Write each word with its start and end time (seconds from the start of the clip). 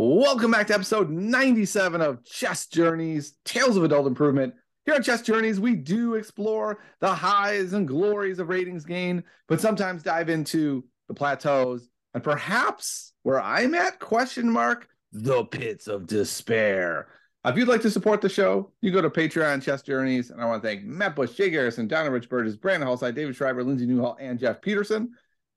Welcome 0.00 0.52
back 0.52 0.68
to 0.68 0.74
episode 0.74 1.10
97 1.10 2.00
of 2.00 2.24
Chess 2.24 2.68
Journeys, 2.68 3.34
Tales 3.44 3.76
of 3.76 3.82
Adult 3.82 4.06
Improvement. 4.06 4.54
Here 4.86 4.94
on 4.94 5.02
Chess 5.02 5.22
Journeys, 5.22 5.58
we 5.58 5.74
do 5.74 6.14
explore 6.14 6.78
the 7.00 7.12
highs 7.12 7.72
and 7.72 7.88
glories 7.88 8.38
of 8.38 8.48
ratings 8.48 8.84
gain, 8.84 9.24
but 9.48 9.60
sometimes 9.60 10.04
dive 10.04 10.28
into 10.28 10.84
the 11.08 11.14
plateaus 11.14 11.88
and 12.14 12.22
perhaps 12.22 13.12
where 13.24 13.42
I'm 13.42 13.74
at, 13.74 13.98
question 13.98 14.48
mark, 14.48 14.86
the 15.10 15.44
pits 15.46 15.88
of 15.88 16.06
despair. 16.06 17.08
If 17.44 17.56
you'd 17.56 17.66
like 17.66 17.82
to 17.82 17.90
support 17.90 18.20
the 18.20 18.28
show, 18.28 18.70
you 18.80 18.92
go 18.92 19.02
to 19.02 19.10
Patreon 19.10 19.64
Chess 19.64 19.82
Journeys. 19.82 20.30
And 20.30 20.40
I 20.40 20.44
want 20.44 20.62
to 20.62 20.68
thank 20.68 20.84
Matt 20.84 21.16
Bush, 21.16 21.32
Jay 21.32 21.50
Garrison, 21.50 21.88
Donna 21.88 22.12
Rich 22.12 22.28
Burgess, 22.28 22.54
Brandon 22.54 22.88
Hallside, 22.88 23.16
David 23.16 23.34
Schreiber, 23.34 23.64
Lindsay 23.64 23.84
Newhall, 23.86 24.16
and 24.20 24.38
Jeff 24.38 24.62
Peterson. 24.62 25.10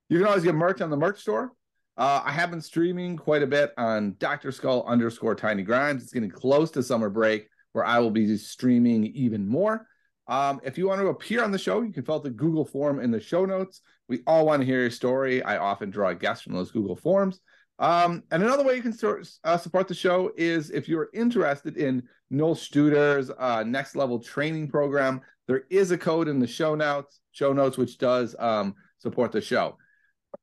You 0.09 0.17
can 0.17 0.25
always 0.25 0.43
get 0.43 0.55
merch 0.55 0.81
on 0.81 0.89
the 0.89 0.97
merch 0.97 1.21
store. 1.21 1.53
Uh, 1.97 2.21
I 2.25 2.31
have 2.31 2.49
been 2.49 2.61
streaming 2.61 3.17
quite 3.17 3.43
a 3.43 3.47
bit 3.47 3.73
on 3.77 4.15
Dr. 4.17 4.51
Skull 4.51 4.83
underscore 4.87 5.35
Tiny 5.35 5.63
Grimes. 5.63 6.03
It's 6.03 6.13
getting 6.13 6.31
close 6.31 6.71
to 6.71 6.83
summer 6.83 7.09
break 7.09 7.49
where 7.73 7.85
I 7.85 7.99
will 7.99 8.11
be 8.11 8.37
streaming 8.37 9.05
even 9.07 9.47
more. 9.47 9.87
Um, 10.27 10.61
if 10.63 10.77
you 10.77 10.87
want 10.87 11.01
to 11.01 11.07
appear 11.07 11.43
on 11.43 11.51
the 11.51 11.57
show, 11.57 11.81
you 11.81 11.91
can 11.91 12.03
fill 12.03 12.15
out 12.15 12.23
the 12.23 12.29
Google 12.29 12.65
form 12.65 12.99
in 12.99 13.11
the 13.11 13.19
show 13.19 13.45
notes. 13.45 13.81
We 14.07 14.21
all 14.27 14.45
want 14.45 14.61
to 14.61 14.65
hear 14.65 14.81
your 14.81 14.91
story. 14.91 15.43
I 15.43 15.57
often 15.57 15.89
draw 15.89 16.13
guests 16.13 16.43
from 16.43 16.53
those 16.53 16.71
Google 16.71 16.95
forms. 16.95 17.39
Um, 17.79 18.23
and 18.31 18.43
another 18.43 18.63
way 18.63 18.75
you 18.75 18.81
can 18.81 18.93
start, 18.93 19.27
uh, 19.43 19.57
support 19.57 19.87
the 19.87 19.93
show 19.93 20.31
is 20.37 20.69
if 20.69 20.87
you're 20.87 21.09
interested 21.13 21.77
in 21.77 22.03
Noel 22.29 22.55
Studer's 22.55 23.31
uh, 23.37 23.63
next 23.63 23.95
level 23.95 24.19
training 24.19 24.69
program. 24.69 25.21
There 25.47 25.63
is 25.69 25.91
a 25.91 25.97
code 25.97 26.27
in 26.27 26.39
the 26.39 26.47
show 26.47 26.75
notes, 26.75 27.19
show 27.31 27.51
notes, 27.51 27.77
which 27.77 27.97
does 27.97 28.35
um, 28.39 28.75
support 28.99 29.31
the 29.31 29.41
show. 29.41 29.77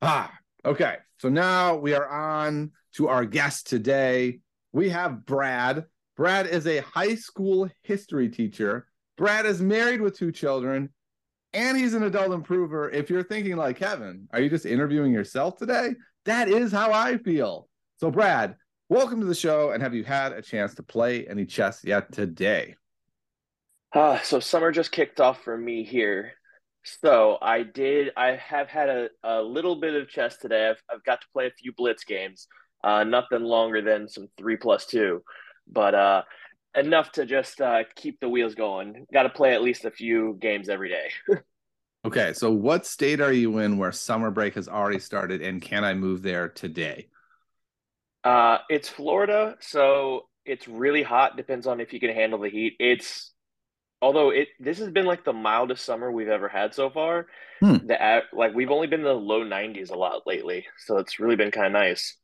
Ah, 0.03 0.31
okay. 0.69 0.97
So 1.19 1.29
now 1.29 1.77
we 1.77 1.95
are 1.95 2.09
on 2.09 2.73
to 2.95 3.09
our 3.09 3.25
guest 3.25 3.67
today. 3.67 4.41
We 4.73 4.91
have 4.91 5.25
Brad. 5.25 5.87
Brad 6.17 6.47
is 6.47 6.67
a 6.67 6.83
high 6.83 7.15
school 7.15 7.71
history 7.83 8.29
teacher. 8.29 8.87
Brad 9.17 9.47
is 9.47 9.61
married 9.61 10.01
with 10.01 10.17
two 10.17 10.31
children, 10.31 10.91
and 11.53 11.77
he's 11.77 11.95
an 11.95 12.03
adult 12.03 12.33
improver. 12.33 12.91
If 12.91 13.09
you're 13.09 13.23
thinking 13.23 13.57
like 13.57 13.79
Kevin, 13.79 14.29
are 14.33 14.41
you 14.41 14.51
just 14.51 14.67
interviewing 14.67 15.13
yourself 15.13 15.57
today? 15.57 15.91
That 16.27 16.49
is 16.49 16.71
how 16.71 16.93
I 16.93 17.17
feel. 17.17 17.69
So, 17.97 18.11
Brad, 18.11 18.55
welcome 18.91 19.21
to 19.21 19.27
the 19.27 19.35
show. 19.35 19.71
And 19.71 19.83
have 19.83 19.95
you 19.95 20.05
had 20.05 20.33
a 20.33 20.43
chance 20.43 20.75
to 20.75 20.83
play 20.83 21.27
any 21.27 21.47
chess 21.47 21.83
yet 21.83 22.13
today? 22.13 22.77
Uh, 23.93 24.21
so 24.21 24.39
summer 24.39 24.71
just 24.71 24.93
kicked 24.93 25.19
off 25.19 25.43
for 25.43 25.57
me 25.57 25.83
here. 25.83 26.33
So 27.03 27.39
I 27.41 27.63
did. 27.63 28.11
I 28.17 28.37
have 28.37 28.69
had 28.69 28.89
a, 28.89 29.09
a 29.23 29.43
little 29.43 29.77
bit 29.77 29.95
of 29.95 30.09
chess 30.09 30.37
today. 30.37 30.69
I've, 30.69 30.83
I've 30.91 31.05
got 31.05 31.21
to 31.21 31.27
play 31.33 31.47
a 31.47 31.51
few 31.51 31.73
blitz 31.73 32.05
games. 32.05 32.47
Uh, 32.83 33.05
nothing 33.05 33.43
longer 33.43 33.83
than 33.83 34.09
some 34.09 34.29
three 34.37 34.57
plus 34.57 34.87
two, 34.87 35.23
but 35.67 35.95
uh, 35.95 36.23
enough 36.77 37.11
to 37.13 37.27
just 37.27 37.61
uh, 37.61 37.83
keep 37.97 38.21
the 38.21 38.29
wheels 38.29 38.55
going. 38.55 39.07
Got 39.13 39.25
to 39.25 39.31
play 39.31 39.55
at 39.55 39.63
least 39.63 39.85
a 39.85 39.91
few 39.91 40.39
games 40.41 40.69
every 40.69 40.89
day. 40.89 41.11
Okay, 42.05 42.33
so 42.33 42.51
what 42.51 42.87
state 42.87 43.21
are 43.21 43.33
you 43.33 43.59
in 43.59 43.77
where 43.77 43.91
summer 43.91 44.31
break 44.31 44.55
has 44.55 44.69
already 44.69 45.01
started, 45.01 45.43
and 45.43 45.61
can 45.61 45.85
I 45.85 45.95
move 45.95 46.23
there 46.23 46.49
today? 46.49 47.09
Uh, 48.23 48.59
it's 48.71 48.89
Florida, 48.89 49.57
so 49.61 50.29
it's 50.47 50.69
really 50.69 51.03
hot. 51.03 51.37
Depends 51.37 51.67
on 51.67 51.81
if 51.81 51.93
you 51.93 51.99
can 51.99 52.15
handle 52.15 52.39
the 52.39 52.49
heat. 52.51 52.77
It's 52.79 53.33
although 54.01 54.31
it 54.31 54.49
this 54.61 54.79
has 54.79 54.91
been 54.91 55.07
like 55.07 55.25
the 55.25 55.33
mildest 55.33 55.85
summer 55.85 56.11
we've 56.11 56.29
ever 56.29 56.49
had 56.49 56.75
so 56.75 56.91
far. 56.91 57.27
Hmm. 57.61 57.79
The 57.87 58.23
like 58.33 58.55
we've 58.55 58.71
only 58.71 58.87
been 58.87 59.01
in 59.01 59.07
the 59.07 59.13
low 59.15 59.45
90s 59.45 59.91
a 59.91 59.97
lot 59.97 60.27
lately, 60.27 60.67
so 60.79 60.99
it's 60.99 61.19
really 61.19 61.37
been 61.37 61.51
kind 61.51 61.67
of 61.67 61.73
nice. 61.73 62.17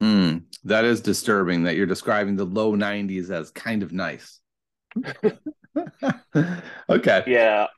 Hmm, 0.00 0.38
that 0.64 0.84
is 0.84 1.00
disturbing 1.00 1.64
that 1.64 1.76
you're 1.76 1.86
describing 1.86 2.34
the 2.34 2.44
low 2.44 2.74
90s 2.74 3.30
as 3.30 3.50
kind 3.52 3.82
of 3.82 3.92
nice. 3.92 4.40
okay. 6.88 7.24
Yeah, 7.26 7.68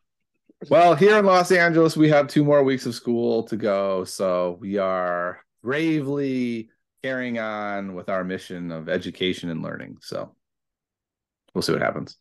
Well, 0.71 0.95
here 0.95 1.19
in 1.19 1.27
Los 1.27 1.53
Angeles, 1.53 1.97
we 1.97 2.09
have 2.09 2.29
two 2.29 2.45
more 2.45 2.63
weeks 2.63 2.87
of 2.87 2.95
school 2.95 3.43
to 3.45 3.57
go. 3.57 4.05
So 4.05 4.59
we 4.61 4.79
are 4.79 5.41
bravely 5.63 6.71
carrying 7.03 7.39
on 7.39 7.95
with 7.95 8.09
our 8.09 8.25
mission 8.25 8.71
of 8.73 8.89
education 8.89 9.51
and 9.51 9.63
learning. 9.63 9.99
So 10.01 10.35
we'll 11.55 11.63
see 11.63 11.73
what 11.73 11.83
happens. 11.83 12.17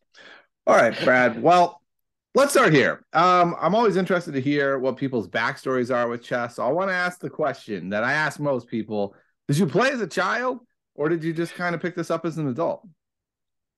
All 0.66 0.76
right, 0.76 0.98
Brad. 1.04 1.42
Well, 1.42 1.82
let's 2.36 2.52
start 2.52 2.72
here. 2.72 3.04
Um, 3.12 3.54
I'm 3.60 3.76
always 3.76 3.98
interested 3.98 4.34
to 4.34 4.40
hear 4.40 4.80
what 4.80 4.96
people's 4.96 5.28
backstories 5.28 5.94
are 5.94 6.08
with 6.08 6.24
chess. 6.24 6.56
So 6.56 6.66
I 6.66 6.72
want 6.72 6.90
to 6.90 6.96
ask 6.96 7.20
the 7.20 7.30
question 7.30 7.90
that 7.90 8.06
I 8.06 8.14
ask 8.14 8.40
most 8.40 8.68
people 8.68 9.14
Did 9.50 9.58
you 9.58 9.66
play 9.66 9.90
as 9.90 10.00
a 10.00 10.08
child, 10.08 10.60
or 10.96 11.10
did 11.10 11.22
you 11.22 11.34
just 11.34 11.54
kind 11.56 11.76
of 11.76 11.82
pick 11.82 11.96
this 11.96 12.10
up 12.10 12.26
as 12.26 12.38
an 12.38 12.48
adult? 12.48 12.88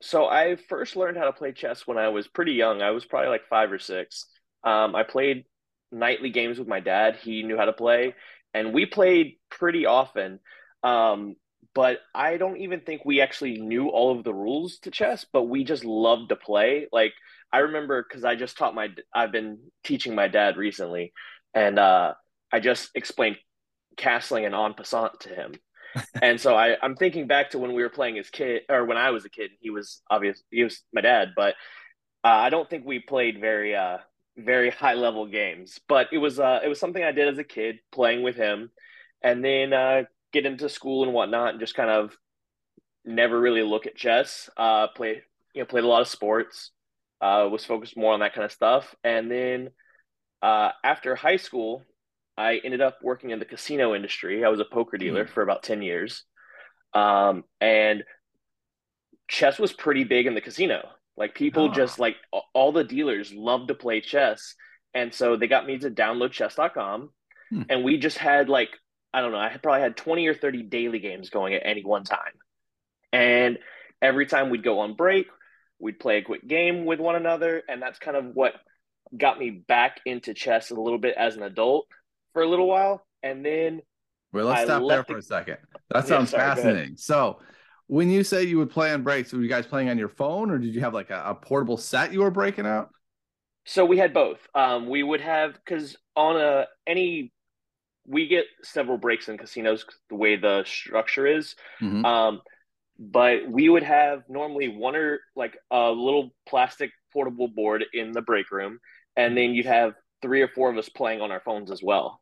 So 0.02 0.28
I 0.28 0.58
first 0.70 0.96
learned 0.96 1.18
how 1.18 1.26
to 1.26 1.34
play 1.34 1.54
chess 1.54 1.88
when 1.88 1.98
I 1.98 2.10
was 2.10 2.28
pretty 2.28 2.54
young. 2.54 2.84
I 2.84 2.92
was 2.92 3.04
probably 3.04 3.30
like 3.30 3.48
five 3.50 3.72
or 3.72 3.80
six. 3.80 4.28
Um, 4.64 4.96
I 4.96 5.02
played 5.02 5.46
nightly 5.92 6.30
games 6.30 6.60
with 6.60 6.68
my 6.68 6.82
dad. 6.82 7.16
He 7.16 7.42
knew 7.42 7.58
how 7.58 7.66
to 7.66 7.74
play, 7.74 8.14
and 8.54 8.74
we 8.76 8.86
played 8.86 9.38
pretty 9.50 9.88
often. 9.88 10.40
Um, 10.84 11.36
but 11.76 12.00
I 12.16 12.38
don't 12.38 12.58
even 12.58 12.80
think 12.80 13.04
we 13.04 13.22
actually 13.22 13.60
knew 13.60 13.90
all 13.90 14.18
of 14.18 14.24
the 14.24 14.34
rules 14.34 14.80
to 14.80 14.92
chess, 14.92 15.26
but 15.32 15.44
we 15.44 15.66
just 15.66 15.84
loved 15.84 16.30
to 16.30 16.38
play. 16.38 16.88
Like 16.92 17.14
I 17.52 17.60
remember 17.60 18.04
because 18.04 18.24
I 18.24 18.36
just 18.36 18.58
taught 18.58 18.74
my, 18.74 18.88
I've 19.14 19.34
been 19.34 19.60
teaching 19.84 20.16
my 20.16 20.30
dad 20.30 20.56
recently, 20.58 21.12
and 21.54 21.78
uh, 21.78 22.14
I 22.52 22.62
just 22.62 22.90
explained 22.96 23.36
castling 23.98 24.46
and 24.46 24.56
en 24.56 24.74
passant 24.74 25.20
to 25.22 25.30
him. 25.30 25.56
and 26.22 26.40
so 26.40 26.56
I, 26.56 26.78
I'm 26.82 26.96
thinking 26.96 27.28
back 27.28 27.52
to 27.52 27.60
when 27.60 27.74
we 27.74 27.84
were 27.84 27.90
playing 27.90 28.18
as 28.20 28.30
kid, 28.30 28.64
or 28.70 28.86
when 28.86 28.98
I 28.98 29.12
was 29.12 29.26
a 29.26 29.30
kid. 29.30 29.52
He 29.60 29.70
was 29.70 30.02
obvious, 30.10 30.42
he 30.50 30.64
was 30.64 30.82
my 30.94 31.02
dad, 31.02 31.30
but 31.36 31.56
uh, 32.24 32.30
I 32.30 32.50
don't 32.50 32.70
think 32.70 32.86
we 32.86 33.00
played 33.00 33.40
very 33.40 33.76
uh, 33.76 33.98
very 34.38 34.70
high 34.82 34.94
level 34.96 35.26
games. 35.28 35.80
But 35.90 36.08
it 36.14 36.20
was 36.20 36.40
uh, 36.40 36.62
it 36.64 36.70
was 36.70 36.80
something 36.80 37.04
I 37.04 37.12
did 37.12 37.28
as 37.28 37.38
a 37.38 37.44
kid, 37.44 37.80
playing 37.92 38.24
with 38.24 38.38
him, 38.38 38.72
and 39.22 39.44
then 39.44 39.74
uh, 39.74 40.04
get 40.36 40.46
into 40.46 40.70
school 40.70 41.04
and 41.04 41.14
whatnot, 41.14 41.52
and 41.52 41.60
just 41.60 41.76
kind 41.76 41.90
of 41.90 42.16
never 43.04 43.40
really 43.40 43.64
look 43.64 43.86
at 43.88 43.96
chess. 43.96 44.50
Uh, 44.58 44.88
play 44.88 45.22
you 45.54 45.62
know 45.62 45.66
played 45.66 45.84
a 45.84 45.88
lot 45.88 46.02
of 46.02 46.08
sports. 46.08 46.72
Uh, 47.22 47.48
was 47.50 47.66
focused 47.66 47.98
more 47.98 48.14
on 48.14 48.20
that 48.20 48.34
kind 48.34 48.46
of 48.46 48.52
stuff, 48.52 48.94
and 49.04 49.32
then 49.32 49.70
uh, 50.42 50.70
after 50.84 51.16
high 51.16 51.38
school, 51.38 51.84
I 52.38 52.60
ended 52.64 52.82
up 52.82 53.00
working 53.02 53.32
in 53.32 53.40
the 53.40 53.46
casino 53.46 53.96
industry. 53.96 54.44
I 54.44 54.50
was 54.50 54.60
a 54.60 54.66
poker 54.66 54.98
dealer 54.98 55.26
mm. 55.26 55.30
for 55.30 55.42
about 55.42 55.64
ten 55.64 55.82
years, 55.82 56.24
um, 56.94 57.44
and 57.62 58.04
chess 59.28 59.58
was 59.58 59.74
pretty 59.74 60.04
big 60.04 60.28
in 60.28 60.36
the 60.36 60.42
casino. 60.42 60.90
Like 61.18 61.36
people 61.36 61.66
oh. 61.66 61.74
just 61.74 62.00
like 62.00 62.18
all 62.54 62.72
the 62.72 62.84
dealers 62.84 63.34
love 63.34 63.68
to 63.68 63.76
play 63.76 64.02
chess. 64.02 64.56
And 64.94 65.14
so 65.14 65.36
they 65.36 65.48
got 65.48 65.66
me 65.66 65.78
to 65.80 65.90
download 65.90 66.32
chess.com. 66.32 67.10
Hmm. 67.50 67.62
And 67.70 67.84
we 67.84 67.98
just 67.98 68.18
had 68.18 68.50
like, 68.50 68.70
I 69.16 69.22
don't 69.22 69.32
know, 69.32 69.38
I 69.38 69.56
probably 69.64 69.80
had 69.80 69.96
20 69.96 70.28
or 70.28 70.34
30 70.34 70.64
daily 70.64 71.00
games 71.00 71.30
going 71.30 71.54
at 71.54 71.62
any 71.64 71.86
one 71.86 72.04
time. 72.04 72.34
And 73.14 73.60
every 74.02 74.26
time 74.26 74.50
we'd 74.50 74.62
go 74.62 74.80
on 74.80 74.96
break, 74.96 75.28
we'd 75.80 76.02
play 76.02 76.18
a 76.18 76.22
quick 76.22 76.46
game 76.46 76.84
with 76.84 77.00
one 77.00 77.16
another. 77.16 77.64
And 77.70 77.82
that's 77.82 77.98
kind 77.98 78.18
of 78.18 78.26
what 78.34 78.56
got 79.18 79.40
me 79.40 79.52
back 79.52 80.02
into 80.06 80.34
chess 80.34 80.70
a 80.70 80.76
little 80.76 81.00
bit 81.00 81.16
as 81.18 81.38
an 81.38 81.44
adult 81.44 81.88
for 82.34 82.42
a 82.42 82.50
little 82.50 82.68
while. 82.68 83.08
And 83.24 83.46
then 83.46 83.80
well, 84.34 84.48
let's 84.48 84.64
I 84.64 84.66
stop 84.66 84.84
there 84.90 85.06
for 85.06 85.14
the... 85.14 85.20
a 85.20 85.22
second. 85.22 85.58
That 85.92 86.08
sounds 86.08 86.34
yeah, 86.34 86.40
sorry, 86.40 86.56
fascinating. 86.56 86.98
So 86.98 87.40
when 87.88 88.10
you 88.10 88.22
say 88.26 88.44
you 88.44 88.58
would 88.58 88.70
play 88.70 88.92
on 88.92 89.02
breaks, 89.04 89.32
were 89.32 89.42
you 89.42 89.48
guys 89.48 89.66
playing 89.66 89.88
on 89.88 89.98
your 89.98 90.10
phone 90.10 90.52
or 90.52 90.58
did 90.58 90.76
you 90.76 90.82
have 90.82 90.94
like 90.94 91.10
a, 91.10 91.24
a 91.28 91.36
portable 91.36 91.78
set 91.78 92.12
you 92.12 92.20
were 92.20 92.32
breaking 92.32 92.66
out? 92.66 92.90
So 93.64 93.86
we 93.86 93.98
had 93.98 94.14
both. 94.14 94.40
Um, 94.54 94.90
we 94.90 95.04
would 95.04 95.22
have 95.22 95.54
because 95.54 95.96
on 96.18 96.36
a 96.36 96.66
any 96.86 97.32
we 98.08 98.28
get 98.28 98.46
several 98.64 98.98
breaks 98.98 99.30
in 99.30 99.38
casinos 99.38 99.86
the 100.10 100.16
way 100.16 100.36
the 100.36 100.64
structure 100.66 101.26
is. 101.26 101.56
Mm-hmm. 101.82 102.06
Um, 102.06 102.42
but 102.98 103.50
we 103.50 103.68
would 103.68 103.84
have 103.84 104.24
normally 104.30 104.70
one 104.70 104.96
or 104.96 105.20
like 105.36 105.58
a 105.72 105.90
little 105.92 106.34
plastic 106.48 106.92
portable 107.12 107.48
board 107.48 107.84
in 107.94 108.12
the 108.12 108.22
break 108.22 108.52
room, 108.52 108.80
and 109.16 109.36
then 109.36 109.54
you'd 109.54 109.66
have 109.66 109.94
three 110.22 110.42
or 110.42 110.48
four 110.48 110.70
of 110.70 110.78
us 110.78 110.90
playing 110.90 111.22
on 111.22 111.32
our 111.32 111.42
phones 111.42 111.72
as 111.72 111.82
well. 111.84 112.22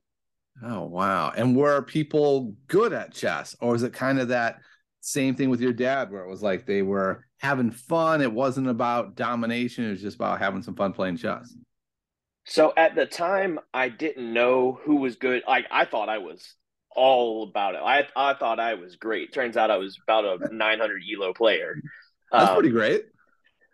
Oh 0.63 0.83
wow! 0.85 1.31
And 1.35 1.56
were 1.56 1.81
people 1.81 2.56
good 2.68 2.94
at 2.94 3.13
chess, 3.13 3.56
or 3.62 3.74
was 3.74 3.83
it 3.83 3.94
kind 3.94 4.19
of 4.19 4.29
that 4.29 4.57
same 5.01 5.36
thing 5.36 5.50
with 5.50 5.59
your 5.59 5.74
dad 5.74 6.09
where 6.09 6.24
it 6.24 6.29
was 6.29 6.41
like 6.41 6.65
they 6.65 6.81
were 6.81 7.25
having 7.39 7.69
fun 7.69 8.21
it 8.21 8.31
wasn't 8.31 8.65
about 8.65 9.15
domination 9.15 9.83
it 9.83 9.89
was 9.89 10.01
just 10.01 10.15
about 10.15 10.39
having 10.39 10.62
some 10.62 10.75
fun 10.75 10.94
playing 10.94 11.18
chess 11.18 11.53
so 12.45 12.74
at 12.75 12.95
the 12.95 13.06
time 13.06 13.60
i 13.74 13.90
didn't 13.90 14.34
know 14.34 14.80
who 14.84 14.98
was 14.98 15.16
good 15.16 15.44
like 15.48 15.66
i 15.72 15.86
thought 15.86 16.10
i 16.10 16.18
was 16.18 16.56
all 16.95 17.44
about 17.44 17.75
it 17.75 17.81
i, 17.84 18.06
I 18.16 18.34
thought 18.36 18.60
i 18.60 18.75
was 18.75 18.95
great 18.95 19.34
turns 19.34 19.57
out 19.57 19.72
i 19.72 19.78
was 19.78 19.98
about 20.07 20.25
a 20.25 20.50
900 20.56 21.01
elo 21.16 21.34
player 21.34 21.75
that's 22.31 22.50
um, 22.50 22.56
pretty 22.56 22.69
great 22.69 23.06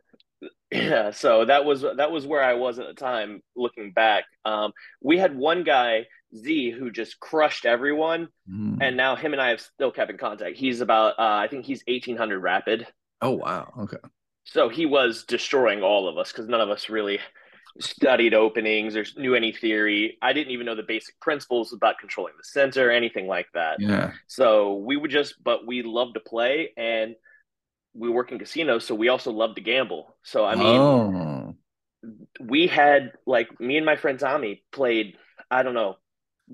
yeah 0.72 1.12
so 1.12 1.46
that 1.46 1.66
was 1.66 1.82
that 1.82 2.12
was 2.12 2.26
where 2.26 2.44
i 2.44 2.54
was 2.54 2.80
at 2.80 2.88
the 2.88 2.94
time 2.94 3.42
looking 3.56 3.92
back 3.92 4.26
um, 4.46 4.72
we 5.02 5.18
had 5.18 5.36
one 5.36 5.64
guy 5.64 6.06
Z, 6.36 6.72
who 6.72 6.92
just 6.92 7.20
crushed 7.20 7.66
everyone, 7.66 8.28
mm. 8.50 8.78
and 8.82 8.96
now 8.96 9.16
him 9.16 9.34
and 9.34 9.42
I 9.42 9.50
have 9.50 9.62
still 9.62 9.92
kept 9.92 10.12
in 10.12 10.18
contact. 10.18 10.58
He's 10.58 10.82
about, 10.82 11.14
uh, 11.18 11.24
I 11.24 11.48
think 11.48 11.66
he's 11.66 11.84
eighteen 11.88 12.18
hundred 12.18 12.40
rapid. 12.40 12.86
Oh 13.22 13.32
wow, 13.32 13.74
okay. 13.80 13.98
So 14.44 14.70
he 14.70 14.86
was 14.86 15.26
destroying 15.26 15.82
all 15.82 16.08
of 16.08 16.18
us 16.18 16.32
because 16.32 16.48
none 16.48 16.62
of 16.62 16.70
us 16.70 16.90
really 16.90 17.20
studied 17.80 18.34
openings 18.34 18.96
or 18.96 19.06
knew 19.18 19.36
any 19.36 19.52
theory. 19.52 20.18
I 20.22 20.34
didn't 20.34 20.52
even 20.52 20.66
know 20.66 20.76
the 20.76 20.84
basic 20.84 21.20
principles 21.20 21.74
about 21.74 22.00
controlling 22.00 22.34
the 22.38 22.44
center, 22.44 22.88
or 22.88 22.92
anything 22.92 23.28
like 23.28 23.48
that. 23.54 23.80
Yeah. 23.80 24.14
So 24.28 24.76
we 24.76 24.98
would 24.98 25.12
just, 25.12 25.42
but 25.44 25.66
we 25.66 25.84
love 25.84 26.14
to 26.14 26.20
play 26.20 26.72
and 26.78 27.16
we 27.94 28.10
work 28.10 28.32
in 28.32 28.40
casinos, 28.40 28.86
so 28.86 28.96
we 28.96 29.10
also 29.10 29.32
love 29.32 29.56
to 29.56 29.62
gamble. 29.62 30.16
So 30.24 30.46
I 30.46 30.56
mean, 30.56 30.80
oh. 30.80 31.56
we 32.40 32.68
had 32.68 33.14
like 33.26 33.60
me 33.60 33.78
and 33.78 33.86
my 33.86 33.96
friend 33.96 34.20
Tommy 34.20 34.64
played. 34.72 35.18
I 35.50 35.64
don't 35.64 35.74
know 35.74 35.98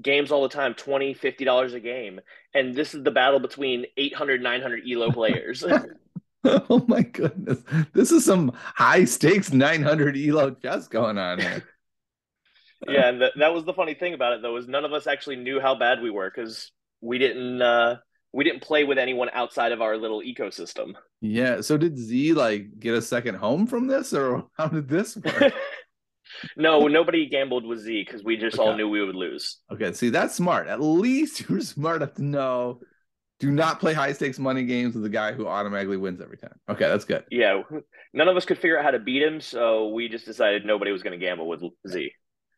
games 0.02 0.32
all 0.32 0.44
the 0.44 0.50
time 0.50 0.74
20 0.74 1.14
50 1.14 1.46
dollars 1.46 1.74
a 1.74 1.80
game 1.80 2.20
and 2.54 2.76
this 2.76 2.94
is 2.94 3.04
the 3.04 3.12
battle 3.12 3.40
between 3.40 3.86
800 3.96 4.42
900 4.42 4.84
elo 4.90 5.12
players 5.12 5.64
oh 6.70 6.84
my 6.88 7.02
goodness 7.02 7.60
this 7.94 8.12
is 8.12 8.24
some 8.24 8.52
high 8.76 9.06
stakes 9.06 9.52
900 9.52 10.18
elo 10.18 10.52
chess 10.62 10.88
going 10.88 11.18
on 11.18 11.40
here 11.40 11.64
yeah 12.88 13.10
and 13.10 13.22
that 13.22 13.54
was 13.54 13.66
the 13.66 13.74
funny 13.74 13.94
thing 13.94 14.14
about 14.14 14.34
it 14.34 14.42
though 14.42 14.56
is 14.58 14.68
none 14.68 14.86
of 14.86 14.94
us 14.94 15.08
actually 15.08 15.36
knew 15.36 15.60
how 15.60 15.76
bad 15.76 16.02
we 16.02 16.10
were 16.10 16.32
because 16.34 16.72
we 17.02 17.18
didn't 17.18 17.62
uh 17.62 17.96
we 18.34 18.44
didn't 18.44 18.62
play 18.62 18.84
with 18.84 18.98
anyone 18.98 19.30
outside 19.34 19.72
of 19.72 19.82
our 19.82 19.98
little 19.98 20.22
ecosystem 20.22 20.94
yeah 21.22 21.62
so 21.62 21.78
did 21.78 21.98
z 21.98 22.34
like 22.34 22.80
get 22.80 22.94
a 22.94 23.02
second 23.02 23.36
home 23.36 23.66
from 23.66 23.88
this 23.88 24.14
or 24.14 24.46
how 24.58 24.68
did 24.68 24.88
this 24.88 25.16
work 25.18 25.54
no, 26.58 26.88
nobody 26.88 27.28
gambled 27.28 27.66
with 27.66 27.80
Z 27.80 28.04
because 28.06 28.24
we 28.24 28.38
just 28.38 28.60
okay. 28.60 28.68
all 28.68 28.76
knew 28.76 28.90
we 28.90 29.04
would 29.04 29.16
lose. 29.16 29.60
Okay, 29.72 29.94
see 29.94 30.10
that's 30.10 30.36
smart. 30.36 30.68
At 30.68 30.82
least 30.82 31.48
you're 31.48 31.62
smart 31.62 31.98
enough 31.98 32.16
to 32.16 32.24
know. 32.24 32.82
Do 33.40 33.52
not 33.52 33.80
play 33.80 33.94
high 33.94 34.14
stakes 34.14 34.40
money 34.40 34.64
games 34.64 34.94
with 34.94 35.04
the 35.04 35.10
guy 35.10 35.34
who 35.34 35.46
automatically 35.48 35.98
wins 35.98 36.22
every 36.22 36.38
time. 36.38 36.58
Okay, 36.70 36.88
that's 36.88 37.04
good. 37.04 37.26
Yeah, 37.30 37.64
none 38.14 38.28
of 38.28 38.38
us 38.38 38.46
could 38.46 38.58
figure 38.58 38.78
out 38.78 38.86
how 38.86 38.92
to 38.92 39.00
beat 39.00 39.22
him, 39.22 39.42
so 39.42 39.90
we 39.90 40.08
just 40.08 40.26
decided 40.26 40.66
nobody 40.66 40.92
was 40.92 41.04
going 41.04 41.20
to 41.20 41.24
gamble 41.24 41.48
with 41.48 41.62
Z. 41.88 42.12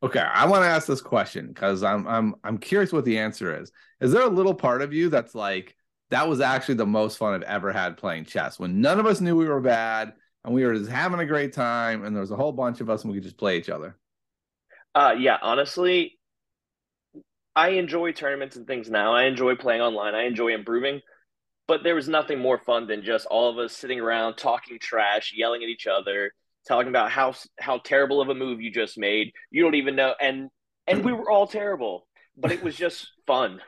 Okay, 0.04 0.20
I 0.20 0.46
want 0.46 0.64
to 0.64 0.68
ask 0.68 0.86
this 0.86 1.02
question 1.02 1.48
because 1.48 1.82
I'm 1.82 2.08
I'm 2.08 2.36
I'm 2.44 2.58
curious 2.60 2.94
what 2.94 3.06
the 3.06 3.18
answer 3.18 3.60
is. 3.60 3.72
Is 4.00 4.12
there 4.12 4.22
a 4.22 4.30
little 4.30 4.54
part 4.54 4.84
of 4.84 4.94
you 4.94 5.10
that's 5.10 5.34
like 5.34 5.76
that 6.10 6.28
was 6.28 6.40
actually 6.40 6.76
the 6.76 6.86
most 6.86 7.18
fun 7.18 7.34
I've 7.34 7.42
ever 7.44 7.72
had 7.72 7.98
playing 7.98 8.26
chess 8.26 8.60
when 8.60 8.82
none 8.82 9.00
of 9.00 9.06
us 9.06 9.22
knew 9.22 9.36
we 9.36 9.48
were 9.48 9.62
bad 9.62 10.14
and 10.44 10.54
we 10.54 10.66
were 10.66 10.76
just 10.76 10.90
having 10.90 11.20
a 11.20 11.26
great 11.26 11.54
time 11.54 12.06
and 12.06 12.16
there 12.16 12.22
was 12.22 12.32
a 12.32 12.36
whole 12.36 12.52
bunch 12.52 12.82
of 12.82 12.90
us 12.90 13.04
and 13.04 13.12
we 13.12 13.18
could 13.18 13.24
just 13.24 13.38
play 13.38 13.58
each 13.58 13.70
other 13.70 13.98
uh 14.96 15.14
yeah 15.18 15.38
honestly 15.42 16.17
i 17.58 17.70
enjoy 17.70 18.12
tournaments 18.14 18.56
and 18.56 18.66
things 18.66 18.90
now. 18.90 19.14
I 19.14 19.24
enjoy 19.24 19.56
playing 19.56 19.82
online. 19.82 20.16
I 20.16 20.24
enjoy 20.24 20.54
improving 20.54 21.02
but 21.68 21.84
there 21.84 21.96
was 21.96 22.08
nothing 22.08 22.40
more 22.40 22.58
fun 22.58 22.88
than 22.88 23.04
just 23.04 23.26
all 23.26 23.50
of 23.50 23.58
us 23.58 23.74
sitting 23.74 24.00
around 24.00 24.36
talking 24.36 24.80
trash 24.80 25.34
yelling 25.36 25.64
at 25.64 25.70
each 25.70 25.86
other 25.86 26.32
talking 26.68 26.90
about 26.90 27.12
how 27.12 27.34
how 27.60 27.78
terrible 27.78 28.22
of 28.22 28.30
a 28.30 28.36
move 28.36 28.62
you 28.62 28.72
just 28.72 28.98
made. 28.98 29.32
You 29.52 29.64
don't 29.64 29.76
even 29.76 29.96
know. 29.96 30.14
And 30.20 30.50
and 30.88 31.04
we 31.04 31.12
were 31.12 31.30
all 31.30 31.48
terrible 31.48 32.08
but 32.38 32.52
it 32.52 32.64
was 32.64 32.76
just 32.86 33.10
fun. 33.26 33.62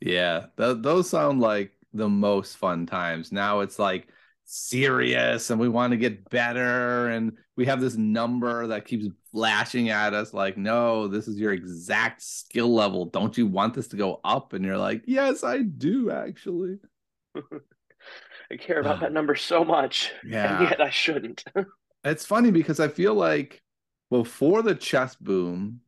Yeah 0.00 0.46
th- 0.56 0.78
those 0.80 1.08
sound 1.08 1.40
like 1.40 1.72
the 1.92 2.08
most 2.08 2.56
fun 2.56 2.86
times. 2.86 3.30
Now 3.32 3.60
it's 3.60 3.78
like 3.78 4.08
serious 4.44 5.50
and 5.50 5.60
we 5.60 5.68
want 5.68 5.92
to 5.92 5.96
get 5.96 6.28
better. 6.30 7.08
And 7.08 7.36
we 7.56 7.66
have 7.66 7.80
this 7.80 7.96
number 7.96 8.66
that 8.68 8.86
keeps 8.86 9.06
flashing 9.32 9.90
at 9.90 10.14
us 10.14 10.32
like 10.32 10.56
no 10.56 11.08
this 11.08 11.26
is 11.26 11.38
your 11.38 11.52
exact 11.52 12.22
skill 12.22 12.72
level. 12.72 13.06
Don't 13.06 13.36
you 13.36 13.46
want 13.46 13.74
this 13.74 13.88
to 13.88 13.96
go 13.96 14.20
up? 14.24 14.52
And 14.52 14.64
you're 14.64 14.78
like 14.78 15.02
yes 15.06 15.44
i 15.44 15.62
do 15.62 16.10
actually. 16.10 16.78
I 18.52 18.56
care 18.56 18.80
about 18.80 18.98
uh, 18.98 19.00
that 19.00 19.12
number 19.12 19.34
so 19.34 19.64
much 19.64 20.12
yeah. 20.24 20.58
and 20.58 20.70
yet 20.70 20.80
i 20.80 20.90
shouldn't. 20.90 21.44
It's 22.06 22.26
funny 22.26 22.50
because 22.50 22.80
i 22.80 22.88
feel 22.88 23.14
like 23.14 23.62
before 24.10 24.60
the 24.60 24.74
chess 24.74 25.16
boom 25.16 25.80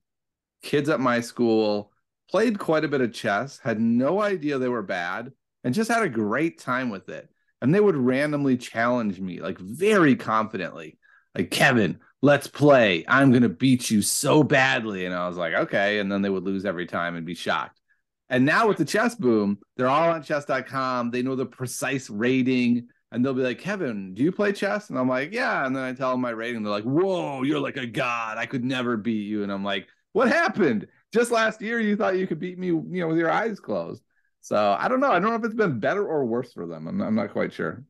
kids 0.63 0.89
at 0.89 0.99
my 0.99 1.21
school 1.21 1.93
played 2.31 2.59
quite 2.59 2.85
a 2.87 2.89
bit 2.89 3.03
of 3.03 3.13
chess 3.13 3.59
had 3.59 3.79
no 3.79 4.23
idea 4.23 4.57
they 4.57 4.71
were 4.71 4.83
bad 4.83 5.31
and 5.63 5.75
just 5.75 5.91
had 5.91 6.03
a 6.03 6.09
great 6.09 6.59
time 6.59 6.89
with 6.89 7.11
it 7.11 7.29
and 7.61 7.75
they 7.75 7.81
would 7.81 7.97
randomly 7.97 8.57
challenge 8.57 9.21
me 9.21 9.41
like 9.41 9.59
very 9.59 10.17
confidently. 10.17 10.99
Like 11.35 11.51
kevin 11.51 11.99
let's 12.23 12.47
play. 12.47 13.05
I'm 13.07 13.31
gonna 13.31 13.49
beat 13.49 13.91
you 13.91 14.03
so 14.03 14.43
badly. 14.43 15.07
And 15.07 15.15
i 15.15 15.29
was 15.29 15.37
like 15.37 15.55
okay. 15.55 15.99
And 15.99 16.11
then 16.11 16.23
they 16.23 16.31
would 16.31 16.45
lose 16.45 16.65
every 16.65 16.87
time 16.87 17.17
and 17.17 17.27
be 17.27 17.35
shocked. 17.35 17.81
And 18.29 18.45
now 18.45 18.69
with 18.69 18.79
the 18.79 18.85
chess 18.85 19.15
boom 19.15 19.59
they're 19.77 19.89
all 19.89 20.11
on 20.11 20.23
chess.com 20.23 21.11
they 21.11 21.23
know 21.23 21.37
the 21.37 21.47
precise 21.47 22.11
rating 22.11 22.89
and 23.13 23.25
they'll 23.25 23.35
be 23.35 23.43
like 23.43 23.61
kevin 23.61 24.15
do 24.15 24.23
you 24.23 24.33
play 24.33 24.53
chess? 24.53 24.91
And 24.91 24.99
i'm 24.99 25.09
like 25.09 25.33
yeah. 25.33 25.67
And 25.67 25.75
then 25.75 25.83
i 25.83 25.93
tell 25.93 26.13
them 26.13 26.21
my 26.21 26.31
rating 26.31 26.63
they're 26.63 26.73
like 26.73 26.85
whoa 26.85 27.43
you're 27.43 27.61
like 27.61 27.77
a 27.77 27.87
god. 27.87 28.39
I 28.39 28.47
could 28.47 28.65
never 28.65 28.97
beat 28.97 29.27
you. 29.27 29.43
And 29.43 29.53
i'm 29.53 29.65
like 29.65 29.89
what 30.13 30.29
happened? 30.29 30.87
Just 31.13 31.31
last 31.31 31.61
year 31.61 31.79
you 31.79 31.95
thought 31.95 32.17
you 32.17 32.27
could 32.27 32.41
beat 32.41 32.59
me 32.59 32.69
you 32.69 32.85
know 32.89 33.09
with 33.09 33.19
your 33.19 33.31
eyes 33.31 33.61
closed 33.61 34.03
so 34.47 34.77
I 34.79 34.87
don't 34.87 35.01
know. 35.01 35.11
I 35.11 35.19
don't 35.19 35.31
know 35.31 35.35
if 35.35 35.45
it's 35.45 35.57
been 35.57 35.81
better 35.81 36.07
or 36.07 36.25
worse 36.25 36.53
for 36.53 36.69
them. 36.69 36.87
I'm, 36.87 37.01
I'm 37.01 37.17
not 37.17 37.33
quite 37.33 37.53
sure. 37.53 37.83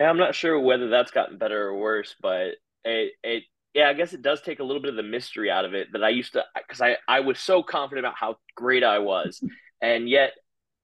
Yeah, 0.00 0.10
I'm 0.10 0.18
not 0.18 0.34
sure 0.34 0.58
whether 0.58 0.88
that's 0.88 1.12
gotten 1.12 1.38
better 1.38 1.68
or 1.68 1.78
worse, 1.78 2.16
but 2.20 2.56
it, 2.84 3.12
it 3.22 3.44
yeah, 3.72 3.88
I 3.88 3.92
guess 3.92 4.12
it 4.12 4.20
does 4.20 4.40
take 4.40 4.58
a 4.58 4.64
little 4.64 4.82
bit 4.82 4.90
of 4.90 4.96
the 4.96 5.04
mystery 5.04 5.48
out 5.48 5.64
of 5.64 5.72
it 5.72 5.92
that 5.92 6.02
I 6.02 6.08
used 6.08 6.32
to 6.32 6.42
because 6.56 6.80
I 6.80 6.96
I 7.06 7.20
was 7.20 7.38
so 7.38 7.62
confident 7.62 8.04
about 8.04 8.16
how 8.18 8.38
great 8.56 8.82
I 8.82 8.98
was, 8.98 9.40
and 9.80 10.08
yet 10.08 10.32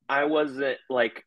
I 0.08 0.26
wasn't 0.26 0.78
like 0.88 1.24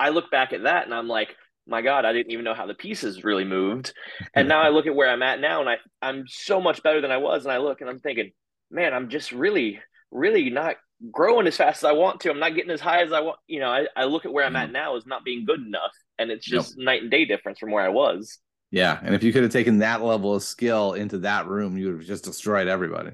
I 0.00 0.08
look 0.08 0.28
back 0.32 0.52
at 0.52 0.64
that 0.64 0.86
and 0.86 0.92
I'm 0.92 1.06
like, 1.06 1.36
my 1.68 1.82
God, 1.82 2.04
I 2.04 2.12
didn't 2.12 2.32
even 2.32 2.44
know 2.44 2.54
how 2.54 2.66
the 2.66 2.74
pieces 2.74 3.22
really 3.22 3.44
moved, 3.44 3.94
and 4.34 4.48
now 4.48 4.62
I 4.62 4.70
look 4.70 4.88
at 4.88 4.96
where 4.96 5.10
I'm 5.10 5.22
at 5.22 5.40
now 5.40 5.60
and 5.60 5.70
I 5.70 5.76
I'm 6.02 6.24
so 6.26 6.60
much 6.60 6.82
better 6.82 7.00
than 7.00 7.12
I 7.12 7.18
was, 7.18 7.44
and 7.44 7.52
I 7.52 7.58
look 7.58 7.82
and 7.82 7.88
I'm 7.88 8.00
thinking, 8.00 8.32
man, 8.68 8.92
I'm 8.92 9.10
just 9.10 9.30
really 9.30 9.78
really 10.10 10.50
not 10.50 10.74
growing 11.10 11.46
as 11.46 11.56
fast 11.56 11.82
as 11.82 11.84
I 11.84 11.92
want 11.92 12.20
to. 12.20 12.30
I'm 12.30 12.38
not 12.38 12.54
getting 12.54 12.70
as 12.70 12.80
high 12.80 13.02
as 13.02 13.12
I 13.12 13.20
want. 13.20 13.38
You 13.46 13.60
know, 13.60 13.70
I, 13.70 13.86
I 13.96 14.04
look 14.04 14.24
at 14.24 14.32
where 14.32 14.44
I'm 14.44 14.56
at 14.56 14.66
mm-hmm. 14.66 14.72
now 14.74 14.96
as 14.96 15.06
not 15.06 15.24
being 15.24 15.44
good 15.44 15.60
enough. 15.60 15.92
And 16.18 16.30
it's 16.30 16.44
just 16.44 16.76
yep. 16.76 16.84
night 16.84 17.02
and 17.02 17.10
day 17.10 17.24
difference 17.24 17.58
from 17.58 17.70
where 17.70 17.84
I 17.84 17.88
was. 17.88 18.38
Yeah. 18.70 18.98
And 19.02 19.14
if 19.14 19.22
you 19.22 19.32
could 19.32 19.42
have 19.42 19.52
taken 19.52 19.78
that 19.78 20.02
level 20.02 20.34
of 20.34 20.42
skill 20.42 20.92
into 20.92 21.18
that 21.18 21.46
room, 21.46 21.76
you 21.76 21.86
would 21.86 21.96
have 21.96 22.06
just 22.06 22.24
destroyed 22.24 22.68
everybody. 22.68 23.12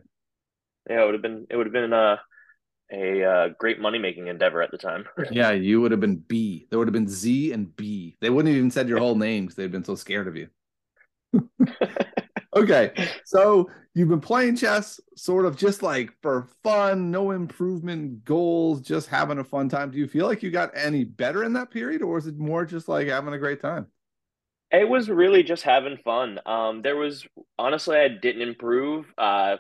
Yeah, 0.89 1.03
it 1.03 1.05
would 1.07 1.15
have 1.15 1.23
been 1.23 1.47
it 1.51 1.57
would 1.57 1.67
have 1.67 1.73
been 1.73 1.93
uh, 1.93 2.17
a 2.93 3.25
uh, 3.25 3.49
great 3.59 3.81
money 3.81 3.99
making 3.99 4.29
endeavor 4.29 4.63
at 4.63 4.71
the 4.71 4.79
time. 4.79 5.05
yeah, 5.31 5.51
you 5.51 5.81
would 5.81 5.91
have 5.91 6.01
been 6.01 6.17
B. 6.17 6.67
There 6.71 6.79
would 6.79 6.89
have 6.89 6.93
been 6.93 7.09
Z 7.09 7.53
and 7.53 7.75
B. 7.75 8.17
They 8.21 8.31
wouldn't 8.31 8.49
have 8.49 8.59
even 8.59 8.71
said 8.71 8.89
your 8.89 8.99
whole 8.99 9.17
name 9.17 9.45
because 9.45 9.57
they'd 9.57 9.73
been 9.73 9.85
so 9.85 9.95
scared 9.95 10.29
of 10.29 10.37
you. 10.37 10.49
okay, 12.57 13.09
so 13.25 13.71
you've 13.95 14.09
been 14.09 14.21
playing 14.21 14.57
chess 14.57 15.01
sort 15.17 15.47
of 15.47 15.57
just 15.57 15.83
like 15.83 16.11
for 16.23 16.49
fun, 16.63 17.11
no 17.11 17.31
improvement 17.31 18.25
goals, 18.25 18.81
just 18.81 19.09
having 19.09 19.39
a 19.39 19.45
fun 19.45 19.69
time. 19.69 19.91
Do 19.91 19.99
you 19.99 20.09
feel 20.09 20.27
like 20.27 20.43
you 20.43 20.51
got 20.51 20.71
any 20.75 21.05
better 21.05 21.45
in 21.45 21.53
that 21.55 21.71
period, 21.71 22.03
or 22.03 22.19
is 22.19 22.27
it 22.27 22.39
more 22.39 22.65
just 22.65 22.89
like 22.89 23.09
having 23.09 23.35
a 23.35 23.39
great 23.39 23.61
time? 23.61 23.87
It 24.71 24.89
was 24.89 25.09
really 25.09 25.43
just 25.43 25.63
having 25.63 25.97
fun. 25.99 26.41
Um, 26.45 26.83
there 26.83 26.97
was 26.97 27.27
honestly, 27.59 27.97
I 27.97 28.09
didn't 28.09 28.43
improve. 28.43 29.07
Uh, 29.17 29.57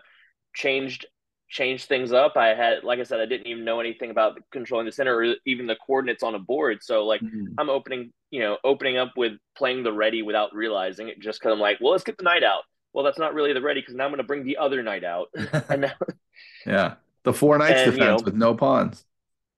changed 0.55 1.07
changed 1.49 1.87
things 1.87 2.13
up. 2.13 2.37
I 2.37 2.49
had, 2.49 2.83
like 2.83 2.99
I 2.99 3.05
said, 3.05 3.21
I 3.21 3.27
didn't 3.27 3.47
even 3.47 3.65
know 3.65 3.79
anything 3.79 4.11
about 4.11 4.37
controlling 4.51 4.87
the 4.87 4.91
center 4.91 5.17
or 5.17 5.37
even 5.47 5.69
the 5.69 5.77
coordinates 5.77 6.25
on 6.25 6.35
a 6.35 6.41
board. 6.41 6.79
So 6.83 7.05
like 7.05 7.21
mm-hmm. 7.21 7.55
I'm 7.57 7.71
opening, 7.71 8.13
you 8.31 8.41
know, 8.41 8.59
opening 8.65 8.97
up 8.97 9.13
with 9.17 9.35
playing 9.57 9.85
the 9.85 9.91
Réti 9.91 10.25
without 10.25 10.53
realizing 10.55 11.09
it, 11.09 11.21
just 11.21 11.39
because 11.39 11.53
I'm 11.53 11.61
like, 11.61 11.79
well, 11.81 11.93
let's 11.93 12.03
get 12.03 12.19
the 12.19 12.25
knight 12.25 12.43
out 12.43 12.63
well, 12.97 13.05
that's 13.05 13.19
not 13.19 13.35
really 13.35 13.53
the 13.53 13.61
Réti 13.61 13.75
because 13.75 13.95
now 13.95 14.05
I'm 14.05 14.11
going 14.11 14.19
to 14.19 14.25
bring 14.25 14.43
the 14.43 14.57
other 14.57 14.83
knight 14.83 15.05
out. 15.05 15.29
and 15.69 15.83
now, 15.83 15.93
yeah, 16.65 16.95
the 17.25 17.33
four 17.35 17.59
knights 17.59 17.83
and, 17.83 17.93
defense 17.93 18.01
you 18.01 18.07
know, 18.07 18.25
with 18.25 18.35
no 18.35 18.55
pawns. 18.55 19.05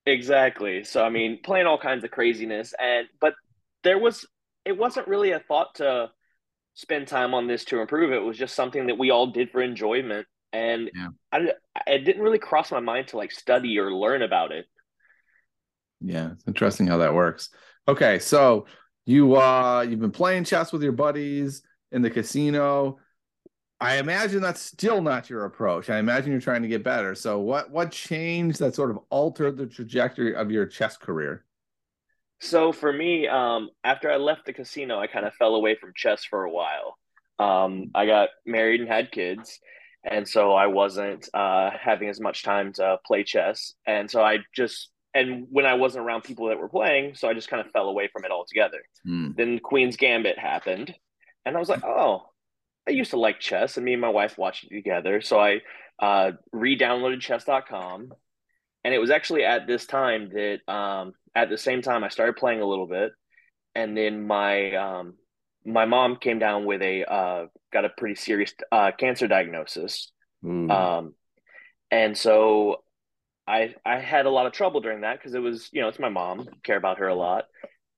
Exactly. 0.05 0.83
So 0.83 1.05
I 1.05 1.09
mean, 1.09 1.39
playing 1.41 1.65
all 1.65 1.77
kinds 1.77 2.03
of 2.03 2.11
craziness, 2.11 2.73
and 2.77 3.07
but 3.21 3.35
there 3.85 3.97
was 3.97 4.27
it 4.65 4.77
wasn't 4.77 5.07
really 5.07 5.31
a 5.31 5.39
thought 5.39 5.75
to 5.75 6.11
spend 6.73 7.07
time 7.07 7.33
on 7.33 7.47
this 7.47 7.63
to 7.65 7.79
improve. 7.79 8.11
It 8.11 8.21
was 8.21 8.37
just 8.37 8.55
something 8.55 8.87
that 8.87 8.97
we 8.97 9.09
all 9.09 9.27
did 9.27 9.51
for 9.51 9.61
enjoyment, 9.61 10.27
and 10.51 10.91
yeah. 10.93 11.07
I 11.31 11.53
it 11.87 11.99
didn't 11.99 12.21
really 12.21 12.39
cross 12.39 12.73
my 12.73 12.81
mind 12.81 13.07
to 13.09 13.17
like 13.17 13.31
study 13.31 13.79
or 13.79 13.93
learn 13.93 14.21
about 14.21 14.51
it. 14.51 14.65
Yeah, 16.01 16.31
it's 16.33 16.45
interesting 16.45 16.87
how 16.87 16.97
that 16.97 17.13
works. 17.13 17.51
Okay, 17.87 18.19
so 18.19 18.65
you 19.05 19.37
uh 19.37 19.85
you've 19.89 20.01
been 20.01 20.11
playing 20.11 20.43
chess 20.43 20.73
with 20.73 20.83
your 20.83 20.91
buddies 20.91 21.61
in 21.93 22.01
the 22.01 22.09
casino 22.09 22.99
I 23.81 23.97
imagine 23.97 24.41
that's 24.41 24.61
still 24.61 25.01
not 25.01 25.29
your 25.29 25.45
approach. 25.45 25.89
I 25.89 25.99
imagine 25.99 26.31
you're 26.31 26.41
trying 26.41 26.63
to 26.63 26.67
get 26.67 26.83
better. 26.83 27.15
So 27.15 27.39
what 27.39 27.71
what 27.71 27.91
changed 27.91 28.59
that 28.59 28.75
sort 28.75 28.91
of 28.91 28.99
altered 29.09 29.57
the 29.57 29.67
trajectory 29.67 30.35
of 30.35 30.51
your 30.51 30.65
chess 30.65 30.97
career? 30.97 31.45
So 32.41 32.71
for 32.71 32.91
me, 32.91 33.27
um, 33.27 33.69
after 33.83 34.11
I 34.11 34.17
left 34.17 34.45
the 34.45 34.53
casino, 34.53 34.99
I 34.99 35.07
kind 35.07 35.25
of 35.25 35.33
fell 35.33 35.55
away 35.55 35.75
from 35.75 35.93
chess 35.95 36.23
for 36.23 36.43
a 36.43 36.51
while. 36.51 36.97
Um, 37.37 37.91
I 37.95 38.05
got 38.05 38.29
married 38.45 38.81
and 38.81 38.89
had 38.89 39.11
kids, 39.11 39.59
and 40.03 40.27
so 40.27 40.53
I 40.53 40.67
wasn't 40.67 41.29
uh, 41.33 41.71
having 41.79 42.09
as 42.09 42.19
much 42.19 42.43
time 42.43 42.73
to 42.73 42.97
play 43.05 43.23
chess. 43.23 43.73
And 43.85 44.09
so 44.11 44.21
I 44.21 44.39
just 44.53 44.89
and 45.13 45.47
when 45.49 45.65
I 45.65 45.73
wasn't 45.73 46.05
around 46.05 46.23
people 46.23 46.47
that 46.47 46.59
were 46.59 46.69
playing, 46.69 47.15
so 47.15 47.27
I 47.29 47.33
just 47.33 47.49
kind 47.49 47.65
of 47.65 47.71
fell 47.71 47.87
away 47.87 48.09
from 48.11 48.25
it 48.25 48.31
altogether. 48.31 48.79
Mm. 49.07 49.35
Then 49.35 49.59
Queen's 49.59 49.97
Gambit 49.97 50.37
happened, 50.37 50.93
and 51.45 51.55
I 51.55 51.59
was 51.59 51.69
like, 51.69 51.83
oh, 51.83 52.28
I 52.89 52.91
used 52.91 53.11
to 53.11 53.19
like 53.19 53.39
chess, 53.39 53.77
and 53.77 53.85
me 53.85 53.93
and 53.93 54.01
my 54.01 54.09
wife 54.09 54.35
watched 54.35 54.63
it 54.63 54.73
together. 54.73 55.21
So 55.21 55.39
I 55.39 55.61
uh, 55.99 56.31
re-downloaded 56.51 57.21
chess.com, 57.21 58.11
and 58.83 58.93
it 58.93 58.97
was 58.97 59.11
actually 59.11 59.43
at 59.43 59.67
this 59.67 59.85
time 59.85 60.29
that 60.33 60.67
um, 60.67 61.13
at 61.35 61.49
the 61.49 61.57
same 61.57 61.83
time 61.83 62.03
I 62.03 62.09
started 62.09 62.35
playing 62.35 62.61
a 62.61 62.65
little 62.65 62.87
bit, 62.87 63.11
and 63.75 63.95
then 63.95 64.25
my 64.25 64.75
um, 64.75 65.13
my 65.63 65.85
mom 65.85 66.15
came 66.15 66.39
down 66.39 66.65
with 66.65 66.81
a 66.81 67.05
uh, 67.05 67.45
got 67.71 67.85
a 67.85 67.89
pretty 67.89 68.15
serious 68.15 68.55
uh, 68.71 68.91
cancer 68.97 69.27
diagnosis. 69.27 70.11
Mm. 70.43 70.71
Um, 70.71 71.13
and 71.91 72.17
so 72.17 72.77
I 73.47 73.75
I 73.85 73.99
had 73.99 74.25
a 74.25 74.31
lot 74.31 74.47
of 74.47 74.53
trouble 74.53 74.81
during 74.81 75.01
that 75.01 75.19
because 75.19 75.35
it 75.35 75.43
was 75.43 75.69
you 75.71 75.81
know 75.81 75.89
it's 75.89 75.99
my 75.99 76.09
mom 76.09 76.47
care 76.63 76.77
about 76.77 76.97
her 76.97 77.07
a 77.07 77.15
lot, 77.15 77.45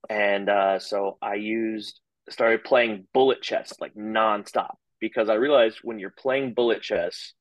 and 0.10 0.50
uh, 0.50 0.80
so 0.80 1.18
I 1.22 1.36
used 1.36 2.02
started 2.30 2.66
playing 2.66 3.08
bullet 3.14 3.42
chess 3.42 3.74
like 3.80 3.94
nonstop 3.96 4.76
because 5.02 5.28
I 5.28 5.34
realized 5.34 5.80
when 5.84 6.00
you're 6.00 6.12
playing 6.12 6.54
bullet 6.54 6.82
chess, 6.82 7.34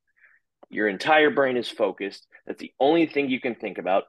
your 0.71 0.89
entire 0.89 1.31
brain 1.31 1.57
is 1.57 1.69
focused. 1.69 2.27
That's 2.47 2.59
the 2.59 2.73
only 2.81 3.07
thing 3.07 3.29
you 3.29 3.41
can 3.41 3.55
think 3.55 3.79
about. 3.79 4.05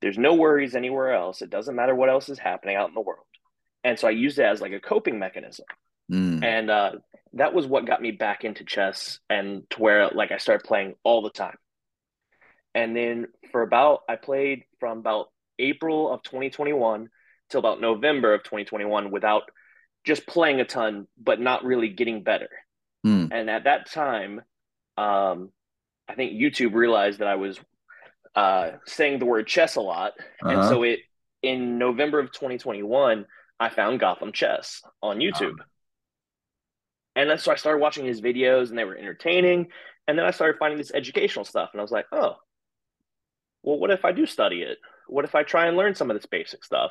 There's 0.00 0.18
no 0.18 0.34
worries 0.34 0.74
anywhere 0.74 1.12
else. 1.12 1.42
It 1.42 1.50
doesn't 1.50 1.76
matter 1.76 1.94
what 1.94 2.08
else 2.08 2.28
is 2.28 2.38
happening 2.38 2.76
out 2.76 2.88
in 2.88 2.94
the 2.94 3.00
world. 3.00 3.26
And 3.84 3.98
so 3.98 4.08
I 4.08 4.12
used 4.12 4.38
it 4.38 4.44
as 4.44 4.60
like 4.60 4.72
a 4.72 4.80
coping 4.80 5.18
mechanism. 5.18 5.66
Mm. 6.10 6.42
And 6.42 6.70
uh, 6.70 6.92
that 7.34 7.54
was 7.54 7.66
what 7.66 7.86
got 7.86 8.00
me 8.00 8.12
back 8.12 8.44
into 8.44 8.64
chess 8.64 9.18
and 9.28 9.68
to 9.70 9.82
where 9.82 10.08
like 10.08 10.32
I 10.32 10.38
started 10.38 10.66
playing 10.66 10.94
all 11.04 11.22
the 11.22 11.30
time. 11.30 11.56
And 12.74 12.96
then 12.96 13.26
for 13.52 13.62
about, 13.62 14.00
I 14.08 14.16
played 14.16 14.64
from 14.80 14.98
about 14.98 15.28
April 15.58 16.12
of 16.12 16.22
2021 16.22 17.08
till 17.50 17.60
about 17.60 17.80
November 17.80 18.34
of 18.34 18.42
2021 18.42 19.10
without 19.10 19.44
just 20.04 20.26
playing 20.26 20.60
a 20.60 20.64
ton, 20.64 21.06
but 21.22 21.40
not 21.40 21.64
really 21.64 21.88
getting 21.88 22.22
better. 22.22 22.48
Mm. 23.04 23.28
And 23.32 23.50
at 23.50 23.64
that 23.64 23.90
time, 23.90 24.40
um, 24.96 25.50
I 26.08 26.14
think 26.14 26.32
YouTube 26.32 26.74
realized 26.74 27.20
that 27.20 27.28
I 27.28 27.36
was 27.36 27.58
uh, 28.34 28.72
saying 28.86 29.18
the 29.18 29.26
word 29.26 29.46
chess 29.46 29.76
a 29.76 29.80
lot. 29.80 30.12
Uh-huh. 30.42 30.48
And 30.50 30.68
so 30.68 30.82
it, 30.82 31.00
in 31.42 31.78
November 31.78 32.18
of 32.18 32.32
2021, 32.32 33.26
I 33.60 33.68
found 33.68 34.00
Gotham 34.00 34.32
Chess 34.32 34.82
on 35.02 35.18
YouTube. 35.18 35.52
Um. 35.52 35.64
And 37.16 37.40
so 37.40 37.52
I 37.52 37.56
started 37.56 37.78
watching 37.78 38.04
his 38.04 38.20
videos 38.20 38.70
and 38.70 38.78
they 38.78 38.84
were 38.84 38.96
entertaining. 38.96 39.68
And 40.08 40.18
then 40.18 40.26
I 40.26 40.32
started 40.32 40.58
finding 40.58 40.78
this 40.78 40.92
educational 40.92 41.44
stuff. 41.44 41.70
And 41.72 41.80
I 41.80 41.82
was 41.82 41.92
like, 41.92 42.06
oh, 42.12 42.36
well, 43.62 43.78
what 43.78 43.90
if 43.90 44.04
I 44.04 44.12
do 44.12 44.26
study 44.26 44.62
it? 44.62 44.78
What 45.06 45.24
if 45.24 45.34
I 45.34 45.42
try 45.42 45.66
and 45.66 45.76
learn 45.76 45.94
some 45.94 46.10
of 46.10 46.16
this 46.16 46.26
basic 46.26 46.64
stuff? 46.64 46.90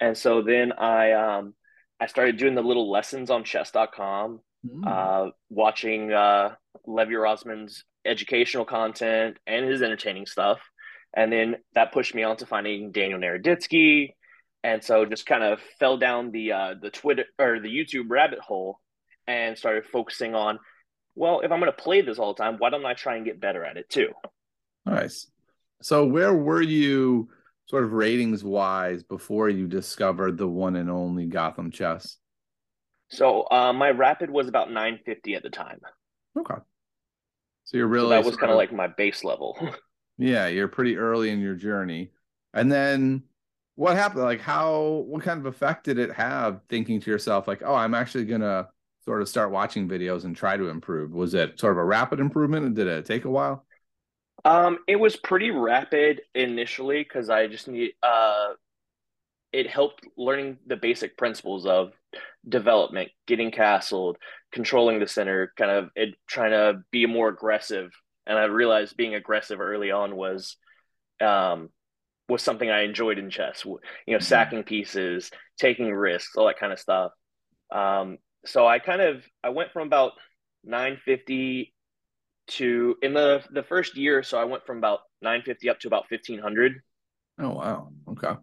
And 0.00 0.16
so 0.16 0.42
then 0.42 0.72
I 0.72 1.12
um, 1.12 1.54
I 2.00 2.06
started 2.06 2.36
doing 2.36 2.54
the 2.54 2.62
little 2.62 2.90
lessons 2.90 3.30
on 3.30 3.44
chess.com, 3.44 4.40
mm. 4.64 4.86
uh, 4.86 5.30
watching 5.50 6.12
uh, 6.12 6.54
Levy 6.86 7.14
Rozman's 7.14 7.84
educational 8.04 8.64
content 8.64 9.38
and 9.46 9.66
his 9.66 9.82
entertaining 9.82 10.26
stuff. 10.26 10.60
And 11.16 11.32
then 11.32 11.56
that 11.74 11.92
pushed 11.92 12.14
me 12.14 12.22
on 12.22 12.36
to 12.38 12.46
finding 12.46 12.92
Daniel 12.92 13.20
Naroditsky. 13.20 14.14
And 14.62 14.82
so 14.82 15.04
just 15.04 15.26
kind 15.26 15.44
of 15.44 15.60
fell 15.78 15.98
down 15.98 16.30
the 16.30 16.52
uh, 16.52 16.74
the 16.80 16.90
Twitter 16.90 17.26
or 17.38 17.60
the 17.60 17.68
YouTube 17.68 18.06
rabbit 18.08 18.40
hole 18.40 18.80
and 19.26 19.56
started 19.56 19.86
focusing 19.86 20.34
on, 20.34 20.58
well, 21.14 21.40
if 21.40 21.52
I'm 21.52 21.60
going 21.60 21.70
to 21.70 21.82
play 21.82 22.00
this 22.00 22.18
all 22.18 22.34
the 22.34 22.42
time, 22.42 22.56
why 22.58 22.70
don't 22.70 22.84
I 22.84 22.94
try 22.94 23.16
and 23.16 23.24
get 23.24 23.40
better 23.40 23.64
at 23.64 23.76
it 23.76 23.88
too? 23.88 24.08
Nice. 24.86 25.26
So 25.82 26.06
where 26.06 26.32
were 26.32 26.62
you 26.62 27.28
sort 27.66 27.84
of 27.84 27.92
ratings 27.92 28.42
wise 28.42 29.02
before 29.02 29.48
you 29.48 29.66
discovered 29.66 30.38
the 30.38 30.48
one 30.48 30.76
and 30.76 30.90
only 30.90 31.26
Gotham 31.26 31.70
Chess? 31.70 32.16
So 33.10 33.46
uh, 33.50 33.72
my 33.72 33.90
rapid 33.90 34.30
was 34.30 34.48
about 34.48 34.70
950 34.70 35.34
at 35.34 35.42
the 35.42 35.50
time. 35.50 35.80
Okay. 36.38 36.60
So 37.64 37.76
you're 37.76 37.86
really 37.86 38.06
so 38.06 38.10
that 38.10 38.24
was 38.24 38.36
kind 38.36 38.52
of 38.52 38.58
like 38.58 38.72
my 38.72 38.88
base 38.88 39.24
level. 39.24 39.58
yeah, 40.18 40.48
you're 40.48 40.68
pretty 40.68 40.96
early 40.96 41.30
in 41.30 41.40
your 41.40 41.54
journey. 41.54 42.10
And 42.52 42.70
then 42.70 43.24
what 43.76 43.96
happened? 43.96 44.22
Like 44.22 44.40
how 44.40 45.04
what 45.06 45.22
kind 45.22 45.40
of 45.40 45.46
effect 45.46 45.84
did 45.84 45.98
it 45.98 46.12
have 46.12 46.60
thinking 46.68 47.00
to 47.00 47.10
yourself 47.10 47.48
like, 47.48 47.62
"Oh, 47.64 47.74
I'm 47.74 47.94
actually 47.94 48.26
going 48.26 48.42
to 48.42 48.68
sort 49.04 49.22
of 49.22 49.28
start 49.28 49.50
watching 49.50 49.88
videos 49.88 50.24
and 50.24 50.36
try 50.36 50.56
to 50.56 50.68
improve?" 50.68 51.12
Was 51.12 51.34
it 51.34 51.58
sort 51.58 51.72
of 51.72 51.78
a 51.78 51.84
rapid 51.84 52.20
improvement 52.20 52.66
and 52.66 52.76
did 52.76 52.86
it 52.86 53.06
take 53.06 53.24
a 53.24 53.30
while? 53.30 53.64
Um, 54.44 54.78
it 54.86 54.96
was 54.96 55.16
pretty 55.16 55.50
rapid 55.50 56.22
initially 56.34 57.02
because 57.02 57.30
I 57.30 57.46
just 57.46 57.66
need 57.66 57.92
uh, 58.02 58.52
it 59.52 59.68
helped 59.68 60.06
learning 60.16 60.58
the 60.66 60.76
basic 60.76 61.16
principles 61.16 61.64
of 61.64 61.92
development, 62.48 63.10
getting 63.26 63.50
castled, 63.50 64.16
controlling 64.52 65.00
the 65.00 65.06
center, 65.06 65.52
kind 65.56 65.70
of 65.70 65.88
it 65.94 66.14
trying 66.26 66.52
to 66.52 66.80
be 66.90 67.06
more 67.06 67.28
aggressive. 67.28 67.90
And 68.26 68.38
I 68.38 68.44
realized 68.44 68.96
being 68.96 69.14
aggressive 69.14 69.60
early 69.60 69.90
on 69.90 70.16
was 70.16 70.56
um 71.20 71.68
was 72.28 72.42
something 72.42 72.70
I 72.70 72.82
enjoyed 72.82 73.18
in 73.18 73.30
chess. 73.30 73.64
You 73.64 73.78
know, 74.06 74.16
mm-hmm. 74.16 74.22
sacking 74.22 74.62
pieces, 74.62 75.30
taking 75.58 75.92
risks, 75.92 76.36
all 76.36 76.46
that 76.46 76.58
kind 76.58 76.72
of 76.72 76.78
stuff. 76.78 77.12
Um, 77.70 78.18
so 78.46 78.66
I 78.66 78.78
kind 78.78 79.00
of 79.00 79.22
I 79.42 79.50
went 79.50 79.72
from 79.72 79.86
about 79.86 80.12
950 80.64 81.72
to 82.46 82.96
in 83.02 83.14
the 83.14 83.42
the 83.52 83.62
first 83.62 83.96
year 83.96 84.22
so 84.22 84.38
i 84.38 84.44
went 84.44 84.64
from 84.66 84.78
about 84.78 85.00
950 85.22 85.70
up 85.70 85.80
to 85.80 85.88
about 85.88 86.04
1500 86.10 86.74
oh 87.40 87.50
wow 87.50 87.88
okay 88.08 88.34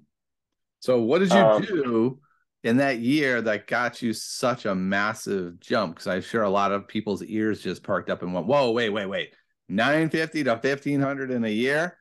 so 0.79 1.01
what 1.01 1.20
did 1.20 1.31
you 1.31 1.38
um, 1.38 1.62
do 1.62 2.20
in 2.63 2.77
that 2.77 3.00
year 3.00 3.41
that 3.41 3.68
got 3.68 4.01
you 4.01 4.13
such 4.13 4.65
a 4.65 4.75
massive 4.75 5.60
jump 5.60 5.96
because 5.96 6.08
i'm 6.08 6.22
sure 6.22 6.44
a 6.44 6.50
lot 6.50 6.72
of 6.72 6.88
people's 6.88 7.24
ears 7.24 7.62
just 7.62 7.84
parked 7.84 8.10
up 8.10 8.22
and 8.22 8.34
went 8.34 8.48
whoa 8.48 8.72
wait 8.72 8.89
wait 8.89 9.08
wait 9.08 9.34
950 9.70 10.44
to 10.44 10.51
1500 10.51 11.32
in 11.32 11.44
a 11.44 11.50
year 11.50 11.98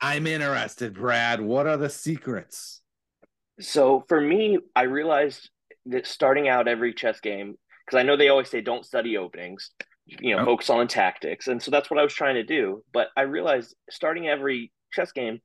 i'm 0.00 0.26
interested 0.26 0.94
brad 0.94 1.40
what 1.40 1.66
are 1.66 1.76
the 1.76 1.90
secrets 1.90 2.80
so 3.60 4.04
for 4.08 4.20
me 4.20 4.58
i 4.74 4.82
realized 4.82 5.50
that 5.86 6.06
starting 6.06 6.48
out 6.48 6.68
every 6.68 6.92
chess 6.92 7.20
game 7.20 7.54
because 7.84 7.98
i 7.98 8.02
know 8.02 8.16
they 8.16 8.28
always 8.28 8.50
say 8.50 8.60
don't 8.60 8.84
study 8.84 9.16
openings 9.16 9.70
you 10.06 10.36
know, 10.36 10.44
focus 10.44 10.70
on 10.70 10.86
tactics. 10.86 11.48
And 11.48 11.62
so 11.62 11.70
that's 11.70 11.90
what 11.90 11.98
I 11.98 12.02
was 12.02 12.14
trying 12.14 12.36
to 12.36 12.44
do. 12.44 12.82
But 12.92 13.08
I 13.16 13.22
realized 13.22 13.74
starting 13.90 14.28
every 14.28 14.72
chess 14.92 15.12
game, 15.12 15.40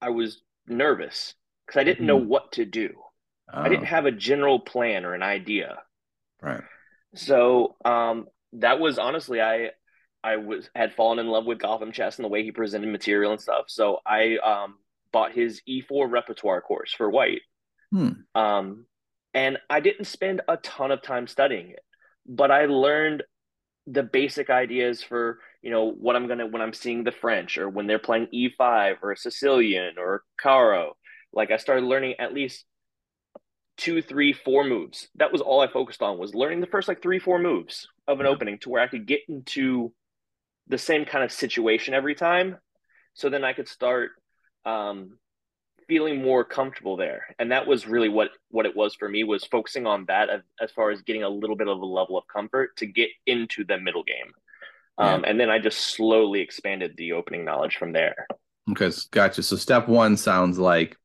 I 0.00 0.10
was 0.10 0.42
nervous 0.66 1.34
because 1.66 1.80
I 1.80 1.84
didn't 1.84 1.98
mm-hmm. 1.98 2.06
know 2.06 2.16
what 2.16 2.52
to 2.52 2.64
do. 2.64 2.90
Oh. 3.52 3.62
I 3.62 3.68
didn't 3.68 3.84
oh. 3.84 3.86
have 3.86 4.06
a 4.06 4.12
general 4.12 4.60
plan 4.60 5.04
or 5.04 5.14
an 5.14 5.22
idea. 5.22 5.78
Right. 6.42 6.62
So 7.14 7.76
um, 7.84 8.26
that 8.54 8.80
was 8.80 8.98
honestly, 8.98 9.40
I 9.40 9.70
I 10.22 10.36
was 10.36 10.68
had 10.74 10.94
fallen 10.94 11.18
in 11.18 11.28
love 11.28 11.46
with 11.46 11.58
Gotham 11.58 11.92
Chess 11.92 12.18
and 12.18 12.24
the 12.24 12.28
way 12.28 12.42
he 12.42 12.52
presented 12.52 12.90
material 12.90 13.32
and 13.32 13.40
stuff. 13.40 13.64
So 13.68 13.98
I 14.06 14.36
um, 14.38 14.76
bought 15.12 15.32
his 15.32 15.62
E4 15.68 16.10
repertoire 16.10 16.60
course 16.60 16.92
for 16.92 17.10
White. 17.10 17.42
Hmm. 17.90 18.10
Um, 18.34 18.86
and 19.34 19.58
I 19.68 19.80
didn't 19.80 20.06
spend 20.06 20.42
a 20.48 20.56
ton 20.58 20.90
of 20.90 21.02
time 21.02 21.26
studying 21.26 21.70
it, 21.70 21.80
but 22.26 22.50
I 22.50 22.66
learned 22.66 23.22
the 23.86 24.02
basic 24.02 24.50
ideas 24.50 25.02
for 25.02 25.40
you 25.62 25.70
know 25.70 25.90
what 25.90 26.16
I'm 26.16 26.28
gonna 26.28 26.46
when 26.46 26.62
I'm 26.62 26.72
seeing 26.72 27.04
the 27.04 27.12
French 27.12 27.58
or 27.58 27.68
when 27.68 27.86
they're 27.86 27.98
playing 27.98 28.28
E5 28.32 28.96
or 29.02 29.16
Sicilian 29.16 29.94
or 29.98 30.22
Caro. 30.40 30.96
Like 31.32 31.50
I 31.50 31.56
started 31.56 31.84
learning 31.84 32.14
at 32.18 32.34
least 32.34 32.64
two, 33.80 34.02
three, 34.02 34.32
four 34.34 34.62
moves. 34.62 35.08
That 35.16 35.32
was 35.32 35.40
all 35.40 35.60
I 35.60 35.66
focused 35.66 36.02
on 36.02 36.18
was 36.18 36.34
learning 36.34 36.60
the 36.60 36.66
first 36.66 36.86
like 36.86 37.00
three, 37.00 37.18
four 37.18 37.38
moves 37.38 37.88
of 38.06 38.20
an 38.20 38.26
opening 38.26 38.58
to 38.58 38.68
where 38.68 38.82
I 38.82 38.88
could 38.88 39.06
get 39.06 39.20
into 39.28 39.92
the 40.68 40.78
same 40.78 41.06
kind 41.06 41.24
of 41.24 41.32
situation 41.32 41.94
every 41.94 42.14
time. 42.14 42.58
So 43.14 43.30
then 43.30 43.42
I 43.42 43.54
could 43.54 43.68
start 43.68 44.10
um, 44.66 45.18
feeling 45.88 46.22
more 46.22 46.44
comfortable 46.44 46.98
there. 46.98 47.34
And 47.38 47.52
that 47.52 47.66
was 47.66 47.86
really 47.86 48.10
what 48.10 48.28
what 48.50 48.66
it 48.66 48.76
was 48.76 48.94
for 48.94 49.08
me 49.08 49.24
was 49.24 49.44
focusing 49.44 49.86
on 49.86 50.04
that 50.08 50.28
as, 50.28 50.42
as 50.60 50.70
far 50.72 50.90
as 50.90 51.00
getting 51.00 51.22
a 51.22 51.28
little 51.28 51.56
bit 51.56 51.66
of 51.66 51.80
a 51.80 51.86
level 51.86 52.18
of 52.18 52.24
comfort 52.28 52.76
to 52.76 52.86
get 52.86 53.08
into 53.26 53.64
the 53.64 53.78
middle 53.78 54.04
game. 54.04 54.32
Um, 54.98 55.24
and 55.26 55.40
then 55.40 55.48
i 55.48 55.58
just 55.58 55.78
slowly 55.78 56.40
expanded 56.40 56.94
the 56.98 57.12
opening 57.12 57.46
knowledge 57.46 57.76
from 57.76 57.92
there. 57.92 58.26
Okay 58.70 58.90
gotcha. 59.10 59.42
So 59.42 59.56
step 59.56 59.88
one 59.88 60.18
sounds 60.18 60.58
like 60.58 60.96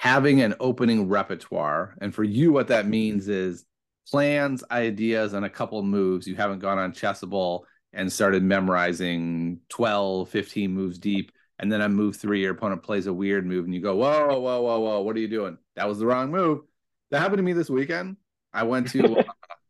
having 0.00 0.40
an 0.40 0.54
opening 0.60 1.08
repertoire 1.08 1.94
and 2.00 2.14
for 2.14 2.24
you 2.24 2.52
what 2.52 2.68
that 2.68 2.86
means 2.86 3.28
is 3.28 3.66
plans 4.10 4.64
ideas 4.70 5.34
and 5.34 5.44
a 5.44 5.50
couple 5.50 5.82
moves 5.82 6.26
you 6.26 6.34
haven't 6.34 6.58
gone 6.58 6.78
on 6.78 6.90
chessable 6.90 7.60
and 7.92 8.10
started 8.10 8.42
memorizing 8.42 9.60
12 9.68 10.28
15 10.28 10.72
moves 10.72 10.98
deep 10.98 11.32
and 11.60 11.70
then 11.70 11.82
on 11.82 11.92
move 11.92 12.16
three, 12.16 12.40
your 12.40 12.52
opponent 12.52 12.82
plays 12.82 13.06
a 13.06 13.12
weird 13.12 13.44
move, 13.44 13.66
and 13.66 13.74
you 13.74 13.82
go, 13.82 13.94
"Whoa, 13.94 14.40
whoa, 14.40 14.62
whoa, 14.62 14.80
whoa! 14.80 15.00
What 15.02 15.14
are 15.14 15.20
you 15.20 15.28
doing? 15.28 15.58
That 15.76 15.86
was 15.86 15.98
the 15.98 16.06
wrong 16.06 16.30
move." 16.30 16.62
That 17.10 17.20
happened 17.20 17.36
to 17.36 17.42
me 17.42 17.52
this 17.52 17.68
weekend. 17.68 18.16
I 18.52 18.62
went 18.62 18.88
to 18.92 19.16
uh, 19.18 19.22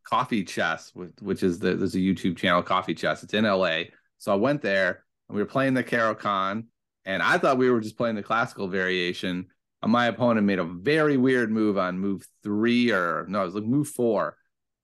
Coffee 0.05 0.45
Chess, 0.45 0.93
which 0.95 1.43
is 1.43 1.59
the 1.59 1.75
there's 1.75 1.97
a 1.97 1.99
YouTube 1.99 2.37
channel, 2.37 2.63
Coffee 2.63 2.95
Chess. 2.95 3.25
It's 3.25 3.35
in 3.35 3.45
LA. 3.45 3.83
So 4.19 4.33
I 4.33 4.37
went 4.37 4.63
there 4.63 5.05
and 5.29 5.37
we 5.37 5.43
were 5.43 5.49
playing 5.49 5.75
the 5.75 5.83
Caro-Kann, 5.83 6.69
and 7.05 7.23
I 7.23 7.39
thought 7.39 7.59
we 7.59 7.71
were 7.71 7.81
just 7.81 7.97
playing 7.97 8.15
the 8.15 8.23
classical 8.23 8.69
variation. 8.69 9.49
My 9.87 10.07
opponent 10.07 10.47
made 10.47 10.59
a 10.59 10.65
very 10.65 11.17
weird 11.17 11.51
move 11.51 11.79
on 11.79 11.99
move 11.99 12.27
three 12.43 12.93
or 12.93 13.25
no, 13.29 13.43
it 13.43 13.47
was 13.47 13.55
like 13.55 13.65
move 13.65 13.89
four. 13.89 14.37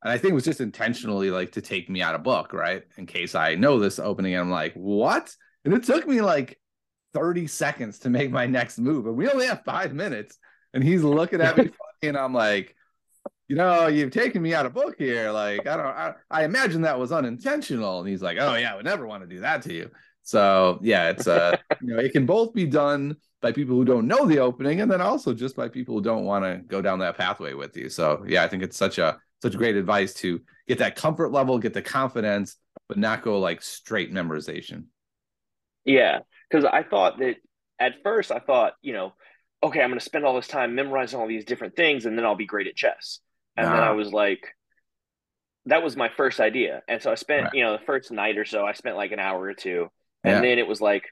And 0.03 0.13
I 0.13 0.19
think 0.19 0.33
it 0.33 0.35
was 0.37 0.45
just 0.45 0.61
intentionally 0.61 1.31
like 1.31 1.53
to 1.53 1.61
take 1.61 1.91
me 1.91 2.01
out 2.01 2.15
of 2.15 2.23
book, 2.23 2.53
right? 2.53 2.83
In 2.97 3.07
case 3.07 3.35
I 3.35 3.57
know 3.57 3.79
this 3.79 3.99
opening. 3.99 4.35
And 4.35 4.43
I'm 4.43 4.51
like, 4.51 4.73
what? 4.75 5.35
And 5.65 5.75
it 5.75 5.83
took 5.83 6.07
me 6.07 6.21
like 6.21 6.59
30 7.13 7.47
seconds 7.47 7.99
to 8.01 8.11
make 8.11 8.31
my 8.31 8.47
next 8.47 8.79
move. 8.79 9.07
And 9.07 9.17
we 9.17 9.29
only 9.29 9.47
have 9.47 9.65
five 9.65 9.93
minutes. 9.93 10.39
And 10.73 10.85
he's 10.85 11.03
looking 11.03 11.41
at 11.41 11.57
me 11.57 11.71
and 12.03 12.17
I'm 12.17 12.33
like, 12.33 12.77
you 13.49 13.57
know, 13.57 13.87
you've 13.87 14.11
taken 14.11 14.43
me 14.43 14.55
out 14.55 14.67
of 14.67 14.75
book 14.75 14.97
here. 14.99 15.31
Like, 15.31 15.67
I 15.67 15.77
don't, 15.77 15.87
I, 15.87 16.15
I 16.31 16.45
imagine 16.45 16.83
that 16.83 16.99
was 16.99 17.13
unintentional. 17.13 18.01
And 18.01 18.09
he's 18.09 18.23
like, 18.23 18.39
oh 18.41 18.55
yeah, 18.55 18.73
I 18.73 18.77
would 18.77 18.85
never 18.85 19.07
want 19.07 19.23
to 19.23 19.29
do 19.29 19.41
that 19.41 19.63
to 19.63 19.73
you. 19.73 19.91
So 20.27 20.81
yeah, 20.83 21.11
it's 21.11 21.29
uh, 21.29 21.57
you 21.81 21.95
know, 21.95 22.01
it 22.01 22.13
can 22.13 22.27
both 22.27 22.53
be 22.53 22.67
done 22.67 23.17
by 23.41 23.53
people 23.53 23.77
who 23.77 23.85
don't 23.85 24.09
know 24.09 24.27
the 24.27 24.41
opening, 24.41 24.81
and 24.81 24.91
then 24.91 25.01
also 25.01 25.33
just 25.33 25.55
by 25.55 25.69
people 25.69 25.95
who 25.95 26.03
don't 26.03 26.25
want 26.25 26.45
to 26.45 26.59
go 26.67 26.83
down 26.83 26.99
that 26.99 27.17
pathway 27.17 27.55
with 27.55 27.77
you. 27.77 27.89
So 27.89 28.25
yeah, 28.27 28.43
I 28.43 28.49
think 28.49 28.65
it's 28.65 28.77
such 28.77 28.99
a 28.99 29.21
such 29.41 29.57
great 29.57 29.77
advice 29.77 30.15
to 30.15 30.41
get 30.67 30.79
that 30.79 30.97
comfort 30.97 31.31
level, 31.31 31.59
get 31.59 31.75
the 31.75 31.83
confidence, 31.83 32.57
but 32.89 32.99
not 32.99 33.23
go 33.23 33.39
like 33.39 33.63
straight 33.63 34.13
memorization. 34.13 34.87
Yeah, 35.85 36.21
because 36.51 36.65
I 36.65 36.83
thought 36.83 37.19
that 37.21 37.37
at 37.79 38.03
first 38.03 38.33
I 38.33 38.41
thought, 38.41 38.73
you 38.83 38.95
know, 38.95 39.13
okay, 39.63 39.81
I'm 39.81 39.91
going 39.91 40.01
to 40.01 40.05
spend 40.05 40.25
all 40.25 40.35
this 40.35 40.49
time 40.49 40.75
memorizing 40.75 41.21
all 41.21 41.29
these 41.29 41.45
different 41.45 41.77
things, 41.77 42.05
and 42.05 42.19
then 42.19 42.27
I'll 42.27 42.35
be 42.35 42.47
great 42.47 42.67
at 42.67 42.75
chess. 42.75 43.21
And 43.57 43.67
then 43.67 43.81
I 43.81 43.93
was 43.93 44.13
like, 44.13 44.55
that 45.67 45.83
was 45.83 45.97
my 45.97 46.11
first 46.17 46.41
idea. 46.41 46.83
And 46.89 47.01
so 47.01 47.11
I 47.11 47.15
spent, 47.15 47.45
right. 47.45 47.55
you 47.55 47.65
know, 47.65 47.73
the 47.73 47.85
first 47.85 48.11
night 48.11 48.37
or 48.39 48.45
so, 48.45 48.67
I 48.67 48.73
spent 48.73 48.97
like 48.97 49.13
an 49.13 49.19
hour 49.19 49.41
or 49.41 49.55
two. 49.55 49.89
And 50.27 50.37
yeah. 50.37 50.51
then 50.51 50.59
it 50.59 50.67
was 50.67 50.81
like, 50.81 51.05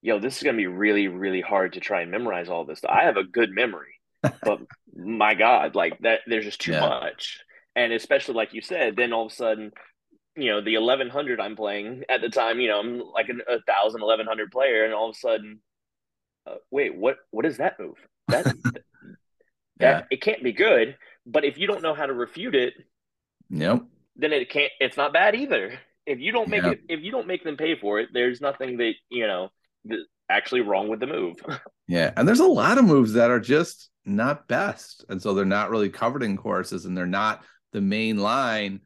yo, 0.00 0.18
this 0.18 0.36
is 0.36 0.42
going 0.42 0.56
to 0.56 0.60
be 0.60 0.66
really, 0.66 1.08
really 1.08 1.40
hard 1.40 1.72
to 1.74 1.80
try 1.80 2.02
and 2.02 2.10
memorize 2.10 2.48
all 2.48 2.64
this. 2.64 2.80
I 2.88 3.04
have 3.04 3.16
a 3.16 3.24
good 3.24 3.50
memory, 3.50 3.94
but 4.22 4.60
my 4.94 5.34
God, 5.34 5.74
like 5.74 5.98
that, 6.00 6.20
there's 6.26 6.44
just 6.44 6.60
too 6.60 6.72
yeah. 6.72 6.80
much. 6.80 7.40
And 7.74 7.92
especially 7.92 8.34
like 8.34 8.54
you 8.54 8.62
said, 8.62 8.96
then 8.96 9.12
all 9.12 9.26
of 9.26 9.32
a 9.32 9.34
sudden, 9.34 9.72
you 10.36 10.50
know, 10.50 10.60
the 10.60 10.78
1100 10.78 11.40
I'm 11.40 11.56
playing 11.56 12.04
at 12.08 12.20
the 12.20 12.28
time, 12.28 12.60
you 12.60 12.68
know, 12.68 12.78
I'm 12.78 13.00
like 13.00 13.28
a, 13.28 13.52
a 13.52 13.60
thousand, 13.62 14.00
1100 14.00 14.50
player. 14.50 14.84
And 14.84 14.94
all 14.94 15.10
of 15.10 15.16
a 15.16 15.18
sudden, 15.18 15.60
uh, 16.46 16.54
wait, 16.70 16.94
what, 16.96 17.16
what 17.30 17.44
is 17.44 17.58
that 17.58 17.78
move? 17.78 17.96
That, 18.28 18.44
that, 18.44 18.82
yeah. 19.80 20.02
it 20.10 20.20
can't 20.20 20.42
be 20.42 20.52
good. 20.52 20.96
But 21.24 21.44
if 21.44 21.56
you 21.56 21.66
don't 21.66 21.82
know 21.82 21.94
how 21.94 22.04
to 22.04 22.12
refute 22.12 22.54
it, 22.54 22.74
Yep. 23.50 23.82
Then 24.16 24.32
it 24.32 24.50
can't. 24.50 24.72
It's 24.80 24.96
not 24.96 25.12
bad 25.12 25.34
either. 25.34 25.78
If 26.08 26.20
you 26.20 26.32
don't 26.32 26.48
make 26.48 26.64
it, 26.64 26.80
if 26.88 27.00
you 27.00 27.10
don't 27.10 27.26
make 27.26 27.44
them 27.44 27.56
pay 27.56 27.76
for 27.78 28.00
it, 28.00 28.08
there's 28.12 28.40
nothing 28.40 28.78
that 28.78 28.94
you 29.10 29.26
know 29.26 29.50
actually 30.30 30.62
wrong 30.62 30.88
with 30.88 31.00
the 31.00 31.06
move. 31.06 31.36
yeah, 31.88 32.12
and 32.16 32.26
there's 32.26 32.40
a 32.40 32.46
lot 32.46 32.78
of 32.78 32.84
moves 32.84 33.12
that 33.12 33.30
are 33.30 33.40
just 33.40 33.90
not 34.04 34.48
best, 34.48 35.04
and 35.08 35.20
so 35.20 35.34
they're 35.34 35.44
not 35.44 35.70
really 35.70 35.90
covered 35.90 36.22
in 36.22 36.36
courses, 36.36 36.84
and 36.84 36.96
they're 36.96 37.06
not 37.06 37.44
the 37.72 37.80
main 37.80 38.18
line. 38.18 38.80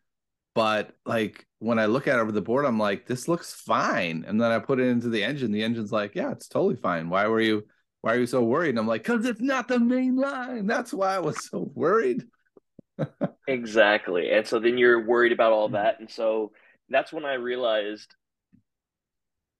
But 0.55 0.91
like 1.07 1.47
when 1.61 1.79
I 1.79 1.87
look 1.87 2.09
at 2.09 2.19
it 2.19 2.21
over 2.21 2.33
the 2.33 2.43
board, 2.43 2.67
I'm 2.67 2.79
like, 2.79 3.07
this 3.07 3.29
looks 3.29 3.53
fine, 3.53 4.25
and 4.27 4.41
then 4.41 4.51
I 4.51 4.59
put 4.59 4.81
it 4.81 4.89
into 4.89 5.09
the 5.09 5.23
engine. 5.25 5.53
The 5.53 5.63
engine's 5.63 5.93
like, 5.93 6.15
yeah, 6.15 6.33
it's 6.33 6.49
totally 6.49 6.77
fine. 6.77 7.09
Why 7.09 7.27
were 7.29 7.41
you? 7.41 7.67
Why 8.01 8.15
are 8.15 8.19
you 8.19 8.27
so 8.27 8.43
worried? 8.43 8.71
And 8.71 8.81
I'm 8.81 8.89
like, 8.89 9.05
because 9.05 9.25
it's 9.25 9.41
not 9.41 9.69
the 9.69 9.79
main 9.79 10.17
line. 10.17 10.67
That's 10.67 10.93
why 10.93 11.15
I 11.15 11.21
was 11.21 11.49
so 11.49 11.71
worried 11.73 12.25
exactly. 13.49 14.31
And 14.31 14.47
so 14.47 14.59
then 14.59 14.79
you're 14.79 15.07
worried 15.07 15.33
about 15.33 15.53
all 15.53 15.69
mm. 15.69 15.73
that. 15.73 16.01
And 16.01 16.11
so 16.11 16.53
that's 16.93 17.13
when 17.13 17.25
I 17.25 17.35
realized 17.35 18.15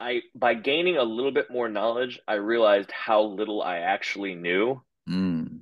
I 0.01 0.23
by 0.35 0.55
gaining 0.55 0.97
a 0.97 1.03
little 1.03 1.31
bit 1.31 1.51
more 1.51 1.69
knowledge, 1.69 2.21
I 2.27 2.35
realized 2.35 2.91
how 2.91 3.23
little 3.23 3.63
I 3.63 3.79
actually 3.79 4.35
knew. 4.35 4.83
Mm. 5.09 5.61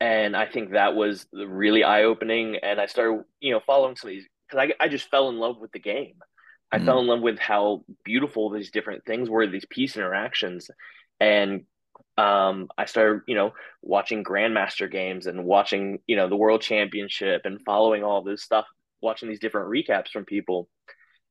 And 0.00 0.36
I 0.36 0.46
think 0.46 0.72
that 0.72 0.94
was 0.94 1.26
really 1.32 1.82
eye 1.82 2.04
opening. 2.04 2.56
And 2.62 2.80
I 2.80 2.86
started, 2.86 3.24
you 3.40 3.52
know, 3.52 3.60
following 3.66 3.96
some 3.96 4.10
of 4.10 4.14
these 4.14 4.26
because 4.48 4.68
I, 4.80 4.84
I 4.84 4.88
just 4.88 5.10
fell 5.10 5.28
in 5.28 5.38
love 5.38 5.58
with 5.58 5.72
the 5.72 5.80
game. 5.80 6.14
I 6.70 6.78
mm. 6.78 6.84
fell 6.84 7.00
in 7.00 7.06
love 7.06 7.20
with 7.20 7.38
how 7.38 7.84
beautiful 8.04 8.50
these 8.50 8.70
different 8.70 9.04
things 9.04 9.28
were, 9.28 9.46
these 9.46 9.66
piece 9.68 9.96
interactions, 9.96 10.70
and 11.18 11.64
um, 12.16 12.68
I 12.76 12.86
started, 12.86 13.22
you 13.26 13.36
know, 13.36 13.52
watching 13.80 14.24
Grandmaster 14.24 14.90
games 14.90 15.26
and 15.26 15.44
watching, 15.44 16.00
you 16.06 16.16
know, 16.16 16.28
the 16.28 16.36
World 16.36 16.62
Championship 16.62 17.42
and 17.44 17.62
following 17.62 18.02
all 18.02 18.22
this 18.22 18.42
stuff, 18.42 18.66
watching 19.00 19.28
these 19.28 19.40
different 19.40 19.70
recaps 19.70 20.08
from 20.10 20.24
people. 20.24 20.68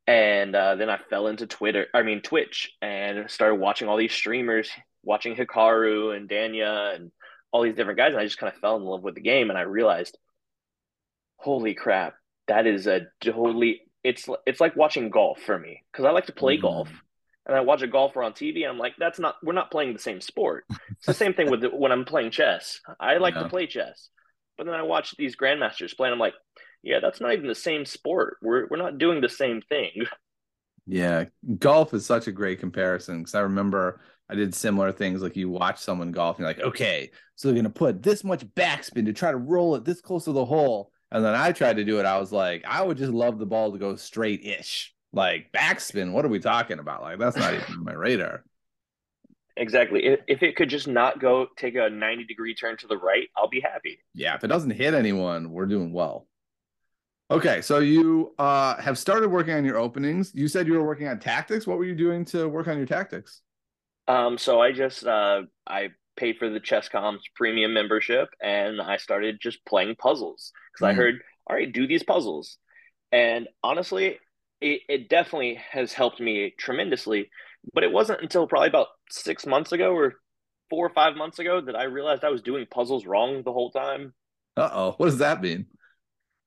And 0.06 0.56
uh, 0.56 0.76
then 0.76 0.90
I 0.90 1.00
fell 1.10 1.28
into 1.28 1.48
Twitter, 1.48 1.88
I 1.94 2.04
mean, 2.04 2.22
Twitch, 2.22 2.72
and 2.82 3.30
started 3.30 3.56
watching 3.56 3.90
all 3.90 3.98
these 3.98 4.14
streamers, 4.14 4.70
watching 5.04 5.36
Hikaru 5.36 6.16
and 6.16 6.30
Danya 6.30 6.96
and 6.96 7.12
all 7.52 7.64
these 7.64 7.76
different 7.76 7.98
guys. 7.98 8.12
And 8.12 8.20
I 8.20 8.24
just 8.24 8.38
kind 8.38 8.54
of 8.54 8.60
fell 8.60 8.78
in 8.78 8.84
love 8.84 9.04
with 9.04 9.16
the 9.16 9.22
game. 9.22 9.50
And 9.50 9.60
I 9.60 9.64
realized, 9.64 10.18
holy 11.36 11.74
crap, 11.74 12.16
that 12.48 12.66
is 12.68 12.88
a 12.88 13.08
totally, 13.22 13.82
it's, 14.04 14.30
it's 14.46 14.62
like 14.62 14.78
watching 14.78 15.10
golf 15.10 15.42
for 15.42 15.60
me 15.60 15.84
because 15.92 16.06
I 16.06 16.12
like 16.12 16.28
to 16.28 16.34
play 16.34 16.56
mm-hmm. 16.56 16.68
golf 16.68 16.90
and 17.48 17.56
I 17.56 17.62
watch 17.62 17.82
a 17.82 17.88
golfer 17.88 18.22
on 18.22 18.34
TV, 18.34 18.64
and 18.64 18.72
I'm 18.72 18.78
like, 18.78 18.96
that's 19.00 19.20
not 19.20 19.36
we're 19.42 19.54
not 19.54 19.72
playing 19.72 19.94
the 19.94 20.00
same 20.00 20.22
sport. 20.22 20.66
It's 20.98 21.06
the 21.06 21.14
same 21.14 21.34
thing 21.34 21.50
with 21.50 21.62
the, 21.62 21.70
when 21.70 21.92
I'm 21.92 22.06
playing 22.06 22.32
chess. 22.32 22.82
I 23.00 23.18
like 23.18 23.36
yeah. 23.36 23.44
to 23.44 23.50
play 23.50 23.68
chess, 23.68 24.10
but 24.58 24.66
then 24.66 24.76
I 24.76 24.82
watch 24.82 25.16
these 25.18 25.38
grandmasters 25.38 25.96
play, 25.96 26.08
and 26.08 26.14
I'm 26.14 26.20
like, 26.20 26.34
yeah, 26.84 27.00
that's 27.02 27.22
not 27.22 27.34
even 27.34 27.48
the 27.48 27.56
same 27.56 27.86
sport. 27.86 28.38
We're 28.42 28.68
we're 28.68 28.78
not 28.78 28.98
doing 28.98 29.22
the 29.22 29.30
same 29.30 29.62
thing. 29.62 30.06
Yeah, 30.90 31.26
golf 31.60 31.94
is 31.94 32.06
such 32.06 32.28
a 32.28 32.32
great 32.32 32.62
comparison 32.62 33.18
because 33.18 33.36
I 33.36 33.42
remember 33.42 34.00
I 34.30 34.36
did 34.36 34.56
similar 34.56 34.94
things. 34.94 35.22
Like 35.22 35.36
you 35.36 35.50
watch 35.50 35.80
someone 35.80 36.14
golf, 36.14 36.38
and 36.38 36.46
you're 36.46 36.50
like, 36.54 36.62
okay, 36.62 37.12
so 37.36 37.50
they're 37.50 37.58
gonna 37.58 37.70
put 37.70 38.02
this 38.02 38.24
much 38.24 38.46
backspin 38.56 39.06
to 39.06 39.12
try 39.12 39.32
to 39.32 39.38
roll 39.38 39.76
it 39.76 39.84
this 39.84 40.00
close 40.00 40.24
to 40.24 40.32
the 40.32 40.46
hole. 40.46 40.94
And 41.12 41.26
then 41.26 41.36
I 41.36 41.52
tried 41.52 41.76
to 41.76 41.84
do 41.84 42.00
it. 42.00 42.06
I 42.06 42.18
was 42.18 42.32
like, 42.32 42.64
I 42.66 42.82
would 42.84 42.98
just 42.98 43.12
love 43.12 43.38
the 43.38 43.46
ball 43.46 43.74
to 43.74 43.78
go 43.78 43.98
straight 43.98 44.46
ish 44.46 44.96
like 45.14 45.52
backspin, 45.52 46.12
what 46.12 46.26
are 46.26 46.30
we 46.30 46.40
talking 46.40 46.80
about? 46.80 47.02
Like 47.02 47.20
that's 47.20 47.38
not 47.38 47.54
even 47.54 47.84
my 47.84 47.94
radar. 47.94 48.44
Exactly. 49.56 50.06
If, 50.06 50.20
if 50.28 50.44
it 50.44 50.56
could 50.56 50.70
just 50.70 50.88
not 50.88 51.20
go 51.20 51.48
take 51.58 51.76
a 51.76 51.90
90 51.90 52.26
degree 52.26 52.54
turn 52.54 52.78
to 52.78 52.88
the 52.88 52.98
right, 52.98 53.28
I'll 53.36 53.50
be 53.50 53.60
happy. 53.62 53.98
Yeah, 54.14 54.36
if 54.36 54.44
it 54.44 54.48
doesn't 54.48 54.72
hit 54.72 54.94
anyone, 54.94 55.50
we're 55.50 55.66
doing 55.66 55.92
well. 55.92 56.28
Okay, 57.30 57.62
so 57.62 57.80
you 57.80 58.34
uh, 58.40 58.80
have 58.82 58.98
started 58.98 59.30
working 59.30 59.54
on 59.54 59.66
your 59.66 59.78
openings. 59.78 60.32
You 60.34 60.48
said 60.48 60.66
you 60.66 60.74
were 60.74 60.86
working 60.86 61.08
on 61.08 61.20
tactics. 61.20 61.68
What 61.68 61.78
were 61.78 61.84
you 61.84 61.96
doing 61.96 62.24
to 62.26 62.48
work 62.48 62.68
on 62.68 62.78
your 62.78 62.86
tactics? 62.86 63.42
Um, 64.08 64.38
so 64.38 64.62
I 64.62 64.72
just 64.72 65.06
uh, 65.06 65.42
I 65.68 65.90
paid 66.16 66.38
for 66.38 66.50
the 66.50 66.62
Chess.com's 66.62 67.24
premium 67.36 67.74
membership, 67.74 68.30
and 68.42 68.82
I 68.82 68.96
started 68.98 69.40
just 69.42 69.66
playing 69.66 69.96
puzzles 69.96 70.54
because 70.74 70.86
mm. 70.86 70.90
I 70.90 70.94
heard, 70.94 71.16
all 71.48 71.58
right, 71.58 71.72
do 71.72 71.86
these 71.86 72.04
puzzles. 72.04 72.58
And 73.12 73.50
honestly, 73.62 74.20
it, 74.62 74.82
it 74.88 75.10
definitely 75.10 75.60
has 75.72 75.92
helped 75.92 76.22
me 76.22 76.54
tremendously. 76.58 77.30
But 77.74 77.84
it 77.84 77.92
wasn't 77.92 78.22
until 78.22 78.48
probably 78.48 78.70
about 78.70 78.88
six 79.10 79.46
months 79.46 79.74
ago 79.74 79.94
or 79.94 80.14
four 80.70 80.86
or 80.86 80.94
five 80.94 81.16
months 81.16 81.40
ago 81.40 81.60
that 81.60 81.76
I 81.76 81.84
realized 81.84 82.24
I 82.24 82.30
was 82.30 82.42
doing 82.42 82.66
puzzles 82.70 83.06
wrong 83.06 83.44
the 83.44 83.52
whole 83.52 83.72
time. 83.72 84.14
Uh 84.56 84.70
oh. 84.72 84.94
What 84.98 85.08
does 85.08 85.18
that 85.20 85.42
mean? 85.42 85.66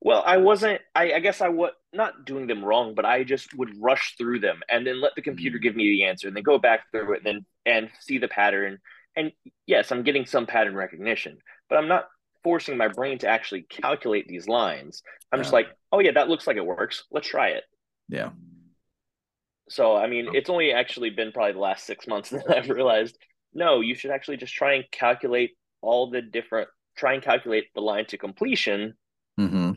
Well, 0.03 0.23
I 0.25 0.37
wasn't, 0.37 0.81
I, 0.95 1.13
I 1.13 1.19
guess 1.19 1.41
I 1.41 1.49
was 1.49 1.73
not 1.93 2.25
doing 2.25 2.47
them 2.47 2.65
wrong, 2.65 2.95
but 2.95 3.05
I 3.05 3.23
just 3.23 3.53
would 3.55 3.79
rush 3.79 4.15
through 4.17 4.39
them 4.39 4.61
and 4.67 4.85
then 4.85 4.99
let 4.99 5.13
the 5.15 5.21
computer 5.21 5.59
mm. 5.59 5.61
give 5.61 5.75
me 5.75 5.83
the 5.83 6.05
answer 6.05 6.27
and 6.27 6.35
then 6.35 6.43
go 6.43 6.57
back 6.57 6.89
through 6.91 7.13
it 7.13 7.23
and 7.23 7.25
then 7.25 7.45
and 7.67 7.89
see 7.99 8.17
the 8.17 8.27
pattern. 8.27 8.79
And 9.15 9.31
yes, 9.67 9.91
I'm 9.91 10.03
getting 10.03 10.25
some 10.25 10.47
pattern 10.47 10.73
recognition, 10.73 11.37
but 11.69 11.77
I'm 11.77 11.87
not 11.87 12.07
forcing 12.43 12.77
my 12.77 12.87
brain 12.87 13.19
to 13.19 13.27
actually 13.27 13.61
calculate 13.61 14.27
these 14.27 14.47
lines. 14.47 15.03
I'm 15.31 15.39
yeah. 15.39 15.43
just 15.43 15.53
like, 15.53 15.67
oh 15.91 15.99
yeah, 15.99 16.13
that 16.13 16.29
looks 16.29 16.47
like 16.47 16.57
it 16.57 16.65
works. 16.65 17.03
Let's 17.11 17.27
try 17.27 17.49
it. 17.49 17.63
Yeah. 18.09 18.29
So 19.69 19.95
I 19.95 20.07
mean, 20.07 20.29
it's 20.33 20.49
only 20.49 20.71
actually 20.71 21.11
been 21.11 21.31
probably 21.31 21.53
the 21.53 21.59
last 21.59 21.85
six 21.85 22.07
months 22.07 22.29
that 22.31 22.49
I've 22.49 22.69
realized 22.69 23.17
no, 23.53 23.81
you 23.81 23.93
should 23.93 24.11
actually 24.11 24.37
just 24.37 24.53
try 24.53 24.75
and 24.75 24.85
calculate 24.91 25.51
all 25.81 26.09
the 26.09 26.21
different 26.23 26.69
try 26.97 27.13
and 27.13 27.21
calculate 27.21 27.65
the 27.75 27.81
line 27.81 28.05
to 28.05 28.17
completion 28.17 28.95
mm-hmm. 29.39 29.71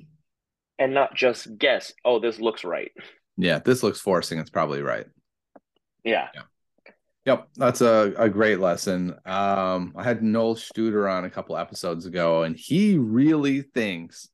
And 0.79 0.95
not 0.95 1.15
just 1.15 1.57
guess, 1.59 1.93
oh, 2.05 2.19
this 2.19 2.39
looks 2.39 2.65
right. 2.65 2.93
Yeah, 3.37 3.59
this 3.59 3.83
looks 3.83 4.01
forcing, 4.01 4.39
it's 4.39 4.51
probably 4.51 4.83
right. 4.83 5.07
Yeah. 6.05 6.29
yeah. 6.35 6.43
Yep, 7.27 7.49
that's 7.57 7.81
a, 7.81 8.13
a 8.19 8.29
great 8.29 8.61
lesson. 8.61 9.15
Um, 9.25 9.95
I 9.97 10.05
had 10.05 10.23
Noel 10.23 10.57
Studer 10.57 11.11
on 11.11 11.25
a 11.25 11.31
couple 11.31 11.57
episodes 11.57 12.05
ago, 12.05 12.43
and 12.43 12.55
he 12.55 12.99
really 12.99 13.63
thinks 13.63 14.29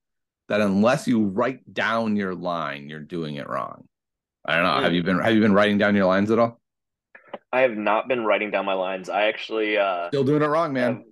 that 0.48 0.60
unless 0.60 1.06
you 1.06 1.26
write 1.26 1.72
down 1.72 2.16
your 2.16 2.34
line, 2.34 2.88
you're 2.88 2.98
doing 2.98 3.36
it 3.36 3.48
wrong. 3.48 3.84
I 4.44 4.56
don't 4.56 4.64
know. 4.64 4.70
Mm. 4.70 4.82
Have 4.82 4.92
you 4.94 5.02
been 5.04 5.18
have 5.20 5.34
you 5.34 5.40
been 5.40 5.54
writing 5.54 5.78
down 5.78 5.94
your 5.94 6.06
lines 6.06 6.30
at 6.30 6.38
all? 6.38 6.60
I 7.52 7.60
have 7.60 7.76
not 7.76 8.08
been 8.08 8.24
writing 8.24 8.50
down 8.50 8.64
my 8.64 8.74
lines. 8.74 9.08
I 9.08 9.26
actually 9.26 9.76
uh 9.76 10.08
still 10.08 10.24
doing 10.24 10.42
it 10.42 10.46
wrong, 10.46 10.72
man. 10.72 11.04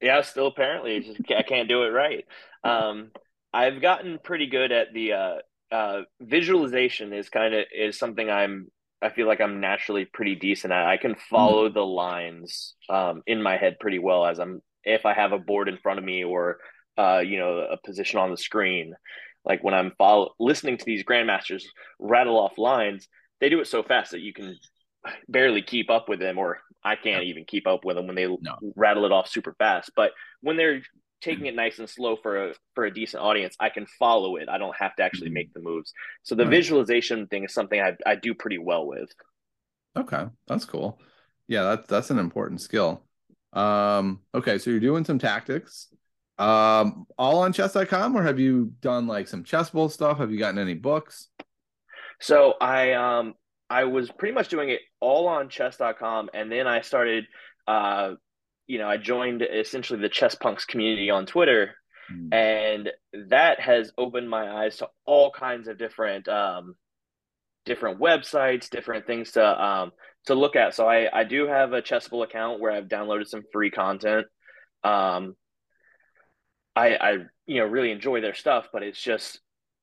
yeah, 0.00 0.20
still 0.22 0.48
apparently 0.48 1.00
just 1.00 1.20
I 1.30 1.42
can't 1.42 1.68
do 1.68 1.84
it 1.84 1.90
right. 1.90 2.24
Um 2.64 3.12
I've 3.52 3.82
gotten 3.82 4.18
pretty 4.22 4.46
good 4.46 4.72
at 4.72 4.92
the 4.92 5.12
uh, 5.12 5.34
uh, 5.70 6.02
visualization. 6.20 7.12
Is 7.12 7.28
kind 7.28 7.54
of 7.54 7.64
is 7.74 7.98
something 7.98 8.30
I'm. 8.30 8.68
I 9.00 9.10
feel 9.10 9.26
like 9.26 9.40
I'm 9.40 9.60
naturally 9.60 10.04
pretty 10.04 10.36
decent 10.36 10.72
at. 10.72 10.86
I 10.86 10.96
can 10.96 11.16
follow 11.28 11.68
mm. 11.68 11.74
the 11.74 11.84
lines 11.84 12.74
um, 12.88 13.22
in 13.26 13.42
my 13.42 13.56
head 13.56 13.78
pretty 13.80 13.98
well 13.98 14.24
as 14.24 14.38
I'm 14.38 14.62
if 14.84 15.06
I 15.06 15.12
have 15.12 15.32
a 15.32 15.38
board 15.38 15.68
in 15.68 15.78
front 15.78 15.98
of 15.98 16.04
me 16.04 16.24
or 16.24 16.58
uh, 16.96 17.18
you 17.18 17.38
know 17.38 17.66
a 17.70 17.78
position 17.84 18.18
on 18.18 18.30
the 18.30 18.36
screen. 18.36 18.94
Like 19.44 19.64
when 19.64 19.74
I'm 19.74 19.92
follow 19.98 20.34
listening 20.38 20.76
to 20.76 20.84
these 20.84 21.04
grandmasters 21.04 21.64
rattle 21.98 22.38
off 22.38 22.58
lines, 22.58 23.08
they 23.40 23.48
do 23.48 23.60
it 23.60 23.66
so 23.66 23.82
fast 23.82 24.12
that 24.12 24.20
you 24.20 24.32
can 24.32 24.56
barely 25.28 25.62
keep 25.62 25.90
up 25.90 26.08
with 26.08 26.20
them, 26.20 26.38
or 26.38 26.60
I 26.84 26.96
can't 26.96 27.24
even 27.24 27.44
keep 27.44 27.66
up 27.66 27.84
with 27.84 27.96
them 27.96 28.06
when 28.06 28.16
they 28.16 28.26
no. 28.26 28.56
rattle 28.76 29.04
it 29.04 29.12
off 29.12 29.28
super 29.28 29.54
fast. 29.58 29.90
But 29.96 30.12
when 30.40 30.56
they're 30.56 30.82
taking 31.22 31.46
it 31.46 31.54
nice 31.54 31.78
and 31.78 31.88
slow 31.88 32.16
for 32.16 32.48
a 32.48 32.54
for 32.74 32.84
a 32.84 32.92
decent 32.92 33.22
audience, 33.22 33.56
I 33.58 33.70
can 33.70 33.86
follow 33.98 34.36
it. 34.36 34.48
I 34.48 34.58
don't 34.58 34.76
have 34.76 34.94
to 34.96 35.02
actually 35.02 35.28
mm-hmm. 35.28 35.34
make 35.34 35.54
the 35.54 35.60
moves. 35.60 35.92
So 36.22 36.34
the 36.34 36.44
right. 36.44 36.50
visualization 36.50 37.26
thing 37.28 37.44
is 37.44 37.54
something 37.54 37.80
I 37.80 37.96
I 38.04 38.16
do 38.16 38.34
pretty 38.34 38.58
well 38.58 38.86
with. 38.86 39.10
Okay, 39.96 40.24
that's 40.46 40.64
cool. 40.64 40.98
Yeah, 41.48 41.62
that's 41.62 41.88
that's 41.88 42.10
an 42.10 42.18
important 42.18 42.60
skill. 42.60 43.04
Um, 43.52 44.20
okay, 44.34 44.58
so 44.58 44.70
you're 44.70 44.80
doing 44.80 45.04
some 45.04 45.18
tactics. 45.18 45.88
Um, 46.38 47.06
all 47.18 47.40
on 47.40 47.52
chess.com, 47.52 48.16
or 48.16 48.22
have 48.22 48.40
you 48.40 48.72
done 48.80 49.06
like 49.06 49.28
some 49.28 49.44
Chessable 49.44 49.90
stuff? 49.90 50.18
Have 50.18 50.32
you 50.32 50.38
gotten 50.38 50.58
any 50.58 50.74
books? 50.74 51.28
So 52.20 52.54
I 52.60 52.92
um 52.92 53.34
I 53.68 53.84
was 53.84 54.10
pretty 54.10 54.34
much 54.34 54.48
doing 54.48 54.70
it 54.70 54.80
all 55.00 55.26
on 55.26 55.48
chess.com 55.48 56.30
and 56.32 56.50
then 56.52 56.66
I 56.68 56.80
started 56.82 57.26
uh 57.66 58.12
you 58.66 58.78
know, 58.78 58.88
I 58.88 58.96
joined 58.96 59.42
essentially 59.42 60.00
the 60.00 60.08
chess 60.08 60.34
punks 60.34 60.64
community 60.64 61.10
on 61.10 61.26
Twitter 61.26 61.74
mm. 62.10 62.32
and 62.32 62.90
that 63.28 63.60
has 63.60 63.92
opened 63.98 64.28
my 64.28 64.50
eyes 64.50 64.78
to 64.78 64.88
all 65.04 65.30
kinds 65.30 65.68
of 65.68 65.78
different 65.78 66.28
um 66.28 66.74
different 67.64 68.00
websites, 68.00 68.70
different 68.70 69.06
things 69.06 69.32
to 69.32 69.64
um 69.64 69.92
to 70.26 70.34
look 70.34 70.56
at. 70.56 70.74
So 70.74 70.86
I 70.86 71.08
I 71.12 71.24
do 71.24 71.46
have 71.46 71.72
a 71.72 71.82
Chessable 71.82 72.24
account 72.24 72.60
where 72.60 72.72
I've 72.72 72.88
downloaded 72.88 73.26
some 73.26 73.42
free 73.52 73.70
content. 73.70 74.26
Um 74.84 75.36
I 76.74 76.96
I 76.96 77.12
you 77.46 77.60
know 77.60 77.66
really 77.66 77.90
enjoy 77.90 78.20
their 78.20 78.34
stuff, 78.34 78.68
but 78.72 78.82
it's 78.82 79.00
just 79.00 79.40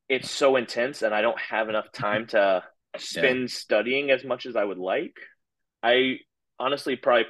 it's 0.08 0.32
so 0.32 0.56
intense 0.56 1.04
and 1.04 1.14
I 1.14 1.22
don't 1.22 1.40
have 1.40 1.70
enough 1.70 1.92
time 1.92 2.28
to 2.28 2.64
spend 2.98 3.42
yeah. 3.42 3.48
studying 3.48 4.12
as 4.12 4.24
much 4.24 4.46
as 4.46 4.56
I 4.56 4.64
would 4.64 4.80
like. 4.80 5.16
I 5.84 6.18
honestly 6.60 6.96
probably 6.96 7.28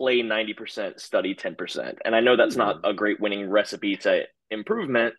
play 0.00 0.22
90%, 0.22 0.98
study 0.98 1.34
10%. 1.34 1.98
And 2.06 2.16
I 2.16 2.20
know 2.20 2.34
that's 2.34 2.56
not 2.56 2.80
a 2.84 2.94
great 2.94 3.20
winning 3.20 3.50
recipe 3.50 3.96
to 3.96 4.22
improvement, 4.50 5.14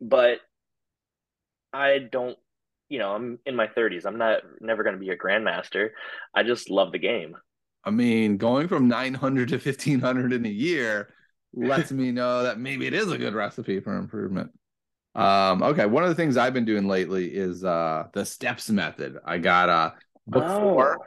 but 0.00 0.38
I 1.72 1.98
don't, 1.98 2.36
you 2.88 2.98
know, 2.98 3.12
I'm 3.12 3.38
in 3.46 3.54
my 3.54 3.68
30s. 3.68 4.04
I'm 4.04 4.18
not 4.18 4.40
never 4.60 4.82
going 4.82 4.96
to 4.96 5.00
be 5.00 5.10
a 5.10 5.16
grandmaster. 5.16 5.90
I 6.34 6.42
just 6.42 6.70
love 6.70 6.90
the 6.90 6.98
game. 6.98 7.36
I 7.84 7.90
mean, 7.90 8.36
going 8.36 8.66
from 8.66 8.88
900 8.88 9.50
to 9.50 9.54
1500 9.58 10.32
in 10.32 10.44
a 10.44 10.48
year 10.48 11.14
lets 11.54 11.92
me 11.92 12.10
know 12.10 12.42
that 12.42 12.58
maybe 12.58 12.88
it 12.88 12.94
is 12.94 13.12
a 13.12 13.18
good 13.18 13.34
recipe 13.34 13.78
for 13.78 13.96
improvement. 13.96 14.50
Um, 15.14 15.62
okay, 15.62 15.86
one 15.86 16.02
of 16.02 16.08
the 16.08 16.16
things 16.16 16.36
I've 16.36 16.54
been 16.54 16.64
doing 16.64 16.88
lately 16.88 17.28
is 17.28 17.64
uh 17.64 18.08
the 18.12 18.24
steps 18.24 18.68
method. 18.70 19.18
I 19.24 19.38
got 19.38 19.68
a 19.68 19.94
book 20.26 20.42
oh. 20.44 20.60
four 20.60 20.98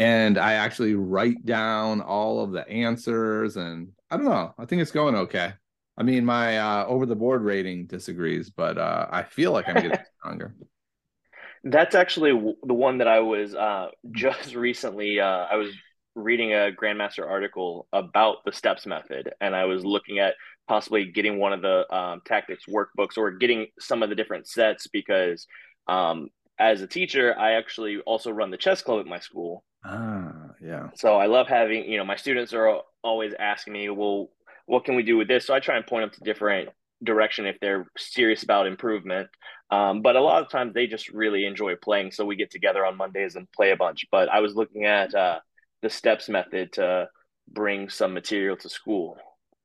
and 0.00 0.38
I 0.38 0.54
actually 0.54 0.94
write 0.94 1.44
down 1.44 2.00
all 2.00 2.42
of 2.42 2.52
the 2.52 2.66
answers 2.66 3.58
and 3.58 3.92
I 4.10 4.16
don't 4.16 4.24
know. 4.24 4.54
I 4.58 4.64
think 4.64 4.80
it's 4.80 4.90
going 4.90 5.14
okay. 5.14 5.52
I 5.98 6.02
mean, 6.02 6.24
my 6.24 6.56
uh, 6.58 6.86
over 6.86 7.04
the 7.04 7.14
board 7.14 7.42
rating 7.42 7.86
disagrees, 7.86 8.48
but 8.48 8.78
uh, 8.78 9.06
I 9.10 9.22
feel 9.22 9.52
like 9.52 9.68
I'm 9.68 9.74
getting 9.74 9.98
stronger. 10.18 10.54
That's 11.62 11.94
actually 11.94 12.30
the 12.62 12.74
one 12.74 12.98
that 12.98 13.08
I 13.08 13.20
was 13.20 13.54
uh, 13.54 13.88
just 14.10 14.54
recently. 14.54 15.20
Uh, 15.20 15.46
I 15.50 15.56
was 15.56 15.70
reading 16.14 16.54
a 16.54 16.70
Grandmaster 16.72 17.28
article 17.28 17.86
about 17.92 18.38
the 18.46 18.52
steps 18.52 18.86
method, 18.86 19.34
and 19.42 19.54
I 19.54 19.66
was 19.66 19.84
looking 19.84 20.18
at 20.18 20.34
possibly 20.66 21.04
getting 21.04 21.38
one 21.38 21.52
of 21.52 21.60
the 21.60 21.94
um, 21.94 22.22
tactics 22.24 22.64
workbooks 22.66 23.18
or 23.18 23.32
getting 23.32 23.66
some 23.78 24.02
of 24.02 24.08
the 24.08 24.14
different 24.14 24.48
sets 24.48 24.86
because 24.86 25.46
um, 25.88 26.28
as 26.58 26.80
a 26.80 26.86
teacher, 26.86 27.38
I 27.38 27.52
actually 27.52 27.98
also 28.06 28.30
run 28.30 28.50
the 28.50 28.56
chess 28.56 28.80
club 28.80 29.00
at 29.00 29.06
my 29.06 29.18
school. 29.18 29.62
Ah, 29.84 30.50
yeah. 30.62 30.88
So 30.94 31.14
I 31.14 31.26
love 31.26 31.48
having, 31.48 31.90
you 31.90 31.96
know, 31.96 32.04
my 32.04 32.16
students 32.16 32.52
are 32.52 32.80
always 33.02 33.32
asking 33.38 33.72
me, 33.72 33.88
well, 33.88 34.30
what 34.66 34.84
can 34.84 34.94
we 34.94 35.02
do 35.02 35.16
with 35.16 35.28
this? 35.28 35.46
So 35.46 35.54
I 35.54 35.60
try 35.60 35.76
and 35.76 35.86
point 35.86 36.02
them 36.02 36.10
to 36.10 36.24
different 36.24 36.68
direction 37.02 37.46
if 37.46 37.58
they're 37.60 37.86
serious 37.96 38.42
about 38.42 38.66
improvement. 38.66 39.28
Um, 39.70 40.02
but 40.02 40.16
a 40.16 40.20
lot 40.20 40.42
of 40.42 40.50
times 40.50 40.74
they 40.74 40.86
just 40.86 41.08
really 41.08 41.46
enjoy 41.46 41.76
playing. 41.76 42.10
So 42.12 42.26
we 42.26 42.36
get 42.36 42.50
together 42.50 42.84
on 42.84 42.96
Mondays 42.96 43.36
and 43.36 43.50
play 43.52 43.70
a 43.70 43.76
bunch. 43.76 44.06
But 44.10 44.28
I 44.28 44.40
was 44.40 44.54
looking 44.54 44.84
at 44.84 45.14
uh, 45.14 45.40
the 45.82 45.90
steps 45.90 46.28
method 46.28 46.72
to 46.74 47.08
bring 47.50 47.88
some 47.88 48.12
material 48.12 48.56
to 48.58 48.68
school. 48.68 49.16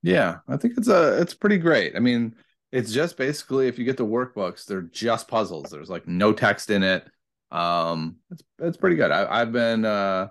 Yeah, 0.01 0.38
I 0.47 0.58
think 0.58 0.75
it's 0.78 0.88
a 0.88 1.19
it's 1.19 1.34
pretty 1.34 1.58
great. 1.58 1.95
I 1.95 1.99
mean, 1.99 2.36
it's 2.71 2.93
just 2.93 3.17
basically 3.17 3.67
if 3.67 3.80
you 3.80 3.86
get 3.86 3.97
the 3.97 4.06
workbooks, 4.06 4.65
they're 4.65 4.84
just 4.84 5.28
puzzles. 5.28 5.71
There's 5.71 5.89
like 5.89 6.08
no 6.08 6.32
text 6.32 6.69
in 6.69 6.84
it. 6.84 7.08
Um, 7.51 8.17
it's 8.31 8.43
it's 8.60 8.77
pretty 8.77 8.95
good. 8.95 9.12
I, 9.12 9.41
I've 9.41 9.51
been 9.51 9.86
uh 9.86 10.29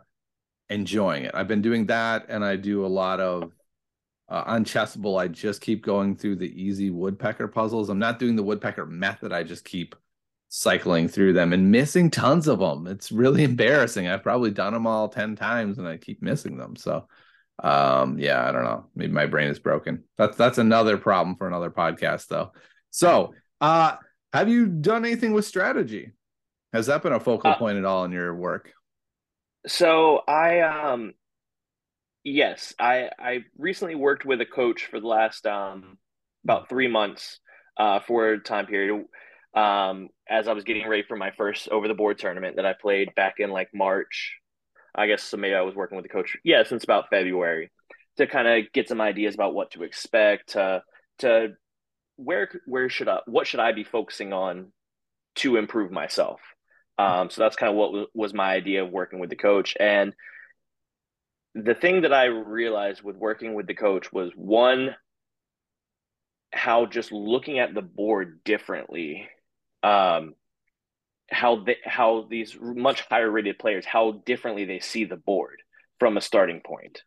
enjoying 0.68 1.24
it. 1.24 1.34
I've 1.34 1.48
been 1.48 1.62
doing 1.62 1.86
that, 1.86 2.26
and 2.28 2.44
I 2.44 2.56
do 2.56 2.84
a 2.84 2.88
lot 2.88 3.20
of 3.20 3.52
uh, 4.28 4.44
on 4.46 4.64
Chessable. 4.64 5.20
I 5.20 5.28
just 5.28 5.60
keep 5.60 5.84
going 5.84 6.16
through 6.16 6.36
the 6.36 6.62
easy 6.62 6.90
woodpecker 6.90 7.48
puzzles. 7.48 7.88
I'm 7.88 7.98
not 7.98 8.18
doing 8.18 8.36
the 8.36 8.42
woodpecker 8.42 8.86
method. 8.86 9.32
I 9.32 9.42
just 9.42 9.64
keep 9.64 9.94
cycling 10.48 11.08
through 11.08 11.32
them 11.32 11.52
and 11.52 11.72
missing 11.72 12.08
tons 12.10 12.46
of 12.46 12.60
them. 12.60 12.86
It's 12.86 13.10
really 13.10 13.42
embarrassing. 13.50 14.06
I've 14.06 14.22
probably 14.22 14.52
done 14.52 14.72
them 14.72 14.86
all 14.86 15.08
10 15.08 15.34
times 15.34 15.78
and 15.78 15.88
I 15.88 15.96
keep 15.96 16.22
missing 16.22 16.56
them. 16.56 16.76
So 16.76 17.08
um 17.62 18.18
yeah, 18.18 18.48
I 18.48 18.52
don't 18.52 18.64
know. 18.64 18.86
Maybe 18.94 19.12
my 19.12 19.26
brain 19.26 19.48
is 19.48 19.58
broken. 19.58 20.04
That's 20.16 20.36
that's 20.36 20.58
another 20.58 20.96
problem 20.96 21.36
for 21.36 21.48
another 21.48 21.70
podcast 21.70 22.28
though. 22.28 22.52
So, 22.90 23.34
uh 23.60 23.96
have 24.32 24.48
you 24.48 24.66
done 24.66 25.04
anything 25.04 25.32
with 25.32 25.44
strategy? 25.44 26.12
Has 26.74 26.86
that 26.86 27.02
been 27.02 27.12
a 27.12 27.20
focal 27.20 27.52
uh, 27.52 27.56
point 27.56 27.78
at 27.78 27.84
all 27.84 28.04
in 28.04 28.12
your 28.12 28.34
work? 28.34 28.72
So, 29.66 30.20
I 30.26 30.60
um 30.60 31.14
yes, 32.24 32.74
I 32.78 33.10
I 33.18 33.44
recently 33.56 33.94
worked 33.94 34.26
with 34.26 34.40
a 34.40 34.46
coach 34.46 34.86
for 34.86 35.00
the 35.00 35.06
last 35.06 35.46
um 35.46 35.98
about 36.44 36.68
3 36.68 36.88
months 36.88 37.40
uh 37.78 38.00
for 38.00 38.32
a 38.32 38.40
time 38.40 38.66
period 38.66 39.04
um, 39.54 40.08
as 40.28 40.48
I 40.48 40.52
was 40.52 40.64
getting 40.64 40.88
ready 40.88 41.04
for 41.06 41.16
my 41.16 41.30
first 41.36 41.68
over 41.68 41.86
the 41.86 41.94
board 41.94 42.18
tournament 42.18 42.56
that 42.56 42.66
I 42.66 42.72
played 42.72 43.14
back 43.14 43.34
in 43.38 43.50
like 43.50 43.68
March. 43.72 44.36
I 44.94 45.06
guess 45.06 45.22
so 45.22 45.36
maybe 45.36 45.54
I 45.54 45.62
was 45.62 45.74
working 45.74 45.96
with 45.96 46.04
the 46.04 46.08
coach, 46.12 46.36
yeah, 46.44 46.64
since 46.64 46.84
about 46.84 47.08
February 47.10 47.70
to 48.16 48.26
kind 48.26 48.46
of 48.46 48.72
get 48.72 48.88
some 48.88 49.00
ideas 49.00 49.34
about 49.34 49.54
what 49.54 49.72
to 49.72 49.82
expect, 49.82 50.50
to 50.50 50.82
to 51.18 51.54
where 52.16 52.48
where 52.66 52.88
should 52.88 53.08
I 53.08 53.20
what 53.26 53.46
should 53.46 53.60
I 53.60 53.72
be 53.72 53.84
focusing 53.84 54.32
on 54.32 54.72
to 55.36 55.56
improve 55.56 55.90
myself. 55.90 56.40
Um, 56.98 57.30
so 57.30 57.42
that's 57.42 57.56
kind 57.56 57.70
of 57.70 57.76
what 57.76 58.08
was 58.14 58.32
my 58.32 58.52
idea 58.52 58.84
of 58.84 58.90
working 58.90 59.18
with 59.18 59.30
the 59.30 59.36
coach. 59.36 59.76
And 59.78 60.14
the 61.54 61.74
thing 61.74 62.02
that 62.02 62.12
I 62.12 62.24
realized 62.24 63.02
with 63.02 63.16
working 63.16 63.54
with 63.54 63.66
the 63.66 63.74
coach 63.74 64.12
was 64.12 64.32
one, 64.34 64.94
how 66.52 66.86
just 66.86 67.10
looking 67.10 67.58
at 67.58 67.74
the 67.74 67.82
board 67.82 68.40
differently 68.44 69.28
um, 69.84 70.34
how 71.30 71.64
how 71.84 72.26
these 72.28 72.56
much 72.60 73.02
higher 73.02 73.30
rated 73.30 73.58
players 73.58 73.84
how 73.84 74.22
differently 74.24 74.64
they 74.64 74.80
see 74.80 75.04
the 75.04 75.16
board 75.16 75.62
from 76.00 76.16
a 76.16 76.20
starting 76.20 76.60
point. 76.60 77.02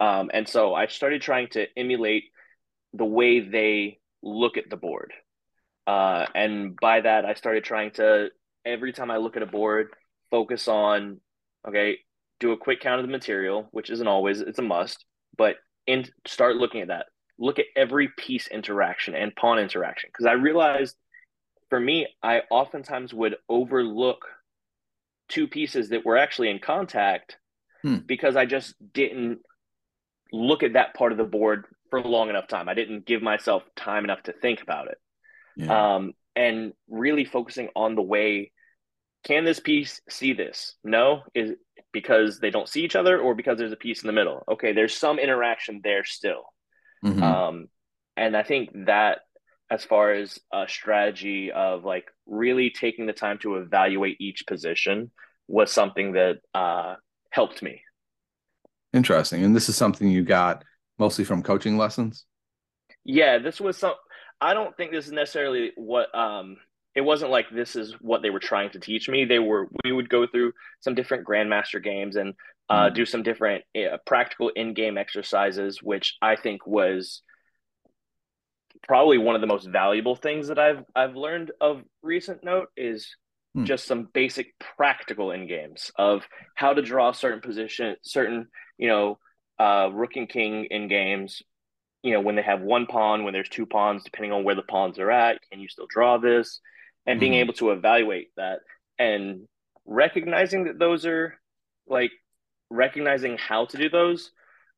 Um, 0.00 0.30
and 0.32 0.48
so 0.48 0.74
I 0.74 0.86
started 0.86 1.22
trying 1.22 1.48
to 1.50 1.66
emulate 1.76 2.24
the 2.92 3.04
way 3.04 3.40
they 3.40 3.98
look 4.22 4.56
at 4.56 4.68
the 4.68 4.76
board. 4.76 5.12
Uh, 5.86 6.26
and 6.34 6.76
by 6.78 7.00
that, 7.00 7.24
I 7.24 7.34
started 7.34 7.64
trying 7.64 7.92
to 7.92 8.28
every 8.66 8.92
time 8.92 9.10
I 9.10 9.16
look 9.16 9.36
at 9.36 9.42
a 9.42 9.46
board, 9.46 9.88
focus 10.30 10.68
on 10.68 11.20
okay, 11.66 11.98
do 12.40 12.52
a 12.52 12.56
quick 12.56 12.80
count 12.80 13.00
of 13.00 13.06
the 13.06 13.12
material, 13.12 13.68
which 13.70 13.90
isn't 13.90 14.06
always 14.06 14.40
it's 14.40 14.58
a 14.58 14.62
must, 14.62 15.04
but 15.38 15.56
and 15.86 16.10
start 16.26 16.56
looking 16.56 16.82
at 16.82 16.88
that. 16.88 17.06
Look 17.38 17.58
at 17.58 17.66
every 17.76 18.08
piece 18.18 18.48
interaction 18.48 19.14
and 19.14 19.34
pawn 19.34 19.58
interaction 19.58 20.10
because 20.12 20.26
I 20.26 20.32
realized 20.32 20.96
for 21.68 21.80
me, 21.80 22.06
I 22.22 22.42
oftentimes 22.50 23.12
would 23.12 23.36
overlook 23.48 24.26
two 25.28 25.48
pieces 25.48 25.88
that 25.88 26.04
were 26.04 26.16
actually 26.16 26.50
in 26.50 26.58
contact 26.58 27.36
hmm. 27.82 27.96
because 27.96 28.36
I 28.36 28.46
just 28.46 28.74
didn't 28.92 29.40
look 30.32 30.62
at 30.62 30.74
that 30.74 30.94
part 30.94 31.12
of 31.12 31.18
the 31.18 31.24
board 31.24 31.64
for 31.90 31.98
a 31.98 32.06
long 32.06 32.30
enough 32.30 32.46
time. 32.46 32.68
I 32.68 32.74
didn't 32.74 33.06
give 33.06 33.22
myself 33.22 33.62
time 33.74 34.04
enough 34.04 34.22
to 34.24 34.32
think 34.32 34.62
about 34.62 34.88
it. 34.88 34.98
Yeah. 35.56 35.94
Um, 35.94 36.12
and 36.34 36.72
really 36.88 37.24
focusing 37.24 37.70
on 37.74 37.94
the 37.94 38.02
way 38.02 38.52
can 39.26 39.44
this 39.44 39.58
piece 39.58 40.00
see 40.08 40.32
this? 40.32 40.76
No, 40.84 41.22
is 41.34 41.52
because 41.92 42.38
they 42.38 42.50
don't 42.50 42.68
see 42.68 42.84
each 42.84 42.94
other 42.94 43.18
or 43.18 43.34
because 43.34 43.58
there's 43.58 43.72
a 43.72 43.76
piece 43.76 44.02
in 44.02 44.06
the 44.06 44.12
middle. 44.12 44.44
Okay, 44.48 44.72
there's 44.72 44.96
some 44.96 45.18
interaction 45.18 45.80
there 45.82 46.04
still. 46.04 46.44
Mm-hmm. 47.04 47.22
Um, 47.22 47.66
and 48.16 48.36
I 48.36 48.44
think 48.44 48.70
that 48.86 49.18
as 49.68 49.84
far 49.84 50.12
as 50.12 50.38
a 50.52 50.68
strategy 50.68 51.50
of 51.50 51.84
like 51.84 52.06
really 52.24 52.70
taking 52.70 53.06
the 53.06 53.12
time 53.12 53.38
to 53.38 53.56
evaluate 53.56 54.20
each 54.20 54.44
position 54.46 55.10
was 55.48 55.72
something 55.72 56.12
that 56.12 56.36
uh, 56.54 56.94
helped 57.30 57.62
me. 57.62 57.82
Interesting. 58.92 59.44
And 59.44 59.56
this 59.56 59.68
is 59.68 59.76
something 59.76 60.08
you 60.08 60.22
got 60.22 60.62
mostly 60.98 61.24
from 61.24 61.42
coaching 61.42 61.76
lessons? 61.76 62.24
Yeah, 63.04 63.38
this 63.38 63.60
was 63.60 63.76
some 63.76 63.94
I 64.40 64.54
don't 64.54 64.76
think 64.76 64.92
this 64.92 65.06
is 65.06 65.12
necessarily 65.12 65.72
what 65.76 66.14
um 66.14 66.58
it 66.96 67.02
wasn't 67.02 67.30
like 67.30 67.50
this 67.50 67.76
is 67.76 67.92
what 68.00 68.22
they 68.22 68.30
were 68.30 68.40
trying 68.40 68.70
to 68.70 68.80
teach 68.80 69.08
me. 69.08 69.26
They 69.26 69.38
were 69.38 69.68
we 69.84 69.92
would 69.92 70.08
go 70.08 70.26
through 70.26 70.52
some 70.80 70.94
different 70.94 71.26
grandmaster 71.26 71.82
games 71.82 72.16
and 72.16 72.32
uh, 72.70 72.88
mm. 72.88 72.94
do 72.94 73.04
some 73.04 73.22
different 73.22 73.64
uh, 73.76 73.98
practical 74.06 74.48
in-game 74.48 74.96
exercises, 74.96 75.82
which 75.82 76.16
I 76.22 76.36
think 76.36 76.66
was 76.66 77.20
probably 78.82 79.18
one 79.18 79.34
of 79.34 79.42
the 79.42 79.46
most 79.46 79.68
valuable 79.68 80.16
things 80.16 80.48
that 80.48 80.58
I've 80.58 80.84
I've 80.94 81.16
learned 81.16 81.52
of 81.60 81.82
recent 82.02 82.42
note 82.42 82.68
is 82.78 83.14
mm. 83.54 83.64
just 83.64 83.86
some 83.86 84.08
basic 84.14 84.54
practical 84.78 85.32
in 85.32 85.46
games 85.46 85.92
of 85.96 86.26
how 86.54 86.72
to 86.72 86.80
draw 86.80 87.12
certain 87.12 87.42
position, 87.42 87.96
certain 88.02 88.48
you 88.78 88.88
know 88.88 89.18
uh, 89.58 89.90
rook 89.92 90.16
and 90.16 90.30
king 90.30 90.64
in 90.70 90.88
games. 90.88 91.42
You 92.02 92.14
know 92.14 92.22
when 92.22 92.36
they 92.36 92.42
have 92.42 92.62
one 92.62 92.86
pawn, 92.86 93.24
when 93.24 93.34
there's 93.34 93.50
two 93.50 93.66
pawns, 93.66 94.02
depending 94.02 94.32
on 94.32 94.44
where 94.44 94.54
the 94.54 94.62
pawns 94.62 94.98
are 94.98 95.10
at, 95.10 95.42
can 95.50 95.60
you 95.60 95.68
still 95.68 95.88
draw 95.90 96.16
this? 96.16 96.58
And 97.06 97.20
being 97.20 97.32
mm. 97.32 97.40
able 97.40 97.54
to 97.54 97.70
evaluate 97.70 98.30
that 98.36 98.60
and 98.98 99.46
recognizing 99.86 100.64
that 100.64 100.78
those 100.78 101.06
are 101.06 101.38
like 101.86 102.10
recognizing 102.70 103.38
how 103.38 103.66
to 103.66 103.76
do 103.76 103.88
those 103.88 104.30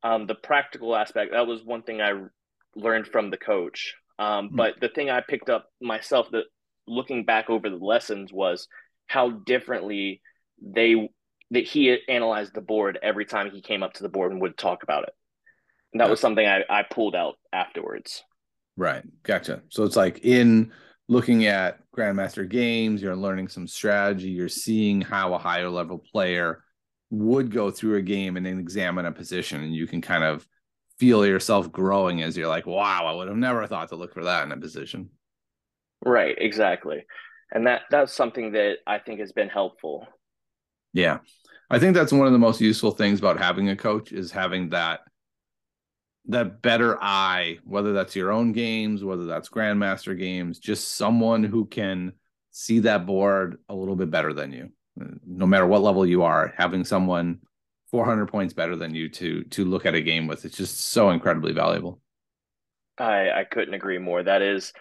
um, 0.03 0.27
the 0.27 0.35
practical 0.35 0.95
aspect 0.95 1.31
that 1.31 1.47
was 1.47 1.63
one 1.63 1.81
thing 1.81 2.01
i 2.01 2.13
learned 2.75 3.07
from 3.07 3.31
the 3.31 3.37
coach 3.37 3.95
um, 4.19 4.49
mm. 4.49 4.55
but 4.55 4.75
the 4.79 4.89
thing 4.89 5.09
i 5.09 5.21
picked 5.21 5.49
up 5.49 5.69
myself 5.81 6.27
that 6.31 6.43
looking 6.87 7.25
back 7.25 7.49
over 7.49 7.69
the 7.69 7.75
lessons 7.75 8.31
was 8.31 8.67
how 9.07 9.29
differently 9.29 10.21
they 10.61 11.09
that 11.51 11.63
he 11.63 11.97
analyzed 12.07 12.53
the 12.53 12.61
board 12.61 12.99
every 13.01 13.25
time 13.25 13.49
he 13.49 13.61
came 13.61 13.81
up 13.81 13.93
to 13.93 14.03
the 14.03 14.09
board 14.09 14.31
and 14.31 14.41
would 14.41 14.57
talk 14.57 14.83
about 14.83 15.03
it 15.03 15.13
and 15.93 15.99
that 15.99 16.05
yeah. 16.05 16.11
was 16.11 16.19
something 16.19 16.45
I, 16.45 16.63
I 16.69 16.83
pulled 16.83 17.15
out 17.15 17.35
afterwards 17.51 18.23
right 18.77 19.03
gotcha 19.23 19.63
so 19.69 19.83
it's 19.83 19.95
like 19.95 20.19
in 20.23 20.71
looking 21.09 21.47
at 21.47 21.79
grandmaster 21.95 22.47
games 22.47 23.01
you're 23.01 23.15
learning 23.15 23.47
some 23.49 23.67
strategy 23.67 24.29
you're 24.29 24.47
seeing 24.47 25.01
how 25.01 25.33
a 25.33 25.37
higher 25.37 25.69
level 25.69 25.97
player 25.97 26.63
would 27.09 27.51
go 27.51 27.71
through 27.71 27.97
a 27.97 28.01
game 28.01 28.37
and 28.37 28.45
then 28.45 28.59
examine 28.59 29.05
a 29.05 29.11
position 29.11 29.63
and 29.63 29.75
you 29.75 29.87
can 29.87 29.99
kind 29.99 30.23
of 30.23 30.47
feel 30.99 31.25
yourself 31.25 31.71
growing 31.71 32.21
as 32.21 32.37
you're 32.37 32.47
like 32.47 32.67
wow 32.67 33.05
i 33.05 33.13
would 33.13 33.27
have 33.27 33.35
never 33.35 33.65
thought 33.67 33.89
to 33.89 33.95
look 33.95 34.13
for 34.13 34.23
that 34.23 34.45
in 34.45 34.51
a 34.51 34.57
position. 34.57 35.09
Right 36.05 36.35
exactly. 36.37 37.05
And 37.51 37.67
that 37.67 37.81
that's 37.89 38.13
something 38.13 38.53
that 38.53 38.77
i 38.87 38.99
think 38.99 39.19
has 39.19 39.31
been 39.31 39.49
helpful. 39.49 40.07
Yeah. 40.93 41.19
I 41.69 41.77
think 41.77 41.93
that's 41.93 42.11
one 42.11 42.25
of 42.25 42.33
the 42.33 42.39
most 42.39 42.61
useful 42.61 42.91
things 42.91 43.19
about 43.19 43.37
having 43.37 43.69
a 43.69 43.75
coach 43.75 44.11
is 44.11 44.31
having 44.31 44.69
that 44.69 45.01
that 46.29 46.61
better 46.61 46.97
eye 47.01 47.57
whether 47.63 47.91
that's 47.91 48.15
your 48.15 48.31
own 48.31 48.51
games 48.51 49.03
whether 49.03 49.25
that's 49.25 49.49
grandmaster 49.49 50.17
games 50.17 50.59
just 50.59 50.95
someone 50.95 51.43
who 51.43 51.65
can 51.65 52.13
see 52.51 52.79
that 52.79 53.05
board 53.05 53.57
a 53.67 53.75
little 53.75 53.95
bit 53.95 54.09
better 54.09 54.33
than 54.33 54.53
you 54.53 54.69
no 55.25 55.45
matter 55.45 55.65
what 55.65 55.81
level 55.81 56.05
you 56.05 56.23
are, 56.23 56.53
having 56.57 56.83
someone 56.83 57.39
400 57.91 58.27
points 58.27 58.53
better 58.53 58.75
than 58.75 58.93
you 58.93 59.09
to 59.09 59.43
to 59.45 59.65
look 59.65 59.85
at 59.85 59.95
a 59.95 60.01
game 60.01 60.27
with 60.27 60.45
it's 60.45 60.57
just 60.57 60.79
so 60.79 61.09
incredibly 61.09 61.53
valuable. 61.53 61.99
I 62.97 63.31
I 63.31 63.43
couldn't 63.45 63.73
agree 63.73 63.97
more. 63.97 64.21
That 64.23 64.41
is 64.41 64.73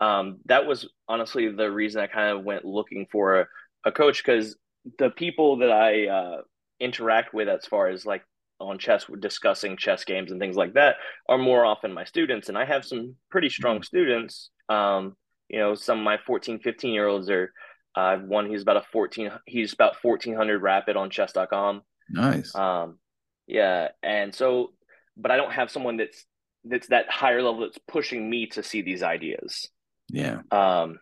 um 0.00 0.38
that 0.46 0.66
was 0.66 0.88
honestly 1.08 1.50
the 1.50 1.70
reason 1.70 2.00
I 2.00 2.06
kind 2.06 2.36
of 2.36 2.44
went 2.44 2.64
looking 2.64 3.06
for 3.10 3.40
a, 3.40 3.46
a 3.84 3.92
coach 3.92 4.24
because 4.24 4.56
the 4.98 5.10
people 5.10 5.58
that 5.58 5.70
I 5.70 6.08
uh, 6.08 6.42
interact 6.80 7.32
with 7.32 7.48
as 7.48 7.66
far 7.66 7.88
as 7.88 8.04
like 8.04 8.22
on 8.60 8.78
chess 8.78 9.04
discussing 9.20 9.76
chess 9.76 10.04
games 10.04 10.30
and 10.30 10.40
things 10.40 10.56
like 10.56 10.74
that 10.74 10.96
are 11.28 11.38
more 11.38 11.64
often 11.64 11.92
my 11.92 12.04
students 12.04 12.48
and 12.48 12.56
I 12.56 12.64
have 12.64 12.84
some 12.84 13.16
pretty 13.30 13.48
strong 13.48 13.76
mm-hmm. 13.76 13.84
students 13.84 14.50
um 14.68 15.16
you 15.48 15.58
know 15.58 15.74
some 15.74 15.98
of 15.98 16.04
my 16.04 16.18
14 16.26 16.60
15 16.60 16.92
year 16.92 17.06
olds 17.06 17.28
are 17.30 17.52
uh, 17.96 18.16
one 18.16 18.48
he's 18.48 18.62
about 18.62 18.76
a 18.76 18.84
14 18.92 19.30
he's 19.46 19.72
about 19.72 19.96
1400 20.02 20.60
rapid 20.60 20.96
on 20.96 21.10
chess.com. 21.10 21.82
Nice. 22.10 22.54
Um 22.54 22.98
yeah, 23.46 23.88
and 24.02 24.34
so 24.34 24.72
but 25.16 25.30
I 25.30 25.36
don't 25.36 25.52
have 25.52 25.70
someone 25.70 25.96
that's 25.96 26.24
that's 26.64 26.88
that 26.88 27.10
higher 27.10 27.42
level 27.42 27.60
that's 27.60 27.78
pushing 27.86 28.28
me 28.28 28.46
to 28.48 28.62
see 28.62 28.82
these 28.82 29.02
ideas. 29.02 29.68
Yeah. 30.08 30.40
Um 30.50 30.98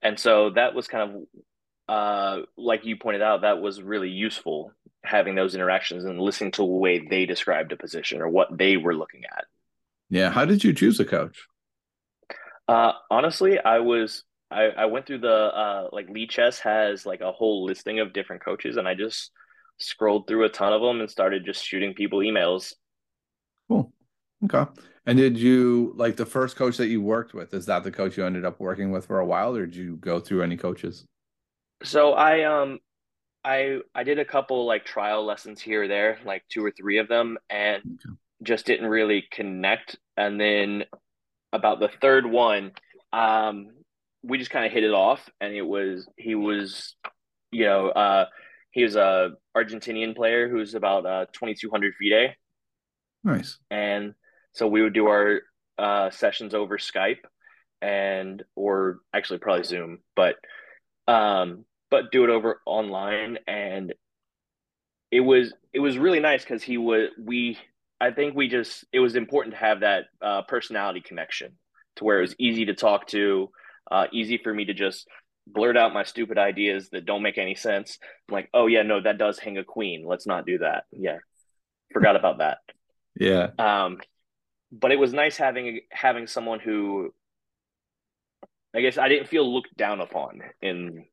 and 0.00 0.18
so 0.18 0.50
that 0.50 0.74
was 0.74 0.88
kind 0.88 1.10
of 1.10 1.22
uh 1.88 2.42
like 2.56 2.84
you 2.84 2.96
pointed 2.96 3.22
out 3.22 3.42
that 3.42 3.60
was 3.60 3.82
really 3.82 4.10
useful 4.10 4.72
having 5.04 5.34
those 5.34 5.54
interactions 5.54 6.04
and 6.04 6.20
listening 6.20 6.52
to 6.52 6.62
the 6.62 6.66
way 6.66 7.06
they 7.06 7.26
described 7.26 7.72
a 7.72 7.76
position 7.76 8.20
or 8.20 8.28
what 8.28 8.56
they 8.56 8.76
were 8.76 8.94
looking 8.94 9.22
at. 9.24 9.44
Yeah, 10.10 10.30
how 10.30 10.44
did 10.44 10.62
you 10.62 10.72
choose 10.72 11.00
a 11.00 11.04
coach? 11.04 11.46
Uh 12.68 12.92
honestly, 13.10 13.58
I 13.58 13.80
was 13.80 14.24
I, 14.50 14.64
I 14.64 14.86
went 14.86 15.06
through 15.06 15.20
the 15.20 15.28
uh 15.28 15.88
like 15.92 16.08
Chess 16.28 16.58
has 16.60 17.04
like 17.04 17.20
a 17.20 17.32
whole 17.32 17.64
listing 17.64 18.00
of 18.00 18.12
different 18.12 18.44
coaches 18.44 18.76
and 18.76 18.86
I 18.86 18.94
just 18.94 19.30
scrolled 19.78 20.26
through 20.28 20.44
a 20.44 20.48
ton 20.48 20.72
of 20.72 20.80
them 20.80 21.00
and 21.00 21.10
started 21.10 21.44
just 21.44 21.64
shooting 21.64 21.94
people 21.94 22.20
emails. 22.20 22.74
Cool. 23.68 23.92
Okay. 24.44 24.64
And 25.06 25.18
did 25.18 25.36
you 25.36 25.92
like 25.96 26.16
the 26.16 26.26
first 26.26 26.56
coach 26.56 26.76
that 26.76 26.86
you 26.86 27.02
worked 27.02 27.34
with? 27.34 27.54
Is 27.54 27.66
that 27.66 27.82
the 27.82 27.90
coach 27.90 28.16
you 28.16 28.24
ended 28.24 28.44
up 28.44 28.60
working 28.60 28.92
with 28.92 29.06
for 29.06 29.18
a 29.18 29.26
while, 29.26 29.56
or 29.56 29.66
did 29.66 29.74
you 29.74 29.96
go 29.96 30.20
through 30.20 30.42
any 30.42 30.56
coaches? 30.56 31.04
So 31.82 32.12
I 32.12 32.44
um 32.44 32.78
I 33.44 33.78
I 33.94 34.04
did 34.04 34.18
a 34.18 34.24
couple 34.24 34.64
like 34.66 34.84
trial 34.84 35.24
lessons 35.24 35.60
here 35.60 35.84
or 35.84 35.88
there, 35.88 36.18
like 36.24 36.44
two 36.48 36.64
or 36.64 36.70
three 36.70 36.98
of 36.98 37.08
them, 37.08 37.38
and 37.50 37.82
okay. 37.84 38.14
just 38.42 38.66
didn't 38.66 38.86
really 38.86 39.24
connect. 39.30 39.96
And 40.16 40.40
then 40.40 40.84
about 41.52 41.80
the 41.80 41.90
third 42.00 42.26
one, 42.26 42.72
um, 43.12 43.68
we 44.22 44.38
just 44.38 44.50
kind 44.50 44.64
of 44.64 44.72
hit 44.72 44.84
it 44.84 44.92
off, 44.92 45.28
and 45.40 45.54
it 45.54 45.62
was 45.62 46.08
he 46.16 46.34
was, 46.34 46.94
you 47.50 47.64
know, 47.64 47.88
uh, 47.88 48.26
he 48.70 48.84
was 48.84 48.96
a 48.96 49.32
Argentinian 49.56 50.14
player 50.14 50.48
who's 50.48 50.74
about 50.74 51.04
uh, 51.04 51.26
2,200 51.32 51.94
FIDE. 52.00 52.36
Nice. 53.24 53.58
And 53.70 54.14
so 54.52 54.66
we 54.66 54.82
would 54.82 54.94
do 54.94 55.06
our 55.06 55.40
uh, 55.78 56.10
sessions 56.10 56.54
over 56.54 56.78
Skype 56.78 57.20
and 57.80 58.42
or 58.54 59.00
actually 59.12 59.38
probably 59.40 59.64
Zoom, 59.64 59.98
but 60.14 60.36
um, 61.08 61.64
but 61.92 62.10
do 62.10 62.24
it 62.24 62.30
over 62.30 62.62
online 62.64 63.38
and 63.46 63.92
it 65.10 65.20
was 65.20 65.52
it 65.74 65.78
was 65.78 65.98
really 65.98 66.20
nice 66.20 66.42
because 66.42 66.62
he 66.62 66.78
was 66.78 67.10
we 67.22 67.58
I 68.00 68.10
think 68.12 68.34
we 68.34 68.48
just 68.48 68.86
it 68.92 68.98
was 68.98 69.14
important 69.14 69.54
to 69.54 69.60
have 69.60 69.80
that 69.80 70.04
uh, 70.22 70.40
personality 70.48 71.02
connection 71.02 71.52
to 71.96 72.04
where 72.04 72.18
it 72.18 72.22
was 72.22 72.34
easy 72.38 72.64
to 72.64 72.74
talk 72.74 73.06
to 73.08 73.50
uh, 73.90 74.06
easy 74.10 74.38
for 74.38 74.54
me 74.54 74.64
to 74.64 74.72
just 74.72 75.06
blurt 75.46 75.76
out 75.76 75.92
my 75.92 76.02
stupid 76.02 76.38
ideas 76.38 76.88
that 76.90 77.04
don't 77.04 77.22
make 77.22 77.36
any 77.36 77.54
sense. 77.54 77.98
I'm 78.28 78.32
like, 78.32 78.48
oh 78.54 78.68
yeah, 78.68 78.82
no, 78.82 79.02
that 79.02 79.18
does 79.18 79.38
hang 79.38 79.58
a 79.58 79.64
queen. 79.64 80.06
Let's 80.06 80.26
not 80.26 80.46
do 80.46 80.58
that. 80.58 80.84
Yeah, 80.92 81.18
forgot 81.92 82.16
about 82.16 82.38
that. 82.38 82.58
Yeah. 83.20 83.50
Um, 83.58 83.98
but 84.70 84.92
it 84.92 84.98
was 84.98 85.12
nice 85.12 85.36
having 85.36 85.80
having 85.90 86.26
someone 86.26 86.58
who, 86.58 87.12
I 88.74 88.80
guess, 88.80 88.96
I 88.96 89.10
didn't 89.10 89.28
feel 89.28 89.52
looked 89.52 89.76
down 89.76 90.00
upon 90.00 90.40
in, 90.62 91.04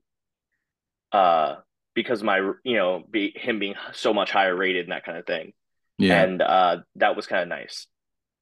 uh, 1.12 1.56
because 1.96 2.24
my 2.24 2.38
you 2.64 2.78
know 2.78 3.04
be 3.10 3.34
him 3.36 3.60
being 3.60 3.76
so 3.94 4.14
much 4.14 4.32
higher 4.32 4.56
rated 4.56 4.86
and 4.86 4.92
that 4.92 5.06
kind 5.06 5.18
of 5.18 5.26
thing. 5.26 5.54
Yeah. 5.98 6.22
And 6.22 6.42
uh, 6.42 6.78
that 6.96 7.16
was 7.16 7.28
kind 7.28 7.42
of 7.42 7.50
nice. 7.50 7.88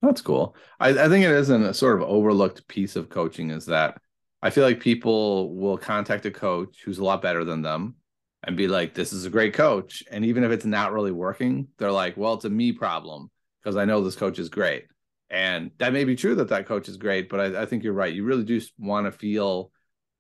That's 0.01 0.21
cool. 0.21 0.56
I, 0.80 0.89
I 0.89 1.10
think 1.10 1.25
it 1.25 1.32
is 1.32 1.49
a 1.49 1.73
sort 1.73 1.99
of 1.99 2.08
overlooked 2.08 2.67
piece 2.67 2.95
of 2.95 3.10
coaching 3.10 3.49
is 3.49 3.65
that 3.65 3.97
I 4.41 4.51
feel 4.51 4.63
like 4.63 4.80
people 4.80 5.56
will 5.56 5.77
contact 5.77 6.27
a 6.27 6.32
coach 6.32 6.82
who's 6.86 6.99
a 6.99 7.03
lot 7.03 7.23
better 7.23 7.43
than 7.43 7.63
them 7.63 7.95
and 8.43 8.56
be 8.56 8.67
like, 8.67 8.93
this 8.93 9.12
is 9.12 9.25
a 9.25 9.30
great 9.32 9.56
coach. 9.56 10.03
And 10.12 10.23
even 10.23 10.43
if 10.43 10.51
it's 10.51 10.65
not 10.65 10.93
really 10.93 11.12
working, 11.12 11.67
they're 11.77 11.91
like, 11.91 12.15
well, 12.15 12.36
it's 12.36 12.45
a 12.45 12.49
me 12.49 12.71
problem 12.71 13.32
because 13.62 13.75
I 13.75 13.86
know 13.86 14.03
this 14.03 14.15
coach 14.15 14.38
is 14.38 14.49
great. 14.49 14.86
And 15.30 15.71
that 15.80 15.93
may 15.93 16.03
be 16.03 16.15
true 16.15 16.36
that 16.36 16.49
that 16.49 16.67
coach 16.67 16.88
is 16.88 16.97
great, 16.97 17.27
but 17.27 17.39
I, 17.39 17.63
I 17.63 17.65
think 17.65 17.84
you're 17.84 17.93
right. 17.93 18.13
You 18.13 18.23
really 18.23 18.43
do 18.43 18.62
want 18.77 19.08
to 19.08 19.12
feel 19.12 19.71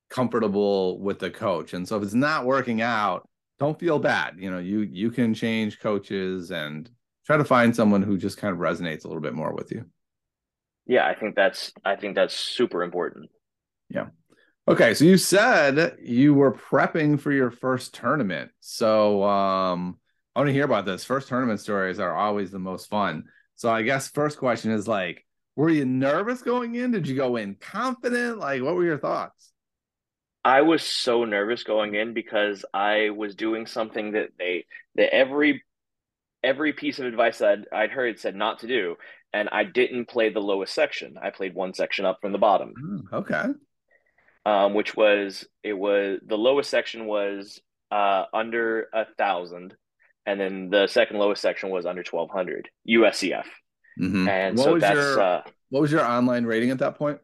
comfortable 0.09 0.99
with 0.99 1.19
the 1.19 1.29
coach. 1.29 1.73
And 1.73 1.87
so 1.87 1.97
if 1.97 2.03
it's 2.03 2.13
not 2.13 2.45
working 2.45 2.81
out, 2.81 3.27
don't 3.59 3.79
feel 3.79 3.99
bad. 3.99 4.35
You 4.37 4.51
know, 4.51 4.59
you 4.59 4.81
you 4.81 5.11
can 5.11 5.33
change 5.33 5.79
coaches 5.79 6.51
and 6.51 6.89
try 7.25 7.37
to 7.37 7.43
find 7.43 7.75
someone 7.75 8.03
who 8.03 8.17
just 8.17 8.37
kind 8.37 8.53
of 8.53 8.59
resonates 8.59 9.03
a 9.03 9.07
little 9.07 9.21
bit 9.21 9.33
more 9.33 9.53
with 9.53 9.71
you. 9.71 9.85
Yeah, 10.85 11.05
I 11.05 11.15
think 11.15 11.35
that's 11.35 11.71
I 11.83 11.95
think 11.95 12.15
that's 12.15 12.35
super 12.35 12.83
important. 12.83 13.29
Yeah. 13.89 14.07
Okay, 14.67 14.93
so 14.93 15.05
you 15.05 15.17
said 15.17 15.97
you 16.01 16.33
were 16.33 16.53
prepping 16.53 17.19
for 17.19 17.31
your 17.31 17.51
first 17.51 17.93
tournament. 17.93 18.51
So 18.59 19.23
um 19.23 19.97
I 20.35 20.39
want 20.39 20.49
to 20.49 20.53
hear 20.53 20.65
about 20.65 20.85
this. 20.85 21.03
First 21.03 21.29
tournament 21.29 21.59
stories 21.59 21.99
are 21.99 22.15
always 22.15 22.51
the 22.51 22.59
most 22.59 22.89
fun. 22.89 23.23
So 23.55 23.69
I 23.69 23.81
guess 23.81 24.07
first 24.07 24.37
question 24.37 24.71
is 24.71 24.87
like 24.87 25.25
were 25.57 25.69
you 25.69 25.85
nervous 25.85 26.43
going 26.43 26.75
in? 26.75 26.91
Did 26.91 27.07
you 27.07 27.15
go 27.15 27.35
in 27.35 27.55
confident? 27.55 28.37
Like, 28.37 28.61
what 28.61 28.75
were 28.75 28.85
your 28.85 28.99
thoughts? 28.99 29.51
I 30.47 30.61
was 30.61 30.81
so 30.81 31.25
nervous 31.25 31.63
going 31.63 31.95
in 31.95 32.13
because 32.13 32.63
I 32.73 33.09
was 33.09 33.35
doing 33.35 33.65
something 33.67 34.13
that 34.13 34.29
they 34.39 34.65
that 34.95 35.13
every 35.13 35.63
every 36.43 36.71
piece 36.73 36.99
of 36.99 37.05
advice 37.05 37.39
that 37.39 37.49
I'd, 37.49 37.65
I'd 37.83 37.91
heard 37.91 38.19
said 38.19 38.35
not 38.35 38.59
to 38.59 38.67
do, 38.67 38.95
and 39.33 39.49
I 39.51 39.63
didn't 39.65 40.07
play 40.07 40.29
the 40.29 40.39
lowest 40.39 40.73
section. 40.73 41.15
I 41.21 41.31
played 41.31 41.53
one 41.53 41.73
section 41.73 42.05
up 42.05 42.19
from 42.21 42.31
the 42.31 42.37
bottom. 42.37 42.73
Mm, 42.81 43.13
okay. 43.19 43.43
Um, 44.45 44.73
which 44.73 44.95
was 44.95 45.45
it 45.63 45.73
was 45.73 46.19
the 46.25 46.37
lowest 46.37 46.69
section 46.69 47.05
was 47.05 47.59
uh 47.91 48.23
under 48.33 48.87
a 48.93 49.05
thousand, 49.17 49.75
and 50.25 50.39
then 50.39 50.69
the 50.69 50.87
second 50.87 51.17
lowest 51.19 51.41
section 51.41 51.69
was 51.71 51.85
under 51.85 52.03
twelve 52.03 52.29
hundred 52.29 52.69
USCF. 52.87 53.45
Mhm. 53.99 54.27
And 54.29 54.57
What 54.57 54.63
so 54.63 54.73
was 54.75 54.81
that's 54.81 54.95
your- 54.95 55.19
uh, 55.21 55.41
What 55.69 55.81
was 55.81 55.91
your 55.91 56.05
online 56.05 56.45
rating 56.45 56.69
at 56.69 56.79
that 56.79 56.95
point? 56.95 57.19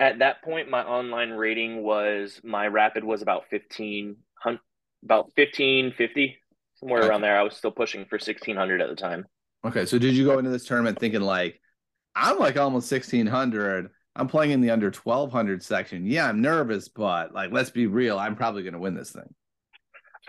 At 0.00 0.18
that 0.18 0.42
point 0.42 0.70
my 0.70 0.82
online 0.82 1.30
rating 1.30 1.82
was 1.82 2.40
my 2.44 2.66
rapid 2.66 3.04
was 3.04 3.22
about 3.22 3.44
15 3.50 4.16
about 5.04 5.26
1550 5.36 6.36
somewhere 6.74 7.00
Gotcha. 7.00 7.10
around 7.10 7.20
there 7.20 7.38
i 7.38 7.42
was 7.42 7.56
still 7.56 7.70
pushing 7.70 8.04
for 8.06 8.16
1600 8.16 8.80
at 8.80 8.88
the 8.88 8.96
time 8.96 9.26
Okay, 9.66 9.84
so 9.84 9.98
did 9.98 10.14
you 10.14 10.24
go 10.24 10.38
into 10.38 10.50
this 10.50 10.64
tournament 10.64 11.00
thinking 11.00 11.22
like, 11.22 11.60
I'm 12.14 12.38
like 12.38 12.56
almost 12.56 12.90
1600. 12.90 13.90
I'm 14.14 14.28
playing 14.28 14.52
in 14.52 14.60
the 14.60 14.70
under 14.70 14.92
1200 14.92 15.62
section. 15.62 16.06
Yeah, 16.06 16.28
I'm 16.28 16.40
nervous, 16.40 16.88
but 16.88 17.34
like, 17.34 17.50
let's 17.50 17.70
be 17.70 17.86
real. 17.86 18.16
I'm 18.16 18.36
probably 18.36 18.62
going 18.62 18.74
to 18.74 18.78
win 18.78 18.94
this 18.94 19.10
thing. 19.10 19.34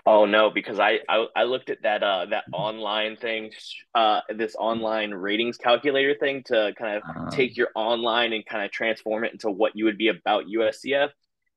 Oh 0.08 0.24
no 0.26 0.50
because 0.50 0.78
I, 0.80 1.00
I 1.08 1.26
i 1.36 1.44
looked 1.44 1.70
at 1.70 1.82
that 1.82 2.02
uh 2.02 2.26
that 2.30 2.44
online 2.52 3.16
thing 3.16 3.52
uh 3.94 4.20
this 4.34 4.56
online 4.58 5.12
ratings 5.12 5.58
calculator 5.58 6.14
thing 6.18 6.42
to 6.46 6.72
kind 6.78 6.98
of 6.98 7.04
Uh, 7.16 7.30
take 7.30 7.56
your 7.56 7.68
online 7.74 8.32
and 8.32 8.46
kind 8.46 8.64
of 8.64 8.70
transform 8.72 9.24
it 9.24 9.32
into 9.32 9.50
what 9.50 9.76
you 9.76 9.86
would 9.86 9.98
be 9.98 10.08
about 10.08 10.46
uscf 10.46 11.10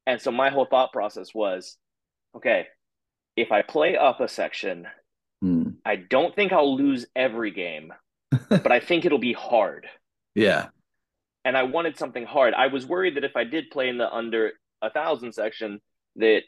and 0.08 0.22
so 0.22 0.32
my 0.32 0.50
whole 0.50 0.66
thought 0.66 0.92
process 0.94 1.34
was 1.34 1.78
okay 2.36 2.68
if 3.38 3.52
i 3.52 3.62
play 3.64 3.98
up 3.98 4.22
a 4.22 4.28
section 4.28 4.88
hmm. 5.42 5.70
i 5.86 5.96
don't 5.98 6.36
think 6.36 6.54
i'll 6.54 6.78
lose 6.78 7.06
every 7.16 7.52
game 7.52 7.94
but 8.50 8.72
i 8.72 8.80
think 8.82 9.06
it'll 9.06 9.20
be 9.20 9.34
hard 9.34 9.88
Yeah. 10.36 10.70
and 11.46 11.58
I 11.58 11.64
wanted 11.64 11.98
something 11.98 12.26
hard. 12.26 12.54
I 12.54 12.68
was 12.68 12.86
worried 12.86 13.16
that 13.18 13.24
if 13.24 13.36
I 13.36 13.44
did 13.44 13.70
play 13.72 13.90
in 13.90 13.98
the 13.98 14.12
under 14.12 14.54
a 14.82 14.90
thousand 14.92 15.34
section, 15.34 15.82
that 16.18 16.44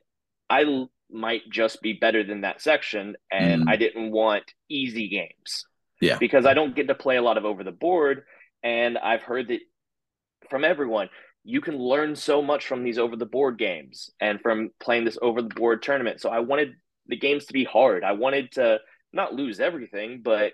I 0.50 0.88
might 1.14 1.42
just 1.50 1.82
be 1.82 1.94
better 1.94 2.24
than 2.24 2.42
that 2.42 2.62
section, 2.62 3.16
and 3.32 3.64
Mm. 3.66 3.70
I 3.72 3.76
didn't 3.78 4.12
want 4.12 4.44
easy 4.70 5.08
games. 5.10 5.66
Yeah. 6.02 6.18
because 6.20 6.46
I 6.46 6.54
don't 6.54 6.76
get 6.76 6.90
to 6.90 6.96
play 6.96 7.16
a 7.16 7.22
lot 7.22 7.38
of 7.38 7.46
over 7.46 7.64
the 7.64 7.72
board, 7.72 8.24
and 8.62 8.98
I've 8.98 9.22
heard 9.24 9.48
that 9.48 9.62
from 10.50 10.64
everyone 10.66 11.10
you 11.46 11.62
can 11.62 11.78
learn 11.78 12.16
so 12.16 12.42
much 12.42 12.68
from 12.68 12.84
these 12.84 12.98
over 12.98 13.16
the 13.18 13.26
board 13.26 13.58
games 13.58 14.10
and 14.22 14.40
from 14.42 14.70
playing 14.82 15.04
this 15.06 15.18
over 15.22 15.42
the 15.42 15.50
board 15.54 15.82
tournament. 15.84 16.20
So 16.22 16.30
I 16.30 16.40
wanted 16.40 16.74
the 17.08 17.18
games 17.18 17.46
to 17.46 17.54
be 17.54 17.64
hard. 17.66 18.04
I 18.06 18.14
wanted 18.14 18.52
to 18.54 18.80
not 19.14 19.34
lose 19.34 19.60
everything, 19.60 20.22
but 20.24 20.54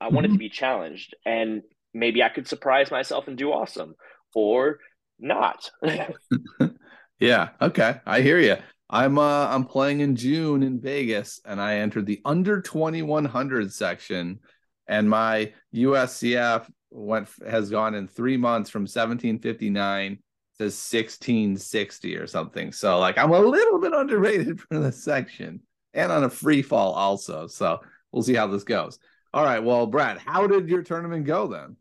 I 0.00 0.08
wanted 0.08 0.30
Mhm. 0.30 0.34
to 0.34 0.38
be 0.38 0.48
challenged 0.48 1.14
and 1.26 1.62
maybe 1.92 2.22
I 2.22 2.28
could 2.28 2.46
surprise 2.48 2.90
myself 2.92 3.26
and 3.28 3.36
do 3.36 3.50
awesome 3.52 3.94
or 4.34 4.78
not. 5.18 5.70
Yeah. 7.18 7.50
Okay. 7.60 8.00
I 8.06 8.22
hear 8.22 8.38
you. 8.38 8.56
I'm 8.90 9.18
uh 9.18 9.46
I'm 9.46 9.64
playing 9.64 10.00
in 10.00 10.16
June 10.16 10.62
in 10.64 10.80
Vegas 10.80 11.40
and 11.44 11.60
I 11.60 11.76
entered 11.76 12.06
the 12.06 12.20
under 12.24 12.60
2100 12.60 13.72
section 13.72 14.40
and 14.88 15.08
my 15.08 15.52
USCF 15.74 16.68
went 16.90 17.28
has 17.48 17.70
gone 17.70 17.94
in 17.94 18.08
3 18.08 18.36
months 18.36 18.68
from 18.68 18.82
1759 18.82 20.18
to 20.58 20.64
1660 20.64 22.16
or 22.16 22.26
something. 22.26 22.72
So 22.72 22.98
like 22.98 23.16
I'm 23.16 23.30
a 23.30 23.38
little 23.38 23.78
bit 23.78 23.92
underrated 23.94 24.60
for 24.68 24.80
the 24.80 24.90
section 24.90 25.60
and 25.94 26.10
on 26.10 26.24
a 26.24 26.30
free 26.30 26.62
fall 26.62 26.92
also. 26.92 27.46
So 27.46 27.78
we'll 28.10 28.24
see 28.24 28.34
how 28.34 28.48
this 28.48 28.64
goes. 28.64 28.98
All 29.32 29.44
right. 29.44 29.62
Well, 29.62 29.86
Brad, 29.86 30.18
how 30.18 30.48
did 30.48 30.68
your 30.68 30.82
tournament 30.82 31.24
go 31.24 31.46
then? 31.46 31.76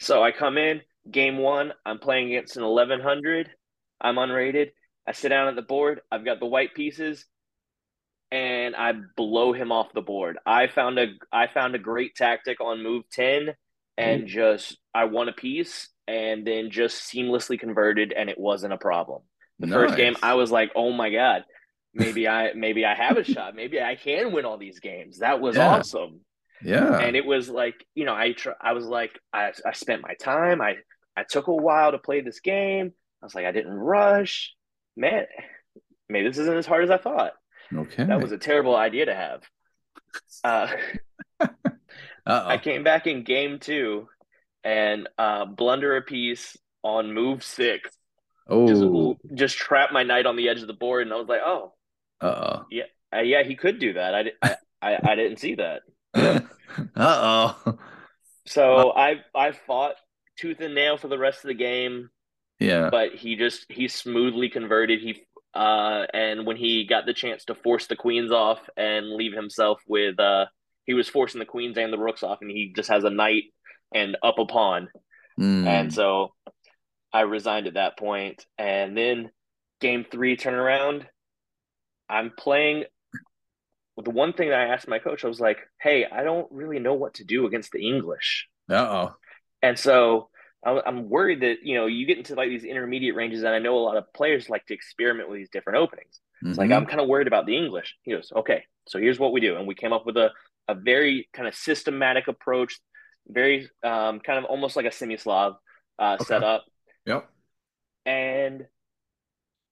so 0.00 0.22
I 0.22 0.32
come 0.32 0.58
in, 0.58 0.82
game 1.10 1.38
one, 1.38 1.72
I'm 1.84 1.98
playing 1.98 2.28
against 2.28 2.56
an 2.56 2.62
1100. 2.62 3.50
I'm 4.00 4.16
unrated. 4.16 4.70
I 5.06 5.12
sit 5.12 5.28
down 5.28 5.48
at 5.48 5.56
the 5.56 5.62
board. 5.62 6.00
I've 6.10 6.24
got 6.24 6.40
the 6.40 6.46
white 6.46 6.74
pieces 6.74 7.26
and 8.30 8.74
I 8.74 8.92
blow 9.16 9.52
him 9.52 9.70
off 9.70 9.92
the 9.92 10.02
board. 10.02 10.38
I 10.44 10.66
found 10.66 10.98
a 10.98 11.06
I 11.32 11.46
found 11.46 11.74
a 11.74 11.78
great 11.78 12.14
tactic 12.16 12.60
on 12.60 12.82
move 12.82 13.04
10 13.12 13.54
and 13.96 14.22
mm-hmm. 14.22 14.28
just 14.28 14.76
I 14.94 15.04
won 15.04 15.28
a 15.28 15.32
piece 15.32 15.88
and 16.08 16.46
then 16.46 16.70
just 16.70 17.12
seamlessly 17.12 17.58
converted 17.58 18.12
and 18.12 18.28
it 18.28 18.38
wasn't 18.38 18.72
a 18.72 18.78
problem. 18.78 19.22
The 19.60 19.68
first 19.68 19.96
game 19.96 20.16
I 20.20 20.34
was 20.34 20.50
like, 20.50 20.72
"Oh 20.74 20.90
my 20.90 21.10
god, 21.10 21.44
maybe 21.94 22.26
I 22.26 22.52
maybe 22.54 22.84
I 22.84 22.94
have 22.94 23.16
a 23.16 23.24
shot. 23.24 23.54
Maybe 23.54 23.80
I 23.80 23.94
can 23.94 24.32
win 24.32 24.44
all 24.44 24.58
these 24.58 24.80
games." 24.80 25.20
That 25.20 25.40
was 25.40 25.54
Yeah. 25.56 25.68
awesome. 25.68 26.20
Yeah. 26.60 26.98
And 26.98 27.14
it 27.14 27.24
was 27.24 27.48
like, 27.48 27.86
you 27.94 28.04
know, 28.04 28.14
I 28.14 28.32
tr- 28.32 28.60
I 28.60 28.72
was 28.72 28.84
like 28.84 29.16
I 29.32 29.52
I 29.64 29.72
spent 29.72 30.02
my 30.02 30.14
time. 30.14 30.60
I 30.60 30.78
I 31.16 31.22
took 31.22 31.46
a 31.46 31.54
while 31.54 31.92
to 31.92 31.98
play 31.98 32.20
this 32.20 32.40
game. 32.40 32.92
I 33.22 33.26
was 33.26 33.34
like 33.34 33.46
I 33.46 33.52
didn't 33.52 33.74
rush. 33.74 34.52
Man, 34.96 35.24
maybe 36.08 36.28
this 36.28 36.38
isn't 36.38 36.56
as 36.56 36.66
hard 36.66 36.84
as 36.84 36.90
I 36.90 36.98
thought. 36.98 37.32
okay. 37.74 38.04
That 38.04 38.20
was 38.22 38.32
a 38.32 38.38
terrible 38.38 38.76
idea 38.76 39.06
to 39.06 39.14
have. 39.14 39.42
Uh 40.42 40.68
I 42.26 42.58
came 42.58 42.84
back 42.84 43.06
in 43.06 43.24
game 43.24 43.58
2 43.58 44.08
and 44.62 45.08
uh 45.18 45.44
blunder 45.46 45.96
a 45.96 46.02
piece 46.02 46.56
on 46.82 47.12
move 47.12 47.42
6. 47.42 47.82
Just 47.88 48.82
Oh. 48.82 49.16
just 49.34 49.56
trap 49.56 49.90
my 49.92 50.02
knight 50.02 50.26
on 50.26 50.36
the 50.36 50.48
edge 50.48 50.60
of 50.60 50.66
the 50.68 50.74
board 50.74 51.02
and 51.02 51.12
I 51.12 51.16
was 51.16 51.28
like, 51.28 51.40
"Oh, 51.44 51.72
Uh-oh. 52.20 52.64
Uh, 53.16 53.20
yeah, 53.20 53.42
he 53.42 53.54
could 53.56 53.78
do 53.78 53.92
that. 53.94 54.14
I, 54.14 54.22
di- 54.24 54.32
I, 54.42 54.56
I, 54.82 54.98
I 55.12 55.14
didn't 55.14 55.38
see 55.38 55.54
that. 55.54 55.82
Uh-oh. 56.96 57.78
So 58.46 58.92
I 58.92 59.16
I 59.34 59.52
fought 59.52 59.94
tooth 60.38 60.60
and 60.60 60.74
nail 60.74 60.96
for 60.98 61.08
the 61.08 61.18
rest 61.18 61.44
of 61.44 61.48
the 61.48 61.54
game, 61.54 62.10
Yeah. 62.60 62.88
but 62.90 63.14
he 63.14 63.36
just 63.36 63.66
he 63.68 63.88
smoothly 63.88 64.48
converted. 64.48 65.00
He 65.00 65.24
uh 65.54 66.06
and 66.12 66.46
when 66.46 66.56
he 66.56 66.86
got 66.86 67.06
the 67.06 67.14
chance 67.14 67.44
to 67.46 67.54
force 67.54 67.86
the 67.86 67.96
queens 67.96 68.32
off 68.32 68.60
and 68.76 69.10
leave 69.10 69.32
himself 69.34 69.80
with 69.86 70.18
uh 70.18 70.46
he 70.84 70.94
was 70.94 71.08
forcing 71.08 71.38
the 71.38 71.46
queens 71.46 71.78
and 71.78 71.92
the 71.92 71.98
rooks 71.98 72.22
off 72.22 72.38
and 72.40 72.50
he 72.50 72.72
just 72.74 72.90
has 72.90 73.04
a 73.04 73.10
knight 73.10 73.44
and 73.94 74.16
up 74.22 74.38
a 74.38 74.46
pawn. 74.46 74.88
Mm. 75.38 75.66
And 75.66 75.94
so 75.94 76.32
I 77.12 77.20
resigned 77.20 77.66
at 77.68 77.74
that 77.74 77.96
point. 77.96 78.44
And 78.58 78.96
then 78.96 79.30
game 79.80 80.04
three 80.10 80.36
turn 80.36 80.54
around. 80.54 81.06
I'm 82.08 82.32
playing. 82.36 82.84
The 84.02 84.10
one 84.10 84.32
thing 84.32 84.48
that 84.48 84.58
I 84.58 84.66
asked 84.74 84.88
my 84.88 84.98
coach, 84.98 85.24
I 85.24 85.28
was 85.28 85.40
like, 85.40 85.58
hey, 85.80 86.04
I 86.04 86.24
don't 86.24 86.50
really 86.50 86.80
know 86.80 86.94
what 86.94 87.14
to 87.14 87.24
do 87.24 87.46
against 87.46 87.70
the 87.70 87.86
English. 87.86 88.48
Uh-oh. 88.68 89.14
And 89.62 89.78
so 89.78 90.28
I'm 90.64 91.08
worried 91.10 91.40
that, 91.42 91.58
you 91.62 91.74
know, 91.74 91.86
you 91.86 92.06
get 92.06 92.18
into 92.18 92.34
like 92.34 92.48
these 92.48 92.64
intermediate 92.64 93.14
ranges, 93.14 93.40
and 93.42 93.50
I 93.54 93.58
know 93.58 93.76
a 93.76 93.80
lot 93.84 93.96
of 93.96 94.12
players 94.14 94.48
like 94.48 94.64
to 94.66 94.74
experiment 94.74 95.28
with 95.28 95.38
these 95.38 95.50
different 95.50 95.78
openings. 95.78 96.20
It's 96.42 96.58
like, 96.58 96.70
Mhm. 96.70 96.76
I'm 96.76 96.86
kind 96.86 97.00
of 97.00 97.08
worried 97.08 97.26
about 97.26 97.46
the 97.46 97.56
English. 97.56 97.96
He 98.02 98.12
goes, 98.12 98.32
okay, 98.34 98.64
so 98.86 98.98
here's 98.98 99.18
what 99.18 99.32
we 99.32 99.40
do. 99.40 99.56
And 99.56 99.66
we 99.66 99.74
came 99.74 99.92
up 99.92 100.06
with 100.06 100.16
a, 100.16 100.30
a 100.68 100.74
very 100.74 101.28
kind 101.32 101.46
of 101.48 101.54
systematic 101.54 102.28
approach, 102.28 102.80
very 103.28 103.68
um, 103.82 104.20
kind 104.20 104.38
of 104.38 104.44
almost 104.46 104.76
like 104.76 104.86
a 104.86 104.92
semi-Slav 104.92 105.54
uh, 105.98 106.16
Okay. 106.20 106.24
setup. 106.24 106.64
Yep. 107.06 107.28
And 108.06 108.66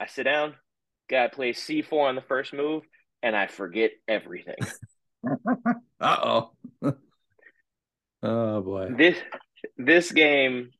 I 0.00 0.06
sit 0.06 0.24
down, 0.24 0.54
guy 1.08 1.28
plays 1.28 1.58
C4 1.58 2.08
on 2.08 2.14
the 2.16 2.22
first 2.22 2.52
move, 2.52 2.82
and 3.22 3.34
I 3.36 3.46
forget 3.46 3.92
everything. 4.08 4.56
Uh-oh. 6.00 6.52
oh 8.22 8.60
boy. 8.62 8.88
this 8.96 9.16
this 9.76 10.10
game 10.12 10.70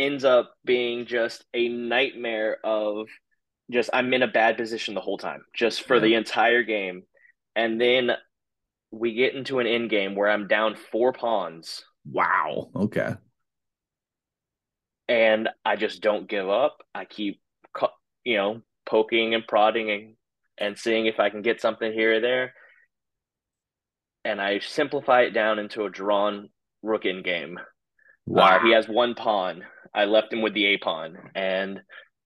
ends 0.00 0.24
up 0.24 0.52
being 0.64 1.06
just 1.06 1.44
a 1.54 1.68
nightmare 1.68 2.56
of 2.64 3.06
just 3.70 3.90
I'm 3.92 4.12
in 4.14 4.22
a 4.22 4.28
bad 4.28 4.56
position 4.56 4.94
the 4.94 5.00
whole 5.00 5.18
time, 5.18 5.44
just 5.54 5.82
for 5.82 5.96
Yeah. 5.96 6.00
the 6.02 6.14
entire 6.14 6.62
game. 6.64 7.02
And 7.54 7.80
then 7.80 8.12
we 8.90 9.14
get 9.14 9.34
into 9.34 9.60
an 9.60 9.66
end 9.66 9.90
game 9.90 10.14
where 10.16 10.28
I'm 10.28 10.48
down 10.48 10.74
four 10.90 11.12
pawns 11.12 11.84
Wow. 12.04 12.70
Okay. 12.74 13.14
and 15.08 15.48
I 15.64 15.76
just 15.76 16.02
don't 16.02 16.28
give 16.28 16.48
up. 16.48 16.78
I 16.94 17.04
keep, 17.04 17.40
you 18.24 18.36
know, 18.36 18.62
poking 18.86 19.34
and 19.34 19.46
prodding 19.46 19.90
and, 19.90 20.14
and 20.58 20.78
seeing 20.78 21.06
if 21.06 21.20
I 21.20 21.30
can 21.30 21.42
get 21.42 21.60
something 21.60 21.92
here 21.92 22.14
or 22.16 22.20
there. 22.20 22.54
And 24.24 24.40
I 24.40 24.58
simplify 24.60 25.22
it 25.22 25.30
down 25.30 25.58
into 25.58 25.84
a 25.84 25.90
drawn 25.90 26.48
rook 26.82 27.04
in 27.06 27.22
game. 27.22 27.58
Wow. 28.26 28.56
Uh, 28.58 28.64
he 28.64 28.72
has 28.72 28.88
one 28.88 29.14
pawn. 29.14 29.64
I 29.94 30.04
left 30.04 30.32
him 30.32 30.42
with 30.42 30.54
the 30.54 30.66
A 30.66 30.76
pawn, 30.78 31.18
and 31.34 31.80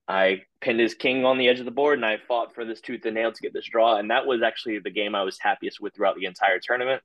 I 0.06 0.42
pinned 0.60 0.80
his 0.80 0.94
king 0.94 1.24
on 1.24 1.38
the 1.38 1.48
edge 1.48 1.60
of 1.60 1.64
the 1.64 1.70
board, 1.70 1.98
and 1.98 2.04
I 2.04 2.18
fought 2.28 2.54
for 2.54 2.64
this 2.64 2.80
tooth 2.80 3.04
and 3.04 3.14
nail 3.14 3.32
to 3.32 3.42
get 3.42 3.52
this 3.52 3.66
draw. 3.66 3.96
And 3.96 4.10
that 4.10 4.26
was 4.26 4.42
actually 4.42 4.78
the 4.78 4.90
game 4.90 5.14
I 5.14 5.22
was 5.22 5.38
happiest 5.40 5.80
with 5.80 5.94
throughout 5.94 6.16
the 6.16 6.26
entire 6.26 6.60
tournament. 6.60 7.02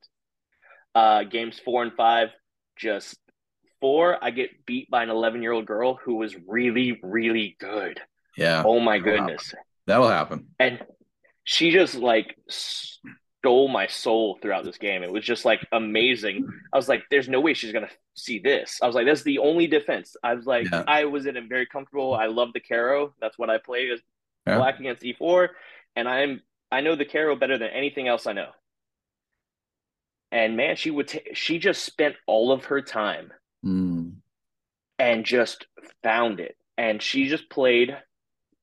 Uh, 0.93 1.23
games 1.23 1.59
four 1.63 1.83
and 1.83 1.93
five, 1.93 2.29
just 2.75 3.17
four, 3.79 4.17
I 4.21 4.31
get 4.31 4.65
beat 4.65 4.89
by 4.89 5.03
an 5.03 5.09
11 5.09 5.41
year 5.41 5.51
old 5.51 5.65
girl 5.65 5.95
who 6.03 6.15
was 6.15 6.35
really, 6.47 6.99
really 7.01 7.55
good. 7.59 7.99
Yeah. 8.35 8.63
Oh 8.65 8.79
my 8.79 8.99
goodness. 8.99 9.53
That'll 9.85 10.09
happen. 10.09 10.47
And 10.59 10.79
she 11.43 11.71
just 11.71 11.95
like 11.95 12.35
stole 13.39 13.69
my 13.69 13.87
soul 13.87 14.37
throughout 14.41 14.65
this 14.65 14.77
game. 14.77 15.01
It 15.01 15.11
was 15.11 15.23
just 15.23 15.45
like 15.45 15.65
amazing. 15.71 16.47
I 16.73 16.77
was 16.77 16.89
like, 16.89 17.03
there's 17.09 17.29
no 17.29 17.39
way 17.39 17.53
she's 17.53 17.71
going 17.71 17.87
to 17.87 17.93
see 18.13 18.39
this. 18.39 18.79
I 18.81 18.87
was 18.87 18.95
like, 18.95 19.05
that's 19.05 19.23
the 19.23 19.39
only 19.39 19.65
defense. 19.67 20.15
I 20.23 20.33
was 20.33 20.45
like, 20.45 20.69
yeah. 20.69 20.83
I 20.87 21.05
was 21.05 21.25
in 21.25 21.37
a 21.37 21.41
very 21.41 21.65
comfortable. 21.65 22.13
I 22.13 22.27
love 22.27 22.49
the 22.53 22.59
Caro. 22.59 23.13
That's 23.21 23.39
what 23.39 23.49
I 23.49 23.57
play 23.57 23.89
as 23.91 24.01
yeah. 24.45 24.57
black 24.57 24.79
against 24.79 25.03
E4. 25.03 25.49
And 25.95 26.07
I'm, 26.07 26.41
I 26.71 26.81
know 26.81 26.95
the 26.95 27.05
Caro 27.05 27.35
better 27.35 27.57
than 27.57 27.69
anything 27.69 28.07
else 28.07 28.27
I 28.27 28.33
know. 28.33 28.49
And 30.31 30.57
man, 30.57 30.75
she 30.75 30.91
would, 30.91 31.07
t- 31.07 31.33
she 31.33 31.59
just 31.59 31.83
spent 31.83 32.15
all 32.27 32.51
of 32.51 32.65
her 32.65 32.81
time 32.81 33.31
mm. 33.65 34.11
and 34.99 35.25
just 35.25 35.65
found 36.03 36.39
it. 36.39 36.57
And 36.77 37.01
she 37.01 37.29
just 37.29 37.49
played 37.49 37.97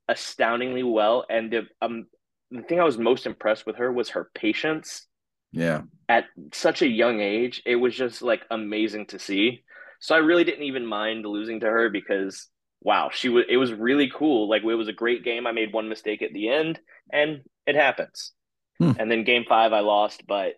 astoundingly 0.08 0.82
well. 0.82 1.24
And 1.28 1.50
the 1.50 1.66
um, 1.80 2.06
the 2.50 2.62
thing 2.62 2.80
I 2.80 2.84
was 2.84 2.98
most 2.98 3.26
impressed 3.26 3.66
with 3.66 3.76
her 3.76 3.92
was 3.92 4.10
her 4.10 4.30
patience. 4.34 5.06
Yeah. 5.52 5.82
At 6.08 6.24
such 6.52 6.82
a 6.82 6.88
young 6.88 7.20
age, 7.20 7.62
it 7.66 7.76
was 7.76 7.94
just 7.94 8.22
like 8.22 8.42
amazing 8.50 9.06
to 9.06 9.18
see. 9.18 9.64
So 10.00 10.14
I 10.14 10.18
really 10.18 10.44
didn't 10.44 10.64
even 10.64 10.86
mind 10.86 11.24
losing 11.24 11.60
to 11.60 11.66
her 11.66 11.88
because 11.88 12.48
wow, 12.82 13.10
she 13.12 13.28
was 13.28 13.44
it 13.48 13.56
was 13.56 13.72
really 13.72 14.10
cool. 14.14 14.48
Like 14.48 14.62
it 14.62 14.74
was 14.74 14.88
a 14.88 14.92
great 14.92 15.24
game. 15.24 15.46
I 15.46 15.52
made 15.52 15.72
one 15.72 15.88
mistake 15.88 16.22
at 16.22 16.32
the 16.32 16.50
end 16.50 16.78
and 17.12 17.42
it 17.66 17.74
happens. 17.74 18.32
Hmm. 18.78 18.92
And 18.98 19.10
then 19.10 19.24
game 19.24 19.44
5 19.48 19.72
I 19.72 19.80
lost, 19.80 20.24
but 20.26 20.54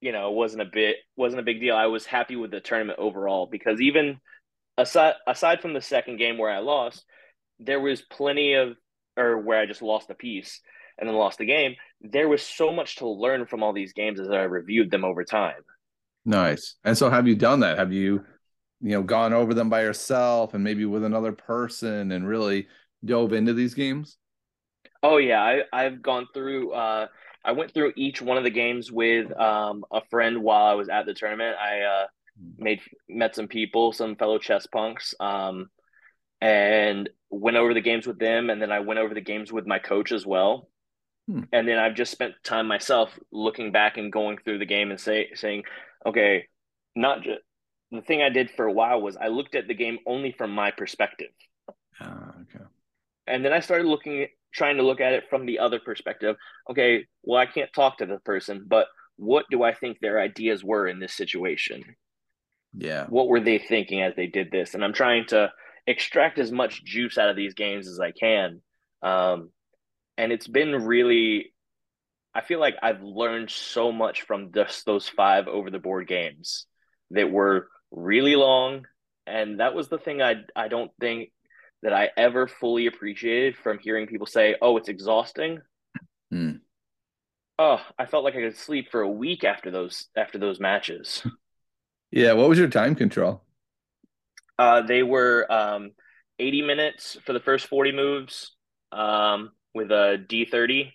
you 0.00 0.12
know, 0.12 0.30
it 0.30 0.34
wasn't 0.34 0.62
a 0.62 0.70
bit 0.70 0.96
wasn't 1.16 1.40
a 1.40 1.44
big 1.44 1.60
deal. 1.60 1.76
I 1.76 1.86
was 1.86 2.04
happy 2.06 2.36
with 2.36 2.50
the 2.50 2.60
tournament 2.60 2.98
overall 2.98 3.46
because 3.50 3.80
even 3.80 4.18
aside 4.76 5.14
aside 5.26 5.62
from 5.62 5.72
the 5.72 5.80
second 5.80 6.16
game 6.16 6.36
where 6.36 6.50
I 6.50 6.58
lost, 6.58 7.04
there 7.58 7.80
was 7.80 8.02
plenty 8.02 8.54
of 8.54 8.76
or 9.16 9.38
where 9.38 9.60
I 9.60 9.66
just 9.66 9.82
lost 9.82 10.10
a 10.10 10.14
piece 10.14 10.60
and 11.00 11.08
then 11.08 11.16
lost 11.16 11.38
the 11.38 11.46
game. 11.46 11.74
There 12.00 12.28
was 12.28 12.42
so 12.42 12.72
much 12.72 12.96
to 12.96 13.08
learn 13.08 13.46
from 13.46 13.62
all 13.62 13.72
these 13.72 13.92
games 13.92 14.20
as 14.20 14.28
I 14.28 14.42
reviewed 14.42 14.90
them 14.90 15.04
over 15.04 15.24
time. 15.24 15.62
Nice. 16.24 16.76
And 16.84 16.96
so 16.96 17.10
have 17.10 17.26
you 17.26 17.34
done 17.34 17.60
that? 17.60 17.78
Have 17.78 17.92
you, 17.92 18.24
you 18.80 18.90
know, 18.90 19.02
gone 19.02 19.32
over 19.32 19.54
them 19.54 19.70
by 19.70 19.82
yourself 19.82 20.54
and 20.54 20.62
maybe 20.62 20.84
with 20.84 21.04
another 21.04 21.32
person 21.32 22.12
and 22.12 22.28
really 22.28 22.68
dove 23.04 23.32
into 23.32 23.54
these 23.54 23.74
games? 23.74 24.18
Oh 25.02 25.16
yeah, 25.16 25.42
I, 25.42 25.62
I've 25.72 26.02
gone 26.02 26.26
through 26.34 26.72
uh 26.72 27.06
I 27.42 27.52
went 27.52 27.72
through 27.72 27.94
each 27.96 28.20
one 28.20 28.36
of 28.36 28.44
the 28.44 28.50
games 28.50 28.92
with 28.92 29.32
um 29.38 29.84
a 29.90 30.02
friend 30.10 30.42
while 30.42 30.66
I 30.66 30.74
was 30.74 30.90
at 30.90 31.06
the 31.06 31.14
tournament. 31.14 31.56
I 31.58 31.80
uh 31.80 32.06
hmm. 32.38 32.62
made 32.62 32.80
met 33.08 33.34
some 33.34 33.48
people, 33.48 33.92
some 33.92 34.16
fellow 34.16 34.38
chess 34.38 34.66
punks. 34.66 35.14
Um 35.18 35.70
and 36.42 37.08
went 37.30 37.56
over 37.56 37.74
the 37.74 37.80
games 37.80 38.06
with 38.06 38.18
them 38.18 38.50
and 38.50 38.60
then 38.60 38.72
I 38.72 38.80
went 38.80 39.00
over 39.00 39.14
the 39.14 39.20
games 39.20 39.52
with 39.52 39.66
my 39.66 39.78
coach 39.78 40.12
as 40.12 40.26
well. 40.26 40.68
Hmm. 41.28 41.42
And 41.52 41.68
then 41.68 41.78
I've 41.78 41.94
just 41.94 42.12
spent 42.12 42.34
time 42.44 42.66
myself 42.66 43.10
looking 43.30 43.72
back 43.72 43.96
and 43.96 44.12
going 44.12 44.38
through 44.38 44.58
the 44.58 44.66
game 44.66 44.90
and 44.90 45.00
say 45.00 45.30
saying, 45.34 45.64
okay, 46.06 46.46
not 46.96 47.22
just 47.22 47.40
the 47.90 48.02
thing 48.02 48.22
I 48.22 48.30
did 48.30 48.50
for 48.50 48.66
a 48.66 48.72
while 48.72 49.00
was 49.00 49.16
I 49.16 49.28
looked 49.28 49.54
at 49.54 49.68
the 49.68 49.74
game 49.74 49.98
only 50.06 50.32
from 50.32 50.50
my 50.52 50.70
perspective. 50.70 51.30
Uh, 52.00 52.32
okay. 52.42 52.64
And 53.26 53.44
then 53.44 53.52
I 53.52 53.60
started 53.60 53.86
looking 53.86 54.26
trying 54.52 54.76
to 54.76 54.82
look 54.82 55.00
at 55.00 55.12
it 55.12 55.24
from 55.30 55.46
the 55.46 55.58
other 55.58 55.78
perspective. 55.78 56.36
Okay, 56.68 57.06
well 57.22 57.40
I 57.40 57.46
can't 57.46 57.72
talk 57.72 57.98
to 57.98 58.06
the 58.06 58.18
person, 58.18 58.64
but 58.66 58.86
what 59.16 59.44
do 59.50 59.62
I 59.62 59.74
think 59.74 59.98
their 60.00 60.20
ideas 60.20 60.64
were 60.64 60.88
in 60.88 60.98
this 60.98 61.14
situation? 61.14 61.84
Yeah. 62.72 63.06
What 63.08 63.28
were 63.28 63.40
they 63.40 63.58
thinking 63.58 64.02
as 64.02 64.14
they 64.16 64.26
did 64.26 64.50
this? 64.50 64.74
And 64.74 64.84
I'm 64.84 64.92
trying 64.92 65.26
to 65.26 65.52
extract 65.86 66.38
as 66.38 66.50
much 66.50 66.84
juice 66.84 67.18
out 67.18 67.28
of 67.28 67.36
these 67.36 67.54
games 67.54 67.88
as 67.88 68.00
I 68.00 68.12
can. 68.12 68.62
Um, 69.02 69.50
and 70.20 70.32
it's 70.32 70.46
been 70.46 70.84
really 70.84 71.54
I 72.34 72.42
feel 72.42 72.60
like 72.60 72.76
I've 72.82 73.02
learned 73.02 73.50
so 73.50 73.90
much 73.90 74.22
from 74.22 74.52
just 74.52 74.84
those 74.84 75.08
five 75.08 75.48
over 75.48 75.70
the 75.70 75.80
board 75.80 76.06
games 76.06 76.66
that 77.10 77.32
were 77.32 77.68
really 77.90 78.36
long. 78.36 78.86
And 79.26 79.58
that 79.58 79.74
was 79.74 79.88
the 79.88 79.98
thing 79.98 80.20
I 80.20 80.44
I 80.54 80.68
don't 80.68 80.92
think 81.00 81.32
that 81.82 81.94
I 81.94 82.10
ever 82.16 82.46
fully 82.46 82.86
appreciated 82.86 83.56
from 83.56 83.78
hearing 83.78 84.06
people 84.06 84.26
say, 84.26 84.56
"Oh, 84.60 84.76
it's 84.76 84.90
exhausting." 84.90 85.60
Mm. 86.32 86.60
Oh, 87.58 87.80
I 87.98 88.04
felt 88.04 88.22
like 88.22 88.36
I 88.36 88.42
could 88.42 88.58
sleep 88.58 88.90
for 88.90 89.00
a 89.00 89.10
week 89.10 89.42
after 89.42 89.70
those 89.70 90.08
after 90.16 90.38
those 90.38 90.60
matches. 90.60 91.26
Yeah, 92.12 92.32
what 92.32 92.48
was 92.48 92.58
your 92.58 92.66
time 92.66 92.96
control? 92.96 93.40
Uh, 94.58 94.82
they 94.82 95.04
were 95.04 95.46
um, 95.48 95.92
80 96.40 96.62
minutes 96.62 97.16
for 97.24 97.32
the 97.32 97.38
first 97.38 97.68
40 97.68 97.92
moves 97.92 98.56
um, 98.90 99.52
with 99.74 99.90
a 99.90 100.24
D30, 100.28 100.92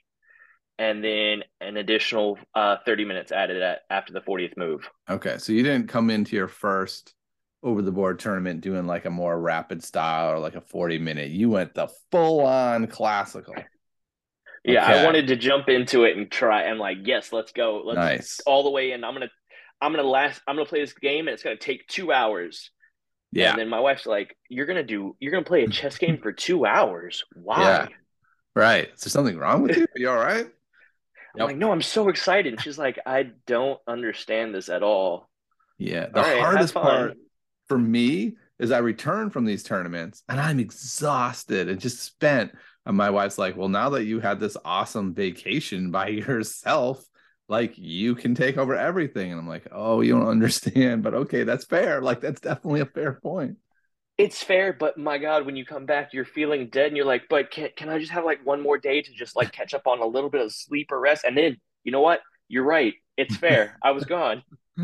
and 0.77 1.03
then 1.03 1.43
an 1.61 1.77
additional 1.77 2.37
uh, 2.53 2.77
30 2.85 3.05
minutes 3.05 3.31
added 3.31 3.61
at, 3.61 3.81
after 3.89 4.13
the 4.13 4.21
40th 4.21 4.57
move. 4.57 4.89
Okay, 5.09 5.37
so 5.37 5.53
you 5.53 5.63
didn't 5.63 5.87
come 5.87 6.09
into 6.09 6.35
your 6.35 6.47
first 6.47 7.13
over 7.63 7.81
the 7.81 7.91
board 7.91 8.19
tournament 8.19 8.61
doing 8.61 8.85
like 8.85 9.05
a 9.05 9.09
more 9.09 9.37
rapid 9.39 9.83
style 9.83 10.31
or 10.31 10.39
like 10.39 10.55
a 10.55 10.61
40 10.61 10.99
minute. 10.99 11.31
You 11.31 11.49
went 11.49 11.73
the 11.73 11.89
full 12.11 12.41
on 12.41 12.87
classical. 12.87 13.55
Yeah, 14.63 14.83
okay. 14.83 15.01
I 15.01 15.05
wanted 15.05 15.27
to 15.27 15.35
jump 15.35 15.69
into 15.69 16.03
it 16.03 16.17
and 16.17 16.31
try. 16.31 16.63
and 16.63 16.79
like, 16.79 16.97
yes, 17.03 17.31
let's 17.31 17.51
go. 17.51 17.81
Let's 17.85 17.97
nice. 17.97 18.39
all 18.45 18.63
the 18.63 18.71
way 18.71 18.91
in. 18.91 19.03
I'm 19.03 19.13
gonna, 19.13 19.29
I'm 19.79 19.91
gonna 19.91 20.07
last. 20.07 20.41
I'm 20.47 20.55
gonna 20.55 20.67
play 20.67 20.81
this 20.81 20.93
game, 20.93 21.27
and 21.27 21.33
it's 21.33 21.43
gonna 21.43 21.55
take 21.55 21.87
two 21.87 22.11
hours. 22.11 22.71
Yeah. 23.31 23.51
And 23.51 23.59
then 23.59 23.69
my 23.69 23.79
wife's 23.79 24.07
like, 24.07 24.35
"You're 24.49 24.65
gonna 24.65 24.83
do. 24.83 25.15
You're 25.19 25.31
gonna 25.31 25.45
play 25.45 25.63
a 25.63 25.69
chess 25.69 25.97
game 25.99 26.17
for 26.17 26.31
two 26.31 26.65
hours. 26.65 27.23
Why? 27.35 27.61
Yeah. 27.61 27.87
Right. 28.55 28.89
Is 28.93 29.01
there 29.01 29.09
something 29.09 29.37
wrong 29.37 29.63
with 29.63 29.75
you? 29.75 29.83
Are 29.83 29.99
you 29.99 30.09
all 30.09 30.15
right? 30.15 30.47
I'm 31.37 31.47
like, 31.47 31.57
no, 31.57 31.71
I'm 31.71 31.81
so 31.81 32.07
excited. 32.07 32.53
And 32.53 32.61
she's 32.61 32.77
like, 32.77 32.99
I 33.05 33.31
don't 33.45 33.79
understand 33.87 34.55
this 34.55 34.69
at 34.69 34.83
all. 34.83 35.29
Yeah. 35.77 36.07
The 36.07 36.19
all 36.19 36.39
hardest 36.41 36.75
right, 36.75 36.83
part 36.83 37.17
for 37.67 37.77
me 37.77 38.37
is 38.57 38.71
I 38.71 38.77
return 38.77 39.29
from 39.29 39.43
these 39.43 39.63
tournaments 39.63 40.23
and 40.29 40.39
I'm 40.39 40.59
exhausted 40.59 41.67
and 41.67 41.81
just 41.81 42.01
spent. 42.01 42.53
And 42.85 42.95
my 42.95 43.09
wife's 43.09 43.37
like, 43.37 43.57
Well, 43.57 43.67
now 43.67 43.89
that 43.89 44.05
you 44.05 44.21
had 44.21 44.39
this 44.39 44.55
awesome 44.63 45.13
vacation 45.13 45.91
by 45.91 46.07
yourself, 46.09 47.03
like 47.47 47.77
you 47.77 48.15
can 48.15 48.33
take 48.33 48.57
over 48.57 48.75
everything. 48.75 49.31
And 49.31 49.39
I'm 49.39 49.47
like, 49.47 49.67
oh, 49.71 50.01
you 50.01 50.13
don't 50.13 50.27
understand, 50.29 51.03
but 51.03 51.13
okay, 51.13 51.43
that's 51.43 51.65
fair. 51.65 52.01
Like 52.01 52.21
that's 52.21 52.41
definitely 52.41 52.81
a 52.81 52.85
fair 52.85 53.13
point. 53.13 53.57
It's 54.17 54.41
fair, 54.41 54.71
but 54.71 54.97
my 54.97 55.17
God, 55.17 55.45
when 55.45 55.57
you 55.57 55.65
come 55.65 55.85
back, 55.85 56.13
you're 56.13 56.23
feeling 56.23 56.69
dead, 56.69 56.87
and 56.87 56.97
you're 56.97 57.05
like, 57.05 57.23
but 57.29 57.51
can 57.51 57.69
can 57.75 57.89
I 57.89 57.99
just 57.99 58.11
have 58.11 58.23
like 58.23 58.45
one 58.45 58.61
more 58.61 58.77
day 58.77 59.01
to 59.01 59.11
just 59.11 59.35
like 59.35 59.51
catch 59.51 59.73
up 59.73 59.87
on 59.87 59.99
a 59.99 60.05
little 60.05 60.29
bit 60.29 60.41
of 60.41 60.53
sleep 60.53 60.91
or 60.91 60.99
rest? 60.99 61.25
And 61.25 61.37
then 61.37 61.57
you 61.83 61.91
know 61.91 62.01
what? 62.01 62.21
You're 62.47 62.63
right. 62.63 62.93
It's 63.17 63.35
fair. 63.35 63.77
I 63.83 63.91
was 63.91 64.05
gone. 64.05 64.43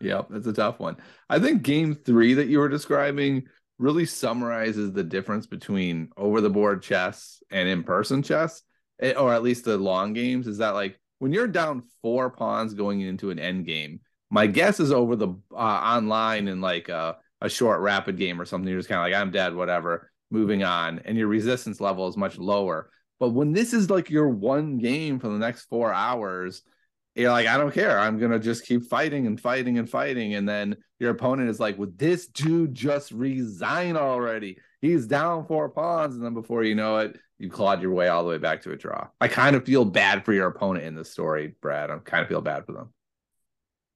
yep, 0.00 0.26
that's 0.30 0.46
a 0.46 0.52
tough 0.52 0.80
one. 0.80 0.96
I 1.28 1.38
think 1.38 1.62
game 1.62 1.94
three 1.94 2.34
that 2.34 2.48
you 2.48 2.58
were 2.58 2.68
describing 2.68 3.44
really 3.78 4.06
summarizes 4.06 4.92
the 4.92 5.04
difference 5.04 5.46
between 5.46 6.10
over 6.16 6.40
the 6.40 6.50
board 6.50 6.82
chess 6.82 7.42
and 7.50 7.68
in 7.68 7.82
person 7.82 8.22
chess, 8.22 8.62
eh, 9.00 9.12
or 9.12 9.32
at 9.32 9.42
least 9.42 9.64
the 9.64 9.76
long 9.76 10.12
games. 10.12 10.46
Is 10.46 10.58
that 10.58 10.74
like 10.74 10.98
when 11.18 11.32
you're 11.32 11.48
down 11.48 11.84
four 12.02 12.30
pawns 12.30 12.74
going 12.74 13.00
into 13.00 13.30
an 13.30 13.38
end 13.38 13.66
game, 13.66 14.00
my 14.30 14.46
guess 14.46 14.80
is 14.80 14.92
over 14.92 15.16
the 15.16 15.28
uh, 15.52 15.56
online 15.56 16.48
and 16.48 16.60
like 16.60 16.88
a, 16.88 17.16
a 17.44 17.48
short 17.50 17.80
rapid 17.80 18.16
game 18.16 18.40
or 18.40 18.46
something. 18.46 18.68
You're 18.68 18.78
just 18.78 18.88
kind 18.88 18.98
of 18.98 19.04
like, 19.04 19.20
I'm 19.20 19.30
dead, 19.30 19.54
whatever, 19.54 20.10
moving 20.30 20.64
on, 20.64 21.00
and 21.04 21.18
your 21.18 21.28
resistance 21.28 21.78
level 21.78 22.08
is 22.08 22.16
much 22.16 22.38
lower. 22.38 22.90
But 23.20 23.30
when 23.30 23.52
this 23.52 23.74
is 23.74 23.90
like 23.90 24.08
your 24.08 24.28
one 24.28 24.78
game 24.78 25.18
for 25.20 25.28
the 25.28 25.38
next 25.38 25.66
four 25.66 25.92
hours, 25.92 26.62
you're 27.14 27.30
like, 27.30 27.46
I 27.46 27.58
don't 27.58 27.74
care. 27.74 27.98
I'm 27.98 28.18
gonna 28.18 28.38
just 28.38 28.64
keep 28.66 28.84
fighting 28.84 29.26
and 29.26 29.38
fighting 29.38 29.78
and 29.78 29.88
fighting. 29.88 30.34
And 30.34 30.48
then 30.48 30.76
your 30.98 31.10
opponent 31.10 31.50
is 31.50 31.60
like, 31.60 31.78
Would 31.78 31.98
this 31.98 32.26
dude 32.26 32.74
just 32.74 33.12
resign 33.12 33.96
already? 33.96 34.56
He's 34.80 35.06
down 35.06 35.46
four 35.46 35.68
pawns. 35.68 36.16
And 36.16 36.24
then 36.24 36.34
before 36.34 36.64
you 36.64 36.74
know 36.74 36.96
it, 36.98 37.18
you 37.38 37.50
clawed 37.50 37.82
your 37.82 37.92
way 37.92 38.08
all 38.08 38.24
the 38.24 38.30
way 38.30 38.38
back 38.38 38.62
to 38.62 38.72
a 38.72 38.76
draw. 38.76 39.08
I 39.20 39.28
kind 39.28 39.54
of 39.54 39.66
feel 39.66 39.84
bad 39.84 40.24
for 40.24 40.32
your 40.32 40.48
opponent 40.48 40.86
in 40.86 40.94
this 40.94 41.12
story, 41.12 41.54
Brad. 41.60 41.90
I 41.90 41.98
kind 41.98 42.22
of 42.22 42.28
feel 42.28 42.40
bad 42.40 42.64
for 42.64 42.72
them. 42.72 42.92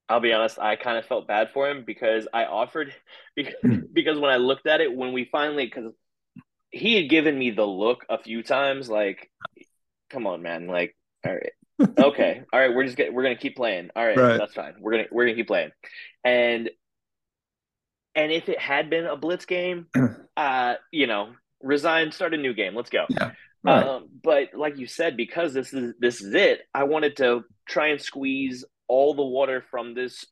I'll 0.09 0.21
be 0.21 0.33
honest, 0.33 0.59
I 0.59 0.77
kind 0.77 0.99
of 0.99 1.07
felt 1.07 1.27
bad 1.27 1.51
for 1.53 1.69
him 1.69 1.85
because 1.87 2.27
I 2.33 2.45
offered 2.45 2.95
because, 3.37 3.55
because 3.93 4.19
when 4.19 4.31
I 4.31 4.37
looked 4.37 4.67
at 4.67 4.81
it 4.81 4.95
when 4.95 5.13
we 5.13 5.29
finally 5.31 5.67
because 5.67 5.93
he 6.71 6.97
had 6.97 7.09
given 7.09 7.39
me 7.39 7.51
the 7.51 7.65
look 7.65 8.05
a 8.09 8.19
few 8.19 8.43
times 8.43 8.91
like 8.91 9.31
come 10.11 10.27
on 10.27 10.43
man 10.43 10.67
like 10.67 10.95
all 11.27 11.33
right 11.33 11.53
okay 11.99 12.43
all 12.53 12.61
right 12.61 12.75
we're 12.75 12.85
just 12.85 12.97
get, 12.97 13.13
we're 13.13 13.23
gonna 13.23 13.37
keep 13.37 13.57
playing 13.57 13.89
all 13.97 14.05
right, 14.05 14.19
right 14.19 14.39
that's 14.39 14.53
fine 14.53 14.75
we're 14.79 14.93
gonna 14.93 15.07
we're 15.11 15.25
gonna 15.25 15.35
keep 15.35 15.47
playing 15.47 15.71
and 16.25 16.69
and 18.15 18.33
if 18.33 18.51
it 18.51 18.59
had 18.59 18.91
been 18.91 19.07
a 19.07 19.17
blitz 19.17 19.47
game 19.47 19.87
uh 20.37 20.75
you 20.93 21.07
know 21.07 21.31
resign, 21.63 22.13
start 22.13 22.35
a 22.35 22.37
new 22.37 22.55
game. 22.55 22.75
Let's 22.75 22.91
go. 22.91 23.07
Yeah. 23.09 23.33
Right. 23.65 23.85
Um, 23.85 24.09
but 24.23 24.55
like 24.55 24.79
you 24.79 24.87
said, 24.87 25.17
because 25.17 25.53
this 25.53 25.73
is 25.73 25.95
this 25.99 26.21
is 26.21 26.35
it, 26.35 26.61
I 26.73 26.85
wanted 26.85 27.17
to 27.17 27.45
try 27.69 27.89
and 27.89 28.01
squeeze 28.01 28.65
all 28.89 29.15
the 29.15 29.25
water 29.25 29.63
from 29.71 29.95
this 29.95 30.25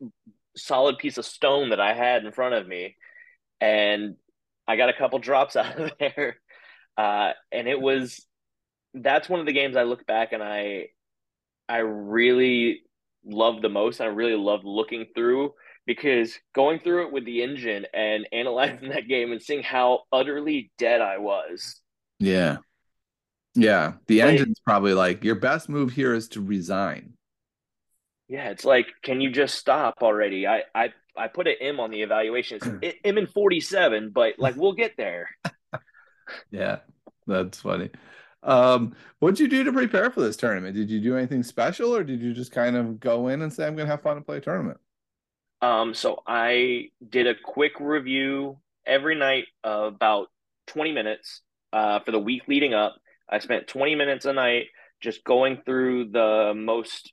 solid 0.56 0.98
piece 0.98 1.18
of 1.18 1.26
stone 1.26 1.70
that 1.70 1.80
I 1.80 1.94
had 1.94 2.24
in 2.24 2.32
front 2.32 2.54
of 2.54 2.66
me, 2.66 2.96
and 3.60 4.16
I 4.66 4.76
got 4.76 4.88
a 4.88 4.94
couple 4.94 5.18
drops 5.20 5.56
out 5.56 5.78
of 5.78 5.92
there, 5.98 6.38
uh, 6.96 7.32
and 7.52 7.68
it 7.68 7.80
was 7.80 8.26
that's 8.94 9.28
one 9.28 9.40
of 9.40 9.46
the 9.46 9.52
games 9.52 9.76
I 9.76 9.82
look 9.82 10.06
back 10.06 10.32
and 10.32 10.42
I 10.42 10.88
I 11.68 11.78
really 11.78 12.82
love 13.24 13.60
the 13.60 13.68
most. 13.68 14.00
I 14.00 14.06
really 14.06 14.36
love 14.36 14.60
looking 14.64 15.06
through 15.14 15.52
because 15.86 16.38
going 16.54 16.80
through 16.80 17.06
it 17.06 17.12
with 17.12 17.24
the 17.24 17.42
engine 17.42 17.86
and 17.92 18.26
analyzing 18.32 18.90
that 18.90 19.08
game 19.08 19.32
and 19.32 19.42
seeing 19.42 19.62
how 19.62 20.00
utterly 20.12 20.70
dead 20.78 21.00
I 21.00 21.18
was. 21.18 21.80
Yeah. 22.18 22.58
Yeah. 23.54 23.94
The 24.06 24.20
like, 24.20 24.32
engine's 24.32 24.60
probably 24.60 24.94
like 24.94 25.24
your 25.24 25.34
best 25.34 25.68
move 25.68 25.92
here 25.92 26.14
is 26.14 26.28
to 26.28 26.40
resign. 26.40 27.15
Yeah, 28.28 28.50
it's 28.50 28.64
like, 28.64 28.86
can 29.02 29.20
you 29.20 29.30
just 29.30 29.56
stop 29.56 30.02
already? 30.02 30.46
I 30.46 30.62
I 30.74 30.92
I 31.16 31.28
put 31.28 31.46
an 31.46 31.54
M 31.60 31.80
on 31.80 31.90
the 31.90 32.02
evaluation. 32.02 32.58
It's 32.82 32.98
M 33.04 33.18
in 33.18 33.26
47, 33.26 34.10
but 34.10 34.34
like 34.38 34.56
we'll 34.56 34.72
get 34.72 34.96
there. 34.96 35.30
yeah, 36.50 36.78
that's 37.26 37.60
funny. 37.60 37.90
Um, 38.42 38.94
what'd 39.18 39.40
you 39.40 39.48
do 39.48 39.64
to 39.64 39.72
prepare 39.72 40.10
for 40.10 40.20
this 40.20 40.36
tournament? 40.36 40.76
Did 40.76 40.90
you 40.90 41.00
do 41.00 41.16
anything 41.16 41.42
special 41.42 41.94
or 41.94 42.04
did 42.04 42.20
you 42.20 42.32
just 42.32 42.52
kind 42.52 42.76
of 42.76 43.00
go 43.00 43.28
in 43.28 43.42
and 43.42 43.52
say, 43.52 43.66
I'm 43.66 43.76
gonna 43.76 43.88
have 43.88 44.02
fun 44.02 44.16
and 44.16 44.26
play 44.26 44.38
a 44.38 44.40
tournament? 44.40 44.78
Um, 45.62 45.94
so 45.94 46.22
I 46.26 46.90
did 47.08 47.26
a 47.26 47.34
quick 47.34 47.80
review 47.80 48.58
every 48.84 49.16
night, 49.16 49.46
uh, 49.64 49.84
about 49.88 50.28
20 50.68 50.92
minutes 50.92 51.42
uh, 51.72 52.00
for 52.00 52.12
the 52.12 52.18
week 52.18 52.42
leading 52.46 52.74
up. 52.74 52.96
I 53.28 53.38
spent 53.40 53.66
20 53.66 53.94
minutes 53.96 54.26
a 54.26 54.32
night 54.32 54.66
just 55.00 55.24
going 55.24 55.62
through 55.64 56.10
the 56.10 56.52
most 56.54 57.12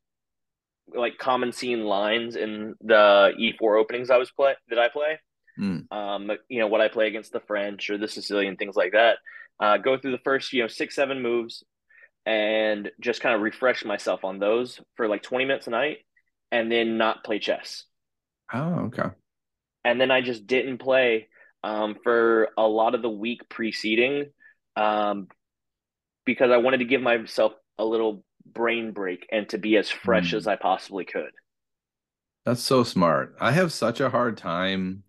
like 0.94 1.18
common 1.18 1.52
scene 1.52 1.84
lines 1.84 2.36
in 2.36 2.76
the 2.82 3.32
E4 3.40 3.80
openings 3.80 4.10
I 4.10 4.18
was 4.18 4.32
play 4.32 4.56
that 4.70 4.80
I 4.80 4.90
play. 4.90 5.20
Mm. 5.60 5.92
Um, 5.92 6.32
you 6.50 6.60
know 6.60 6.68
what 6.68 6.82
I 6.82 6.88
play 6.88 7.08
against 7.08 7.32
the 7.32 7.40
French 7.42 7.90
or 7.90 7.98
the 7.98 8.08
Sicilian, 8.08 8.56
things 8.56 8.76
like 8.76 8.94
that. 8.94 9.18
Uh, 9.60 9.78
go 9.78 9.98
through 9.98 10.12
the 10.12 10.24
first 10.24 10.52
you 10.52 10.62
know 10.62 10.68
six 10.68 10.96
seven 10.96 11.22
moves, 11.22 11.64
and 12.26 12.92
just 13.00 13.22
kind 13.22 13.36
of 13.36 13.42
refresh 13.42 13.86
myself 13.86 14.24
on 14.24 14.40
those 14.40 14.80
for 14.96 15.08
like 15.08 15.24
20 15.24 15.46
minutes 15.46 15.68
a 15.68 15.72
night, 15.72 15.98
and 16.52 16.72
then 16.72 16.98
not 16.98 17.24
play 17.24 17.40
chess. 17.40 17.86
Oh, 18.52 18.86
okay. 18.86 19.10
And 19.86 20.00
then 20.00 20.12
I 20.12 20.22
just 20.22 20.48
didn't 20.48 20.78
play 20.78 21.28
um, 21.64 21.98
for 22.04 22.50
a 22.58 22.68
lot 22.68 22.96
of 22.96 23.02
the 23.02 23.10
week 23.10 23.42
preceding 23.50 24.28
um, 24.76 25.28
because 26.26 26.52
I 26.52 26.58
wanted 26.58 26.80
to 26.80 26.86
give 26.86 27.02
myself 27.02 27.54
a 27.78 27.86
little 27.86 28.24
brain 28.46 28.92
break 28.92 29.28
and 29.32 29.48
to 29.50 29.58
be 29.58 29.78
as 29.78 29.90
fresh 29.90 30.34
mm. 30.34 30.38
as 30.38 30.48
I 30.48 30.56
possibly 30.56 31.06
could. 31.06 31.32
That's 32.46 32.62
so 32.62 32.84
smart. 32.84 33.36
I 33.40 33.52
have 33.52 33.72
such 33.72 34.02
a 34.02 34.10
hard 34.10 34.38
time 34.38 35.04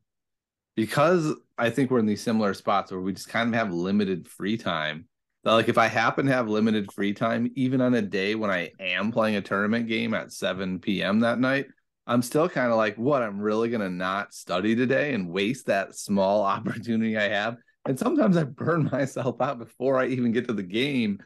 because 0.76 1.32
I 1.58 1.70
think 1.70 1.90
we're 1.90 1.98
in 1.98 2.06
these 2.06 2.22
similar 2.22 2.54
spots 2.54 2.90
where 2.90 3.00
we 3.00 3.12
just 3.12 3.28
kind 3.28 3.48
of 3.48 3.54
have 3.54 3.72
limited 3.72 4.28
free 4.28 4.56
time. 4.56 5.06
That 5.42 5.52
like 5.52 5.68
if 5.68 5.78
I 5.78 5.88
happen 5.88 6.26
to 6.26 6.32
have 6.32 6.48
limited 6.48 6.90
free 6.92 7.12
time, 7.12 7.50
even 7.54 7.80
on 7.80 7.94
a 7.94 8.02
day 8.02 8.34
when 8.34 8.50
I 8.50 8.70
am 8.80 9.12
playing 9.12 9.36
a 9.36 9.42
tournament 9.42 9.88
game 9.88 10.14
at 10.14 10.32
7 10.32 10.78
p.m. 10.78 11.20
that 11.20 11.38
night, 11.38 11.66
I'm 12.06 12.22
still 12.22 12.48
kind 12.48 12.70
of 12.70 12.76
like, 12.76 12.96
what? 12.96 13.22
I'm 13.22 13.40
really 13.40 13.68
gonna 13.68 13.90
not 13.90 14.32
study 14.34 14.74
today 14.74 15.14
and 15.14 15.30
waste 15.30 15.66
that 15.66 15.94
small 15.96 16.42
opportunity 16.44 17.16
I 17.16 17.28
have. 17.28 17.56
And 17.86 17.98
sometimes 17.98 18.36
I 18.36 18.44
burn 18.44 18.84
myself 18.92 19.40
out 19.40 19.58
before 19.58 19.98
I 19.98 20.06
even 20.06 20.32
get 20.32 20.46
to 20.48 20.54
the 20.54 20.62
game 20.62 21.20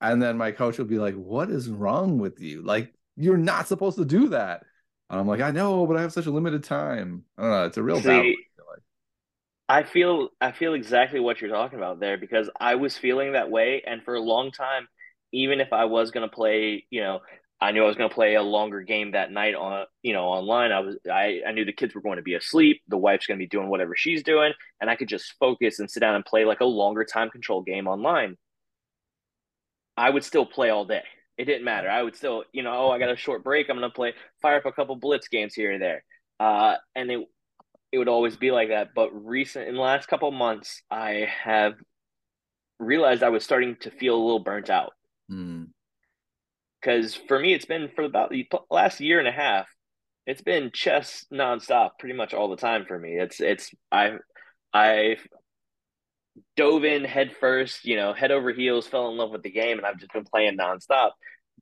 and 0.00 0.22
then 0.22 0.36
my 0.36 0.52
coach 0.52 0.78
would 0.78 0.88
be 0.88 0.98
like, 0.98 1.14
What 1.14 1.50
is 1.50 1.68
wrong 1.68 2.18
with 2.18 2.40
you? 2.40 2.62
Like, 2.62 2.92
you're 3.16 3.38
not 3.38 3.68
supposed 3.68 3.98
to 3.98 4.04
do 4.04 4.28
that. 4.30 4.62
And 5.08 5.20
I'm 5.20 5.28
like, 5.28 5.40
I 5.40 5.52
know, 5.52 5.86
but 5.86 5.96
I 5.96 6.02
have 6.02 6.12
such 6.12 6.26
a 6.26 6.30
limited 6.30 6.64
time. 6.64 7.24
I 7.38 7.42
don't 7.42 7.50
know. 7.50 7.64
It's 7.66 7.76
a 7.76 7.82
real 7.82 8.00
See, 8.00 8.08
battle. 8.08 8.32
I 9.68 9.82
feel 9.82 10.28
I 10.40 10.52
feel 10.52 10.74
exactly 10.74 11.20
what 11.20 11.40
you're 11.40 11.50
talking 11.50 11.78
about 11.78 11.98
there 11.98 12.16
because 12.16 12.48
I 12.60 12.76
was 12.76 12.96
feeling 12.96 13.32
that 13.32 13.50
way, 13.50 13.82
and 13.86 14.02
for 14.02 14.14
a 14.14 14.20
long 14.20 14.52
time, 14.52 14.86
even 15.32 15.60
if 15.60 15.72
I 15.72 15.86
was 15.86 16.10
going 16.10 16.28
to 16.28 16.34
play, 16.34 16.86
you 16.90 17.00
know, 17.00 17.20
I 17.60 17.72
knew 17.72 17.82
I 17.82 17.86
was 17.86 17.96
going 17.96 18.08
to 18.08 18.14
play 18.14 18.34
a 18.34 18.42
longer 18.42 18.82
game 18.82 19.12
that 19.12 19.32
night 19.32 19.54
on, 19.54 19.86
you 20.02 20.12
know, 20.12 20.26
online. 20.26 20.70
I 20.72 20.80
was, 20.80 20.96
I, 21.10 21.40
I 21.46 21.52
knew 21.52 21.64
the 21.64 21.72
kids 21.72 21.94
were 21.94 22.00
going 22.00 22.16
to 22.16 22.22
be 22.22 22.34
asleep. 22.34 22.82
The 22.88 22.98
wife's 22.98 23.26
going 23.26 23.38
to 23.38 23.42
be 23.42 23.48
doing 23.48 23.68
whatever 23.68 23.96
she's 23.96 24.22
doing, 24.22 24.52
and 24.80 24.88
I 24.88 24.94
could 24.94 25.08
just 25.08 25.34
focus 25.40 25.80
and 25.80 25.90
sit 25.90 26.00
down 26.00 26.14
and 26.14 26.24
play 26.24 26.44
like 26.44 26.60
a 26.60 26.64
longer 26.64 27.04
time 27.04 27.30
control 27.30 27.62
game 27.62 27.88
online. 27.88 28.36
I 29.96 30.10
would 30.10 30.24
still 30.24 30.46
play 30.46 30.70
all 30.70 30.84
day. 30.84 31.02
It 31.38 31.44
didn't 31.44 31.64
matter. 31.64 31.88
I 31.88 32.02
would 32.02 32.16
still, 32.16 32.44
you 32.52 32.62
know, 32.62 32.72
oh, 32.72 32.90
I 32.90 32.98
got 32.98 33.10
a 33.10 33.16
short 33.16 33.44
break. 33.44 33.68
I'm 33.68 33.76
gonna 33.76 33.90
play, 33.90 34.14
fire 34.40 34.56
up 34.56 34.66
a 34.66 34.72
couple 34.72 34.96
blitz 34.96 35.28
games 35.28 35.54
here 35.54 35.72
and 35.72 35.82
there, 35.82 36.04
uh, 36.40 36.76
and 36.94 37.10
it 37.10 37.28
it 37.92 37.98
would 37.98 38.08
always 38.08 38.36
be 38.36 38.50
like 38.50 38.68
that. 38.68 38.94
But 38.94 39.10
recent 39.12 39.68
in 39.68 39.74
the 39.74 39.80
last 39.80 40.08
couple 40.08 40.30
months, 40.30 40.82
I 40.90 41.28
have 41.44 41.74
realized 42.78 43.22
I 43.22 43.30
was 43.30 43.44
starting 43.44 43.76
to 43.80 43.90
feel 43.90 44.14
a 44.14 44.24
little 44.24 44.40
burnt 44.40 44.70
out. 44.70 44.92
Because 45.28 47.14
mm. 47.16 47.28
for 47.28 47.38
me, 47.38 47.54
it's 47.54 47.64
been 47.64 47.90
for 47.94 48.04
about 48.04 48.30
the 48.30 48.46
last 48.70 49.00
year 49.00 49.18
and 49.18 49.28
a 49.28 49.32
half. 49.32 49.66
It's 50.26 50.42
been 50.42 50.70
chess 50.72 51.24
nonstop, 51.32 51.90
pretty 51.98 52.16
much 52.16 52.34
all 52.34 52.48
the 52.48 52.56
time 52.56 52.84
for 52.86 52.98
me. 52.98 53.18
It's 53.18 53.40
it's 53.40 53.70
I 53.92 54.16
I 54.72 55.16
dove 56.56 56.84
in 56.84 57.04
head 57.04 57.34
first, 57.38 57.84
you 57.84 57.96
know, 57.96 58.12
head 58.12 58.30
over 58.30 58.52
heels, 58.52 58.86
fell 58.86 59.08
in 59.08 59.16
love 59.16 59.30
with 59.30 59.42
the 59.42 59.50
game, 59.50 59.78
and 59.78 59.86
I've 59.86 59.98
just 59.98 60.12
been 60.12 60.24
playing 60.24 60.56
nonstop. 60.58 61.10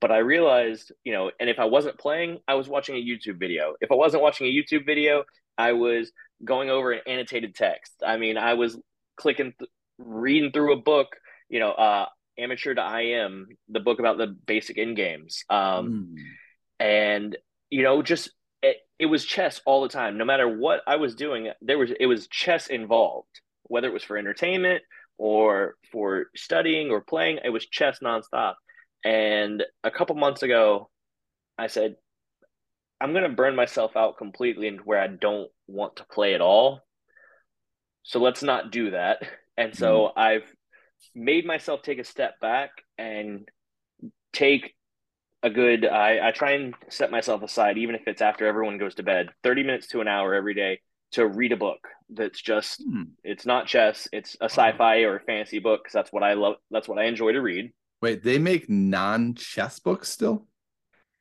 But 0.00 0.10
I 0.10 0.18
realized, 0.18 0.92
you 1.04 1.12
know, 1.12 1.30
and 1.38 1.48
if 1.48 1.58
I 1.58 1.66
wasn't 1.66 1.98
playing, 1.98 2.38
I 2.48 2.54
was 2.54 2.68
watching 2.68 2.96
a 2.96 2.98
YouTube 2.98 3.38
video. 3.38 3.74
If 3.80 3.92
I 3.92 3.94
wasn't 3.94 4.22
watching 4.22 4.46
a 4.46 4.50
YouTube 4.50 4.84
video, 4.84 5.24
I 5.56 5.72
was 5.72 6.10
going 6.44 6.68
over 6.70 6.92
an 6.92 7.00
annotated 7.06 7.54
text. 7.54 7.92
I 8.04 8.16
mean, 8.16 8.36
I 8.36 8.54
was 8.54 8.76
clicking, 9.16 9.54
th- 9.58 9.70
reading 9.98 10.50
through 10.50 10.72
a 10.72 10.80
book, 10.80 11.16
you 11.48 11.60
know, 11.60 11.70
uh, 11.70 12.06
Amateur 12.36 12.74
to 12.74 13.00
IM, 13.00 13.46
the 13.68 13.78
book 13.78 14.00
about 14.00 14.18
the 14.18 14.26
basic 14.26 14.76
in 14.76 14.94
games. 14.94 15.44
Um, 15.48 16.16
mm. 16.18 16.22
And, 16.80 17.36
you 17.70 17.84
know, 17.84 18.02
just 18.02 18.30
it, 18.62 18.78
it 18.98 19.06
was 19.06 19.24
chess 19.24 19.60
all 19.64 19.82
the 19.82 19.88
time. 19.88 20.18
No 20.18 20.24
matter 20.24 20.48
what 20.48 20.80
I 20.88 20.96
was 20.96 21.14
doing, 21.14 21.50
there 21.62 21.78
was, 21.78 21.92
it 21.98 22.06
was 22.06 22.26
chess 22.26 22.66
involved 22.66 23.40
whether 23.64 23.88
it 23.88 23.92
was 23.92 24.04
for 24.04 24.16
entertainment 24.16 24.82
or 25.18 25.74
for 25.92 26.26
studying 26.36 26.90
or 26.90 27.00
playing, 27.00 27.38
it 27.44 27.50
was 27.50 27.66
chess 27.66 27.98
nonstop. 28.02 28.54
And 29.04 29.62
a 29.82 29.90
couple 29.90 30.16
months 30.16 30.42
ago, 30.42 30.90
I 31.58 31.66
said, 31.66 31.96
I'm 33.00 33.12
going 33.12 33.28
to 33.28 33.36
burn 33.36 33.54
myself 33.54 33.96
out 33.96 34.16
completely 34.18 34.66
into 34.66 34.82
where 34.82 35.00
I 35.00 35.08
don't 35.08 35.50
want 35.66 35.96
to 35.96 36.06
play 36.10 36.34
at 36.34 36.40
all. 36.40 36.80
So 38.02 38.20
let's 38.20 38.42
not 38.42 38.70
do 38.70 38.90
that. 38.90 39.18
And 39.56 39.72
so 39.76 40.08
mm-hmm. 40.08 40.18
I've 40.18 40.52
made 41.14 41.46
myself 41.46 41.82
take 41.82 42.00
a 42.00 42.04
step 42.04 42.40
back 42.40 42.70
and 42.98 43.48
take 44.32 44.74
a 45.44 45.50
good 45.50 45.86
I, 45.86 46.28
I 46.28 46.30
try 46.32 46.52
and 46.52 46.74
set 46.88 47.10
myself 47.10 47.42
aside 47.42 47.78
even 47.78 47.94
if 47.94 48.02
it's 48.06 48.22
after 48.22 48.46
everyone 48.46 48.78
goes 48.78 48.96
to 48.96 49.02
bed 49.02 49.28
30 49.44 49.62
minutes 49.62 49.86
to 49.88 50.00
an 50.00 50.08
hour 50.08 50.34
every 50.34 50.54
day 50.54 50.80
to 51.14 51.26
read 51.26 51.52
a 51.52 51.56
book 51.56 51.88
that's 52.10 52.40
just 52.40 52.82
hmm. 52.82 53.02
it's 53.22 53.46
not 53.46 53.66
chess 53.66 54.08
it's 54.12 54.36
a 54.40 54.46
sci-fi 54.46 55.02
or 55.02 55.16
a 55.16 55.20
fantasy 55.20 55.60
book 55.60 55.82
because 55.82 55.92
that's 55.92 56.12
what 56.12 56.22
i 56.22 56.34
love 56.34 56.56
that's 56.70 56.88
what 56.88 56.98
i 56.98 57.04
enjoy 57.04 57.32
to 57.32 57.40
read. 57.40 57.72
Wait 58.02 58.22
they 58.22 58.38
make 58.38 58.68
non-chess 58.68 59.78
books 59.78 60.08
still? 60.08 60.46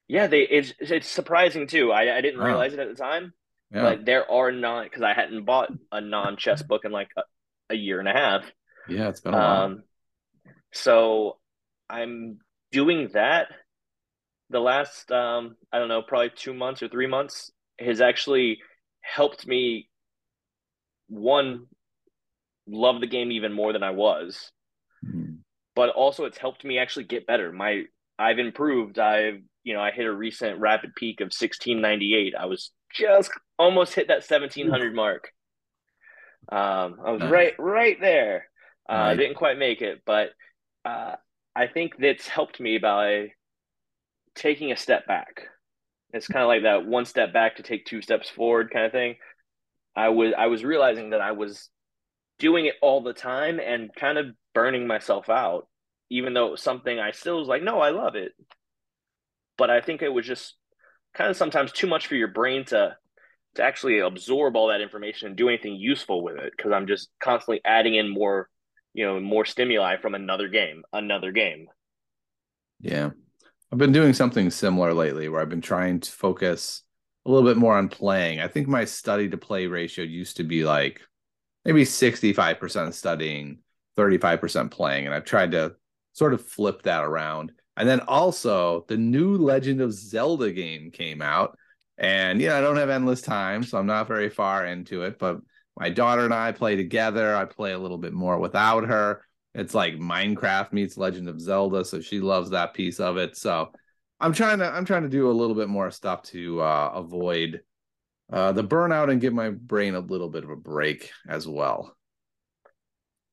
Yeah 0.08 0.28
they 0.28 0.41
it's 0.41 0.74
it's 0.80 1.08
surprising 1.08 1.68
too. 1.68 1.91
I, 1.91 2.18
I 2.18 2.22
didn't 2.22 2.41
oh. 2.41 2.46
realize 2.46 2.74
it 2.74 2.80
at 2.80 2.89
the 2.89 3.02
time 3.02 3.34
yeah. 3.72 3.84
but 3.84 4.06
there 4.06 4.30
are 4.30 4.52
not 4.52 4.86
because 4.86 5.04
i 5.04 5.14
hadn't 5.14 5.46
bought 5.46 5.72
a 5.91 6.02
non-chess 6.02 6.62
book 6.70 6.86
in 6.86 6.91
like 6.91 7.10
a, 7.18 7.22
a, 7.70 7.76
year 7.76 8.00
and 8.00 8.10
a 8.10 8.14
half. 8.14 8.44
Yeah 8.89 9.10
it's 9.10 9.22
been 9.22 9.34
a 9.34 9.38
while. 9.38 9.64
Um, 9.64 9.84
so 10.74 11.38
i'm 11.89 12.39
doing 12.72 13.10
that. 13.14 13.48
The 14.50 14.60
last 14.60 15.12
um 15.12 15.56
i 15.72 15.80
don't 15.80 15.88
know 15.88 16.02
probably 16.02 16.32
two 16.36 16.54
months 16.54 16.82
or 16.82 16.89
three 16.89 17.08
months 17.08 17.52
has 17.80 18.02
actually 18.02 18.60
helped 19.04 19.45
me 19.45 19.89
one 21.08 21.68
love 22.68 23.01
the 23.01 23.08
game 23.08 23.32
even 23.32 23.54
more 23.54 23.74
than 23.74 23.84
I 23.84 23.91
was. 23.91 24.51
Mm-hmm. 25.06 25.36
But 25.76 25.89
also 25.89 26.26
it's 26.26 26.38
helped 26.38 26.64
me 26.64 26.80
actually 26.80 27.06
get 27.06 27.28
better. 27.28 27.51
My 27.51 27.84
I've 28.18 28.39
improved. 28.39 28.97
I've 28.97 29.41
you 29.64 29.74
know, 29.74 29.82
I 29.82 29.91
hit 29.91 30.06
a 30.06 30.12
recent 30.12 30.60
rapid 30.60 30.93
peak 30.95 31.22
of 31.22 31.26
1698. 31.26 32.34
I 32.38 32.45
was 32.45 32.72
just 32.93 33.32
almost 33.58 33.93
hit 33.93 34.08
that 34.08 34.30
1700 34.30 34.93
mark. 34.93 35.30
Um, 36.51 36.97
I 37.06 37.12
was 37.12 37.22
nice. 37.22 37.32
right 37.32 37.54
right 37.58 37.97
there. 38.01 38.47
Uh, 38.89 38.93
I 38.93 39.16
didn't 39.16 39.36
quite 39.36 39.58
make 39.58 39.82
it, 39.82 40.01
but 40.06 40.32
uh, 40.84 41.16
I 41.56 41.68
think 41.68 41.93
that's 41.97 42.28
helped 42.28 42.60
me 42.60 42.78
by 42.78 43.32
taking 44.36 44.72
a 44.72 44.78
step 44.78 45.08
back. 45.08 45.47
It's 46.14 46.28
kind 46.28 46.43
of 46.43 46.47
like 46.47 46.64
that 46.64 46.86
one 46.86 47.05
step 47.05 47.34
back 47.34 47.57
to 47.57 47.64
take 47.64 47.86
two 47.86 48.01
steps 48.01 48.30
forward 48.30 48.72
kind 48.72 48.86
of 48.86 48.91
thing. 48.91 49.16
I 49.95 50.09
was 50.09 50.34
I 50.38 50.47
was 50.47 50.64
realizing 50.64 51.09
that 51.09 51.22
I 51.22 51.32
was 51.32 51.70
doing 52.39 52.66
it 52.66 52.76
all 52.82 53.01
the 53.01 53.14
time 53.14 53.59
and 53.59 53.93
kind 53.93 54.18
of 54.18 54.28
burning 54.53 54.88
myself 54.88 55.30
out, 55.30 55.68
even 56.09 56.34
though 56.34 56.47
it 56.47 56.51
was 56.51 56.61
something 56.61 56.99
I 56.99 57.11
still 57.11 57.39
was 57.39 57.47
like, 57.47 57.64
no, 57.64 57.80
I 57.80 57.89
love 57.89 58.16
it. 58.16 58.32
But 59.57 59.70
I 59.70 59.82
think 59.82 60.01
it 60.01 60.09
was 60.09 60.26
just 60.26 60.55
kind 61.16 61.30
of 61.30 61.38
sometimes 61.38 61.72
too 61.72 61.88
much 61.88 62.07
for 62.07 62.16
your 62.16 62.28
brain 62.28 62.66
to 62.66 62.95
to 63.55 63.64
actually 63.64 63.99
absorb 63.99 64.55
all 64.55 64.70
that 64.70 64.82
information 64.82 65.28
and 65.28 65.38
do 65.38 65.47
anything 65.47 65.76
useful 65.76 66.24
with 66.24 66.38
it 66.38 66.53
because 66.55 66.72
I'm 66.72 66.88
just 66.88 67.09
constantly 67.22 67.61
adding 67.64 67.95
in 67.95 68.09
more, 68.09 68.49
you 68.93 69.05
know, 69.05 69.20
more 69.20 69.45
stimuli 69.45 69.97
from 69.97 70.16
another 70.16 70.47
game, 70.47 70.84
another 70.91 71.32
game. 71.32 71.68
Yeah. 72.80 73.11
I've 73.74 73.80
been 73.80 73.91
doing 73.91 74.13
something 74.13 74.51
similar 74.51 74.93
lately 74.93 75.30
where 75.30 75.41
I've 75.41 75.49
been 75.49 75.59
trying 75.59 75.99
to 76.01 76.11
focus 76.11 76.84
a 77.26 77.32
little 77.32 77.49
bit 77.49 77.57
more 77.57 77.76
on 77.76 77.89
playing. 77.89 78.39
I 78.39 78.47
think 78.47 78.67
my 78.67 78.86
study 78.86 79.28
to 79.30 79.38
play 79.38 79.65
ratio 79.65 80.05
used 80.05 80.38
to 80.38 80.43
be 80.43 80.63
like 80.63 81.01
maybe 81.65 81.84
65% 81.84 82.93
studying, 82.93 83.57
35% 83.97 84.69
playing. 84.69 85.07
And 85.07 85.15
I've 85.15 85.26
tried 85.26 85.53
to 85.53 85.74
sort 86.11 86.36
of 86.36 86.45
flip 86.45 86.84
that 86.84 87.03
around. 87.03 87.51
And 87.76 87.89
then 87.89 88.01
also 88.01 88.86
the 88.89 88.97
new 88.97 89.38
Legend 89.38 89.82
of 89.82 89.91
Zelda 89.91 90.51
game 90.51 90.91
came 90.91 91.24
out. 91.24 91.57
And 91.97 92.39
yeah, 92.39 92.55
I 92.55 92.61
don't 92.61 92.78
have 92.78 92.91
endless 92.91 93.24
time, 93.24 93.63
so 93.63 93.80
I'm 93.80 93.88
not 93.88 94.07
very 94.07 94.30
far 94.30 94.67
into 94.67 95.01
it. 95.01 95.17
But 95.17 95.39
my 95.80 95.89
daughter 95.89 96.26
and 96.26 96.34
I 96.34 96.51
play 96.51 96.76
together. 96.76 97.36
I 97.36 97.45
play 97.45 97.71
a 97.71 97.80
little 97.80 97.97
bit 97.97 98.13
more 98.13 98.38
without 98.38 98.84
her. 98.84 99.26
It's 99.56 99.76
like 99.76 99.95
Minecraft 99.95 100.74
meets 100.74 100.97
Legend 100.97 101.30
of 101.30 101.39
Zelda, 101.39 101.86
so 101.86 102.01
she 102.01 102.20
loves 102.20 102.49
that 102.49 102.74
piece 102.74 102.99
of 102.99 103.18
it. 103.18 103.38
So 103.38 103.72
I'm 104.20 104.34
trying 104.34 104.60
to 104.60 104.66
I'm 104.66 104.86
trying 104.86 105.04
to 105.04 105.10
do 105.10 105.30
a 105.30 105.34
little 105.34 105.56
bit 105.56 105.70
more 105.70 105.91
stuff 105.91 106.24
to 106.24 106.62
uh, 106.62 106.91
avoid 106.95 107.62
uh, 108.32 108.51
the 108.51 108.64
burnout 108.64 109.12
and 109.12 109.22
give 109.22 109.34
my 109.34 109.49
brain 109.49 109.95
a 109.95 109.99
little 109.99 110.30
bit 110.30 110.43
of 110.43 110.49
a 110.49 110.56
break 110.56 111.12
as 111.28 111.47
well. 111.47 111.95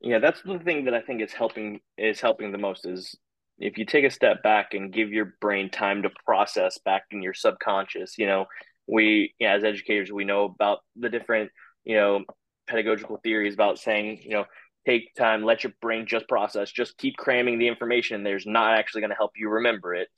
Yeah, 0.01 0.19
that's 0.19 0.43
the 0.43 0.59
thing 0.59 0.87
that 0.87 0.95
I 0.95 1.01
think 1.01 1.23
is 1.23 1.33
helping 1.33 1.81
is 1.97 2.21
helping 2.21 2.53
the 2.53 2.59
most 2.59 2.87
is 2.87 3.17
if 3.59 3.77
you 3.77 3.85
take 3.85 4.05
a 4.05 4.11
step 4.11 4.43
back 4.43 4.73
and 4.73 4.93
give 4.93 5.13
your 5.13 5.35
brain 5.41 5.71
time 5.71 6.03
to 6.03 6.11
process 6.25 6.79
back 6.79 7.05
in 7.11 7.23
your 7.23 7.35
subconscious, 7.35 8.17
you 8.19 8.27
know, 8.27 8.47
we 8.87 9.35
know, 9.41 9.49
as 9.49 9.65
educators 9.65 10.11
we 10.11 10.25
know 10.25 10.45
about 10.45 10.79
the 10.97 11.09
different, 11.09 11.51
you 11.85 11.95
know, 11.95 12.25
pedagogical 12.67 13.19
theories 13.23 13.55
about 13.55 13.79
saying, 13.79 14.21
you 14.23 14.31
know, 14.31 14.45
take 14.87 15.15
time, 15.15 15.43
let 15.43 15.65
your 15.65 15.73
brain 15.81 16.07
just 16.07 16.29
process, 16.29 16.71
just 16.71 16.97
keep 16.99 17.17
cramming 17.17 17.59
the 17.59 17.69
information. 17.69 18.23
There's 18.23 18.47
not 18.47 18.79
actually 18.79 19.03
going 19.03 19.11
to 19.11 19.17
help 19.17 19.33
you 19.37 19.49
remember 19.49 19.95
it. 19.95 20.09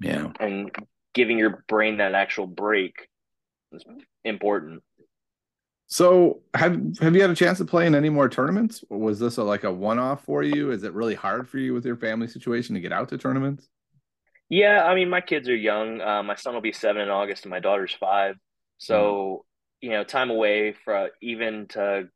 Yeah. 0.00 0.32
And 0.40 0.70
giving 1.14 1.38
your 1.38 1.64
brain 1.68 1.98
that 1.98 2.14
actual 2.14 2.46
break 2.46 3.08
is 3.72 3.84
important. 4.24 4.82
So 5.86 6.42
have 6.54 6.80
have 7.00 7.14
you 7.14 7.20
had 7.20 7.30
a 7.30 7.34
chance 7.34 7.58
to 7.58 7.64
play 7.64 7.86
in 7.86 7.94
any 7.94 8.08
more 8.08 8.28
tournaments? 8.28 8.82
Or 8.88 8.98
was 8.98 9.20
this 9.20 9.36
a, 9.36 9.44
like 9.44 9.64
a 9.64 9.72
one 9.72 9.98
off 9.98 10.24
for 10.24 10.42
you? 10.42 10.70
Is 10.70 10.82
it 10.82 10.92
really 10.92 11.14
hard 11.14 11.48
for 11.48 11.58
you 11.58 11.74
with 11.74 11.84
your 11.84 11.96
family 11.96 12.26
situation 12.26 12.74
to 12.74 12.80
get 12.80 12.92
out 12.92 13.08
to 13.10 13.18
tournaments? 13.18 13.68
Yeah, 14.48 14.84
I 14.84 14.94
mean, 14.94 15.08
my 15.08 15.20
kids 15.20 15.48
are 15.48 15.56
young. 15.56 16.00
Uh, 16.00 16.22
my 16.22 16.34
son 16.34 16.54
will 16.54 16.60
be 16.60 16.72
seven 16.72 17.02
in 17.02 17.10
August, 17.10 17.44
and 17.44 17.50
my 17.50 17.60
daughter's 17.60 17.92
five. 17.92 18.36
So 18.78 19.44
mm. 19.82 19.86
you 19.86 19.90
know, 19.90 20.04
time 20.04 20.30
away 20.30 20.74
for 20.84 21.10
even 21.22 21.66
to. 21.68 22.08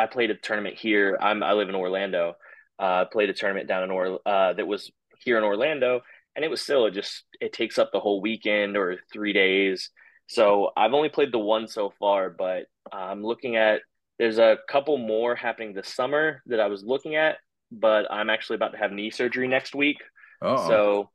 I 0.00 0.06
played 0.06 0.30
a 0.30 0.34
tournament 0.34 0.76
here. 0.76 1.18
I'm 1.20 1.42
I 1.42 1.52
live 1.52 1.68
in 1.68 1.74
Orlando. 1.74 2.34
Uh, 2.78 3.04
played 3.04 3.28
a 3.28 3.34
tournament 3.34 3.68
down 3.68 3.82
in 3.82 3.90
Or 3.90 4.18
uh, 4.24 4.54
that 4.54 4.66
was 4.66 4.90
here 5.22 5.36
in 5.36 5.44
Orlando, 5.44 6.00
and 6.34 6.44
it 6.44 6.50
was 6.50 6.62
still 6.62 6.86
it 6.86 6.92
just 6.92 7.24
it 7.40 7.52
takes 7.52 7.78
up 7.78 7.90
the 7.92 8.00
whole 8.00 8.22
weekend 8.22 8.76
or 8.76 8.96
three 9.12 9.34
days. 9.34 9.90
So 10.26 10.70
I've 10.76 10.94
only 10.94 11.10
played 11.10 11.32
the 11.32 11.38
one 11.38 11.68
so 11.68 11.92
far, 11.98 12.30
but 12.30 12.66
I'm 12.90 13.22
looking 13.22 13.56
at 13.56 13.82
there's 14.18 14.38
a 14.38 14.58
couple 14.68 14.96
more 14.96 15.34
happening 15.34 15.74
this 15.74 15.88
summer 15.88 16.42
that 16.46 16.60
I 16.60 16.68
was 16.68 16.82
looking 16.82 17.16
at, 17.16 17.36
but 17.70 18.10
I'm 18.10 18.30
actually 18.30 18.56
about 18.56 18.72
to 18.72 18.78
have 18.78 18.92
knee 18.92 19.10
surgery 19.10 19.48
next 19.48 19.74
week. 19.74 19.98
Uh-oh. 20.42 20.68
So 20.68 21.10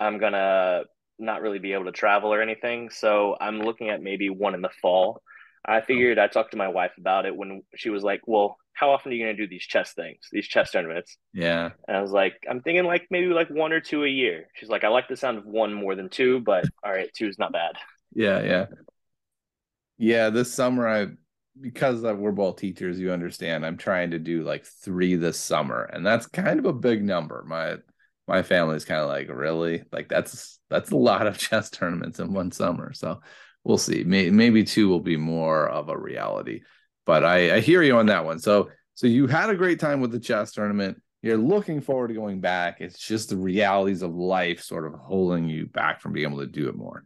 I'm 0.00 0.18
gonna 0.18 0.84
not 1.20 1.42
really 1.42 1.60
be 1.60 1.72
able 1.72 1.84
to 1.84 1.92
travel 1.92 2.34
or 2.34 2.42
anything. 2.42 2.90
So 2.90 3.36
I'm 3.40 3.60
looking 3.60 3.90
at 3.90 4.02
maybe 4.02 4.30
one 4.30 4.54
in 4.54 4.62
the 4.62 4.70
fall. 4.82 5.22
I 5.64 5.78
oh. 5.78 5.82
figured 5.82 6.18
I 6.18 6.26
talked 6.26 6.52
to 6.52 6.56
my 6.56 6.68
wife 6.68 6.92
about 6.98 7.26
it 7.26 7.36
when 7.36 7.62
she 7.74 7.90
was 7.90 8.02
like, 8.02 8.22
"Well, 8.26 8.56
how 8.72 8.90
often 8.90 9.12
are 9.12 9.14
you 9.14 9.24
going 9.24 9.36
to 9.36 9.42
do 9.42 9.48
these 9.48 9.64
chess 9.64 9.92
things, 9.92 10.28
these 10.32 10.46
chess 10.46 10.70
tournaments?" 10.70 11.16
Yeah, 11.32 11.70
and 11.88 11.96
I 11.96 12.02
was 12.02 12.12
like, 12.12 12.34
"I'm 12.48 12.60
thinking 12.60 12.84
like 12.84 13.06
maybe 13.10 13.28
like 13.28 13.50
one 13.50 13.72
or 13.72 13.80
two 13.80 14.04
a 14.04 14.08
year." 14.08 14.48
She's 14.54 14.68
like, 14.68 14.84
"I 14.84 14.88
like 14.88 15.08
the 15.08 15.16
sound 15.16 15.38
of 15.38 15.46
one 15.46 15.72
more 15.72 15.94
than 15.94 16.08
two, 16.08 16.40
but 16.40 16.64
all 16.84 16.92
right, 16.92 17.10
two 17.14 17.28
is 17.28 17.38
not 17.38 17.52
bad." 17.52 17.76
Yeah, 18.14 18.42
yeah. 18.42 18.66
Yeah, 19.96 20.30
this 20.30 20.52
summer 20.52 20.88
I 20.88 21.06
because 21.60 22.02
we're 22.02 22.32
both 22.32 22.56
teachers, 22.56 22.98
you 22.98 23.12
understand. 23.12 23.64
I'm 23.64 23.76
trying 23.76 24.10
to 24.10 24.18
do 24.18 24.42
like 24.42 24.64
3 24.64 25.16
this 25.16 25.38
summer, 25.38 25.84
and 25.84 26.04
that's 26.04 26.26
kind 26.26 26.58
of 26.58 26.66
a 26.66 26.72
big 26.72 27.04
number. 27.04 27.44
My 27.46 27.76
my 28.26 28.42
family's 28.42 28.84
kind 28.84 29.00
of 29.00 29.08
like, 29.08 29.28
"Really? 29.28 29.84
Like 29.92 30.08
that's 30.08 30.58
that's 30.70 30.90
a 30.90 30.96
lot 30.96 31.26
of 31.26 31.38
chess 31.38 31.70
tournaments 31.70 32.18
in 32.18 32.32
one 32.32 32.50
summer." 32.50 32.92
So, 32.92 33.20
we'll 33.64 33.78
see. 33.78 34.04
Maybe 34.04 34.62
two 34.62 34.88
will 34.88 35.00
be 35.00 35.16
more 35.16 35.68
of 35.68 35.88
a 35.88 35.98
reality. 35.98 36.60
But 37.06 37.24
I 37.24 37.56
I 37.56 37.60
hear 37.60 37.82
you 37.82 37.96
on 37.96 38.06
that 38.06 38.24
one. 38.24 38.38
So, 38.38 38.70
so 38.94 39.06
you 39.06 39.26
had 39.26 39.50
a 39.50 39.56
great 39.56 39.80
time 39.80 40.00
with 40.00 40.12
the 40.12 40.20
chess 40.20 40.52
tournament. 40.52 41.00
You're 41.22 41.36
looking 41.38 41.80
forward 41.80 42.08
to 42.08 42.14
going 42.14 42.40
back. 42.40 42.80
It's 42.80 42.98
just 42.98 43.30
the 43.30 43.36
realities 43.36 44.02
of 44.02 44.14
life 44.14 44.62
sort 44.62 44.86
of 44.86 45.00
holding 45.00 45.48
you 45.48 45.66
back 45.66 46.00
from 46.00 46.12
being 46.12 46.28
able 46.28 46.40
to 46.40 46.46
do 46.46 46.68
it 46.68 46.76
more. 46.76 47.04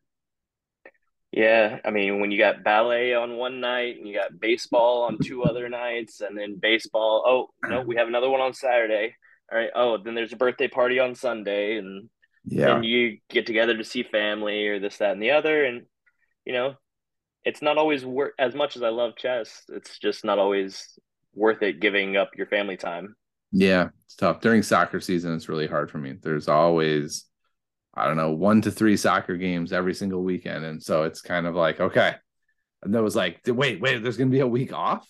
Yeah, 1.30 1.78
I 1.84 1.90
mean, 1.90 2.20
when 2.20 2.30
you 2.30 2.38
got 2.38 2.64
ballet 2.64 3.14
on 3.14 3.36
one 3.36 3.60
night 3.60 3.96
and 3.96 4.08
you 4.08 4.14
got 4.14 4.40
baseball 4.40 5.02
on 5.02 5.18
two 5.22 5.44
other 5.44 5.68
nights, 5.68 6.20
and 6.20 6.36
then 6.36 6.58
baseball, 6.60 7.22
oh 7.26 7.68
no, 7.68 7.82
we 7.82 7.96
have 7.96 8.08
another 8.08 8.30
one 8.30 8.40
on 8.40 8.54
Saturday. 8.54 9.14
All 9.52 9.58
right, 9.58 9.70
oh, 9.74 9.98
then 9.98 10.14
there's 10.14 10.32
a 10.32 10.36
birthday 10.36 10.68
party 10.68 10.98
on 10.98 11.14
Sunday, 11.14 11.76
and 11.76 12.08
yeah, 12.44 12.76
and 12.76 12.84
you 12.84 13.18
get 13.28 13.46
together 13.46 13.76
to 13.76 13.84
see 13.84 14.04
family 14.04 14.66
or 14.68 14.80
this, 14.80 14.96
that, 14.98 15.12
and 15.12 15.22
the 15.22 15.32
other, 15.32 15.64
and 15.64 15.82
you 16.48 16.54
know, 16.54 16.74
it's 17.44 17.60
not 17.60 17.76
always 17.76 18.06
worth 18.06 18.32
as 18.38 18.54
much 18.54 18.74
as 18.74 18.82
I 18.82 18.88
love 18.88 19.16
chess. 19.16 19.64
It's 19.68 19.98
just 19.98 20.24
not 20.24 20.38
always 20.38 20.98
worth 21.34 21.62
it 21.62 21.78
giving 21.78 22.16
up 22.16 22.30
your 22.36 22.46
family 22.46 22.78
time. 22.78 23.14
Yeah, 23.52 23.90
it's 24.06 24.16
tough 24.16 24.40
during 24.40 24.62
soccer 24.62 24.98
season. 24.98 25.34
It's 25.34 25.50
really 25.50 25.66
hard 25.66 25.90
for 25.90 25.98
me. 25.98 26.14
There's 26.20 26.48
always 26.48 27.26
I 27.94 28.06
don't 28.06 28.16
know, 28.16 28.30
one 28.30 28.62
to 28.62 28.70
three 28.70 28.96
soccer 28.96 29.36
games 29.36 29.72
every 29.72 29.92
single 29.92 30.22
weekend. 30.22 30.64
And 30.64 30.80
so 30.80 31.02
it's 31.02 31.20
kind 31.20 31.46
of 31.46 31.56
like, 31.56 31.80
okay. 31.80 32.14
And 32.82 32.94
there 32.94 33.02
was 33.02 33.16
like, 33.16 33.40
wait, 33.44 33.80
wait, 33.80 34.02
there's 34.02 34.16
going 34.16 34.28
to 34.28 34.34
be 34.34 34.40
a 34.40 34.46
week 34.46 34.72
off. 34.72 35.06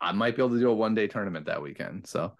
I 0.00 0.12
might 0.12 0.36
be 0.36 0.42
able 0.42 0.54
to 0.54 0.60
do 0.60 0.70
a 0.70 0.74
one 0.74 0.94
day 0.94 1.08
tournament 1.08 1.46
that 1.46 1.62
weekend. 1.62 2.06
So 2.06 2.34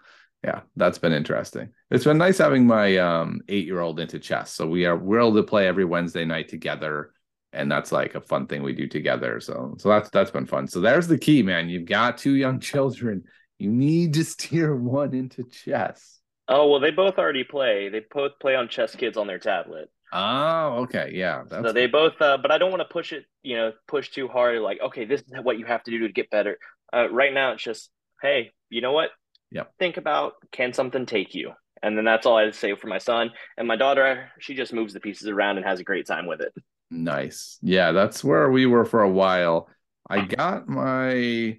yeah, 0.44 0.60
that's 0.76 0.98
been 0.98 1.14
interesting. 1.14 1.70
It's 1.90 2.04
been 2.04 2.18
nice 2.18 2.36
having 2.36 2.66
my 2.66 2.98
um, 2.98 3.40
eight 3.48 3.64
year 3.64 3.80
old 3.80 3.98
into 3.98 4.18
chess. 4.18 4.52
So 4.52 4.68
we 4.68 4.84
are 4.84 4.96
we're 4.96 5.20
able 5.20 5.34
to 5.36 5.42
play 5.42 5.66
every 5.66 5.86
Wednesday 5.86 6.26
night 6.26 6.50
together. 6.50 7.13
And 7.54 7.70
that's 7.70 7.92
like 7.92 8.14
a 8.14 8.20
fun 8.20 8.46
thing 8.46 8.62
we 8.62 8.72
do 8.72 8.86
together. 8.86 9.40
So 9.40 9.74
so 9.78 9.88
that's 9.88 10.10
that's 10.10 10.30
been 10.30 10.46
fun. 10.46 10.68
So 10.68 10.80
there's 10.80 11.06
the 11.06 11.18
key, 11.18 11.42
man. 11.42 11.68
You've 11.68 11.86
got 11.86 12.18
two 12.18 12.34
young 12.34 12.60
children. 12.72 13.24
You 13.58 13.70
need 13.70 14.14
to 14.14 14.24
steer 14.24 14.74
one 14.76 15.14
into 15.14 15.44
chess. 15.44 16.20
Oh 16.48 16.70
well, 16.70 16.80
they 16.80 16.90
both 16.90 17.18
already 17.18 17.44
play. 17.44 17.88
They 17.88 18.02
both 18.12 18.32
play 18.40 18.54
on 18.54 18.68
Chess 18.68 18.94
Kids 18.94 19.16
on 19.16 19.26
their 19.26 19.38
tablet. 19.38 19.90
Oh, 20.12 20.82
okay, 20.82 21.10
yeah. 21.12 21.42
so 21.50 21.72
they 21.72 21.88
both, 21.88 22.20
uh, 22.20 22.38
but 22.40 22.52
I 22.52 22.58
don't 22.58 22.70
want 22.70 22.82
to 22.82 22.92
push 22.92 23.12
it. 23.12 23.24
You 23.42 23.56
know, 23.56 23.72
push 23.88 24.10
too 24.10 24.28
hard. 24.28 24.60
Like, 24.60 24.80
okay, 24.80 25.06
this 25.06 25.22
is 25.22 25.26
what 25.42 25.58
you 25.58 25.64
have 25.64 25.82
to 25.84 25.90
do 25.90 26.06
to 26.06 26.12
get 26.12 26.30
better. 26.30 26.58
Uh, 26.92 27.08
right 27.10 27.34
now, 27.34 27.52
it's 27.52 27.64
just, 27.64 27.90
hey, 28.22 28.52
you 28.70 28.80
know 28.80 28.92
what? 28.92 29.10
Yeah. 29.50 29.64
Think 29.80 29.96
about 29.96 30.34
can 30.52 30.72
something 30.72 31.06
take 31.06 31.34
you, 31.34 31.52
and 31.82 31.96
then 31.96 32.04
that's 32.04 32.26
all 32.26 32.36
I 32.36 32.50
say 32.52 32.76
for 32.76 32.86
my 32.86 32.98
son 32.98 33.30
and 33.56 33.66
my 33.66 33.76
daughter. 33.76 34.30
She 34.38 34.54
just 34.54 34.72
moves 34.72 34.92
the 34.92 35.00
pieces 35.00 35.28
around 35.28 35.56
and 35.56 35.66
has 35.66 35.80
a 35.80 35.84
great 35.84 36.06
time 36.06 36.26
with 36.26 36.40
it. 36.40 36.52
Nice. 36.90 37.58
Yeah, 37.62 37.92
that's 37.92 38.22
where 38.22 38.50
we 38.50 38.66
were 38.66 38.84
for 38.84 39.02
a 39.02 39.10
while. 39.10 39.68
I 40.08 40.24
got 40.24 40.68
my 40.68 41.58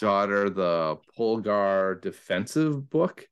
daughter 0.00 0.50
the 0.50 0.98
Polgar 1.16 2.00
defensive 2.00 2.88
book 2.88 3.26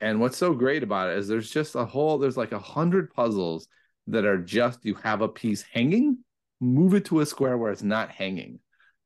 and 0.00 0.20
what's 0.20 0.38
so 0.38 0.52
great 0.54 0.82
about 0.82 1.10
it 1.10 1.18
is 1.18 1.28
there's 1.28 1.50
just 1.50 1.74
a 1.74 1.84
whole, 1.84 2.18
there's 2.18 2.36
like 2.36 2.52
a 2.52 2.58
hundred 2.58 3.12
puzzles 3.12 3.68
that 4.06 4.24
are 4.24 4.38
just 4.38 4.84
you 4.84 4.94
have 4.96 5.20
a 5.22 5.28
piece 5.28 5.62
hanging, 5.62 6.18
move 6.60 6.94
it 6.94 7.06
to 7.06 7.20
a 7.20 7.26
square 7.26 7.58
where 7.58 7.72
it's 7.72 7.82
not 7.82 8.10
hanging. 8.10 8.60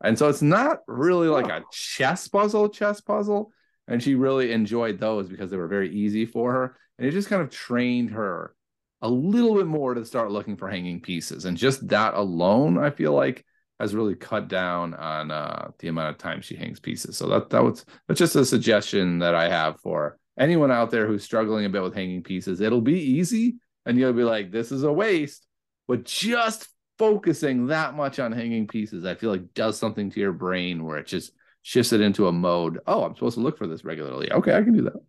And 0.04 0.18
so 0.18 0.28
it's 0.28 0.42
not 0.42 0.80
really 0.86 1.28
like 1.28 1.48
a 1.48 1.64
chess 1.70 2.28
puzzle, 2.28 2.68
chess 2.68 3.00
puzzle. 3.00 3.52
And 3.88 4.02
she 4.02 4.14
really 4.14 4.52
enjoyed 4.52 4.98
those 4.98 5.28
because 5.28 5.50
they 5.50 5.56
were 5.56 5.68
very 5.68 5.92
easy 5.94 6.26
for 6.26 6.52
her. 6.52 6.76
And 6.98 7.06
it 7.06 7.12
just 7.12 7.28
kind 7.28 7.42
of 7.42 7.50
trained 7.50 8.10
her 8.10 8.54
a 9.02 9.08
little 9.08 9.54
bit 9.56 9.66
more 9.66 9.94
to 9.94 10.04
start 10.04 10.30
looking 10.30 10.56
for 10.56 10.68
hanging 10.68 11.00
pieces. 11.00 11.44
And 11.44 11.56
just 11.56 11.86
that 11.88 12.14
alone, 12.14 12.78
I 12.78 12.90
feel 12.90 13.12
like 13.12 13.44
has 13.80 13.94
really 13.94 14.14
cut 14.14 14.46
down 14.46 14.94
on 14.94 15.32
uh, 15.32 15.72
the 15.80 15.88
amount 15.88 16.10
of 16.10 16.18
time 16.18 16.40
she 16.40 16.54
hangs 16.54 16.78
pieces. 16.78 17.18
So 17.18 17.28
that 17.28 17.50
that 17.50 17.64
was 17.64 17.84
that's 18.06 18.18
just 18.18 18.36
a 18.36 18.44
suggestion 18.44 19.18
that 19.18 19.34
I 19.34 19.48
have 19.48 19.80
for 19.80 20.18
anyone 20.38 20.70
out 20.70 20.90
there 20.90 21.06
who's 21.06 21.24
struggling 21.24 21.64
a 21.64 21.68
bit 21.68 21.82
with 21.82 21.94
hanging 21.94 22.22
pieces, 22.22 22.60
it'll 22.60 22.80
be 22.80 23.00
easy 23.00 23.56
and 23.84 23.98
you'll 23.98 24.12
be 24.12 24.24
like, 24.24 24.50
this 24.50 24.72
is 24.72 24.84
a 24.84 24.92
waste. 24.92 25.46
But 25.88 26.04
just 26.04 26.68
focusing 26.98 27.66
that 27.66 27.94
much 27.94 28.18
on 28.18 28.32
hanging 28.32 28.66
pieces, 28.66 29.04
I 29.04 29.14
feel 29.14 29.30
like 29.30 29.54
does 29.54 29.78
something 29.78 30.10
to 30.10 30.20
your 30.20 30.32
brain 30.32 30.84
where 30.84 30.98
it 30.98 31.06
just 31.06 31.32
shifts 31.62 31.92
it 31.92 32.00
into 32.00 32.28
a 32.28 32.32
mode. 32.32 32.78
Oh, 32.86 33.04
I'm 33.04 33.14
supposed 33.14 33.36
to 33.36 33.42
look 33.42 33.58
for 33.58 33.66
this 33.66 33.84
regularly. 33.84 34.32
Okay, 34.32 34.54
I 34.54 34.62
can 34.62 34.72
do 34.72 34.82
that. 34.82 35.00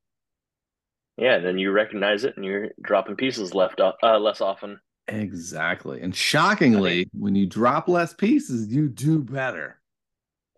Yeah, 1.18 1.40
then 1.40 1.58
you 1.58 1.72
recognize 1.72 2.24
it 2.24 2.36
and 2.36 2.46
you're 2.46 2.70
dropping 2.82 3.16
pieces 3.16 3.54
left 3.54 3.80
uh, 3.80 4.20
less 4.20 4.42
often. 4.42 4.80
Exactly. 5.08 6.02
And 6.02 6.16
shockingly, 6.16 7.10
when 7.14 7.36
you 7.36 7.46
drop 7.46 7.88
less 7.88 8.14
pieces, 8.14 8.68
you 8.68 8.88
do 8.90 9.20
better. 9.20 9.80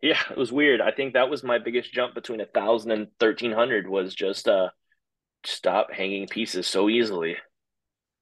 Yeah, 0.02 0.22
it 0.30 0.38
was 0.38 0.52
weird. 0.52 0.82
I 0.82 0.92
think 0.92 1.14
that 1.14 1.30
was 1.30 1.44
my 1.44 1.58
biggest 1.58 1.92
jump 1.92 2.14
between 2.14 2.42
a 2.42 2.46
thousand 2.46 2.92
and 2.92 3.08
thirteen 3.20 3.52
hundred 3.52 3.88
was 3.88 4.14
just 4.14 4.48
uh 4.48 4.70
stop 5.46 5.92
hanging 5.92 6.28
pieces 6.28 6.68
so 6.68 6.90
easily. 6.90 7.38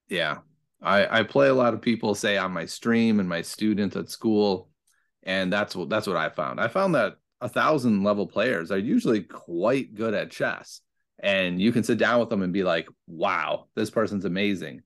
Yeah. 0.08 0.38
I, 0.82 1.20
I 1.20 1.24
play 1.24 1.48
a 1.48 1.54
lot 1.54 1.74
of 1.74 1.82
people 1.82 2.14
say 2.14 2.38
on 2.38 2.52
my 2.52 2.66
stream 2.66 3.20
and 3.20 3.30
my 3.30 3.42
students 3.42 3.96
at 3.96 4.10
school, 4.10 4.70
and 5.24 5.52
that's 5.52 5.76
what 5.76 5.90
that's 5.90 6.08
what 6.08 6.18
I 6.18 6.30
found. 6.30 6.60
I 6.60 6.68
found 6.68 6.96
that 6.96 7.16
a 7.40 7.48
thousand 7.48 8.04
level 8.04 8.28
players 8.28 8.72
are 8.72 8.78
usually 8.78 9.22
quite 9.22 9.96
good 9.96 10.14
at 10.14 10.32
chess, 10.32 10.82
and 11.24 11.60
you 11.60 11.72
can 11.72 11.84
sit 11.84 11.98
down 11.98 12.20
with 12.20 12.30
them 12.30 12.44
and 12.44 12.54
be 12.54 12.64
like, 12.64 12.88
"Wow, 13.08 13.68
this 13.76 13.90
person's 13.90 14.26
amazing," 14.26 14.84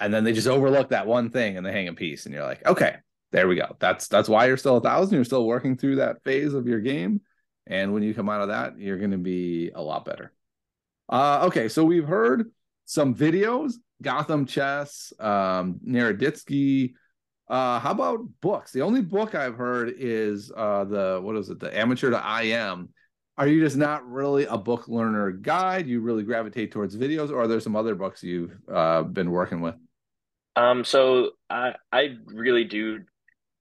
and 0.00 0.12
then 0.12 0.24
they 0.24 0.32
just 0.32 0.48
overlook 0.48 0.90
that 0.90 1.06
one 1.06 1.30
thing 1.30 1.56
and 1.56 1.64
they 1.64 1.72
hang 1.72 1.88
a 1.88 1.94
piece, 1.94 2.26
and 2.26 2.34
you're 2.34 2.44
like, 2.44 2.66
"Okay, 2.66 2.96
there 3.30 3.48
we 3.48 3.54
go. 3.54 3.76
That's 3.78 4.08
that's 4.08 4.28
why 4.28 4.46
you're 4.46 4.56
still 4.56 4.76
a 4.76 4.80
thousand. 4.80 5.14
You're 5.14 5.24
still 5.24 5.46
working 5.46 5.76
through 5.76 5.96
that 5.96 6.22
phase 6.24 6.52
of 6.54 6.66
your 6.66 6.80
game, 6.80 7.22
and 7.66 7.94
when 7.94 8.02
you 8.02 8.12
come 8.12 8.28
out 8.28 8.42
of 8.42 8.48
that, 8.48 8.78
you're 8.78 8.98
going 8.98 9.12
to 9.12 9.18
be 9.18 9.70
a 9.74 9.80
lot 9.80 10.04
better." 10.04 10.32
Uh, 11.08 11.44
okay, 11.46 11.68
so 11.68 11.84
we've 11.84 12.08
heard 12.08 12.50
some 12.84 13.14
videos, 13.14 13.74
Gotham 14.02 14.44
Chess, 14.44 15.12
um, 15.20 15.80
Naroditsky. 15.86 16.94
Uh, 17.48 17.78
how 17.78 17.92
about 17.92 18.20
books? 18.40 18.72
The 18.72 18.82
only 18.82 19.02
book 19.02 19.36
I've 19.36 19.54
heard 19.54 19.94
is 19.96 20.50
uh, 20.56 20.84
the 20.84 21.20
what 21.22 21.36
is 21.36 21.48
it, 21.48 21.60
the 21.60 21.76
Amateur 21.76 22.10
to 22.10 22.42
IM. 22.42 22.88
Are 23.38 23.46
you 23.46 23.60
just 23.60 23.76
not 23.76 24.08
really 24.08 24.44
a 24.46 24.56
book 24.56 24.88
learner 24.88 25.30
guide? 25.30 25.86
You 25.86 26.00
really 26.00 26.22
gravitate 26.22 26.72
towards 26.72 26.96
videos, 26.96 27.30
or 27.30 27.42
are 27.42 27.48
there 27.48 27.60
some 27.60 27.76
other 27.76 27.94
books 27.94 28.22
you've 28.22 28.56
uh, 28.72 29.02
been 29.02 29.30
working 29.30 29.60
with? 29.60 29.74
Um, 30.56 30.84
so 30.84 31.32
I 31.50 31.74
I 31.92 32.16
really 32.26 32.64
do 32.64 33.00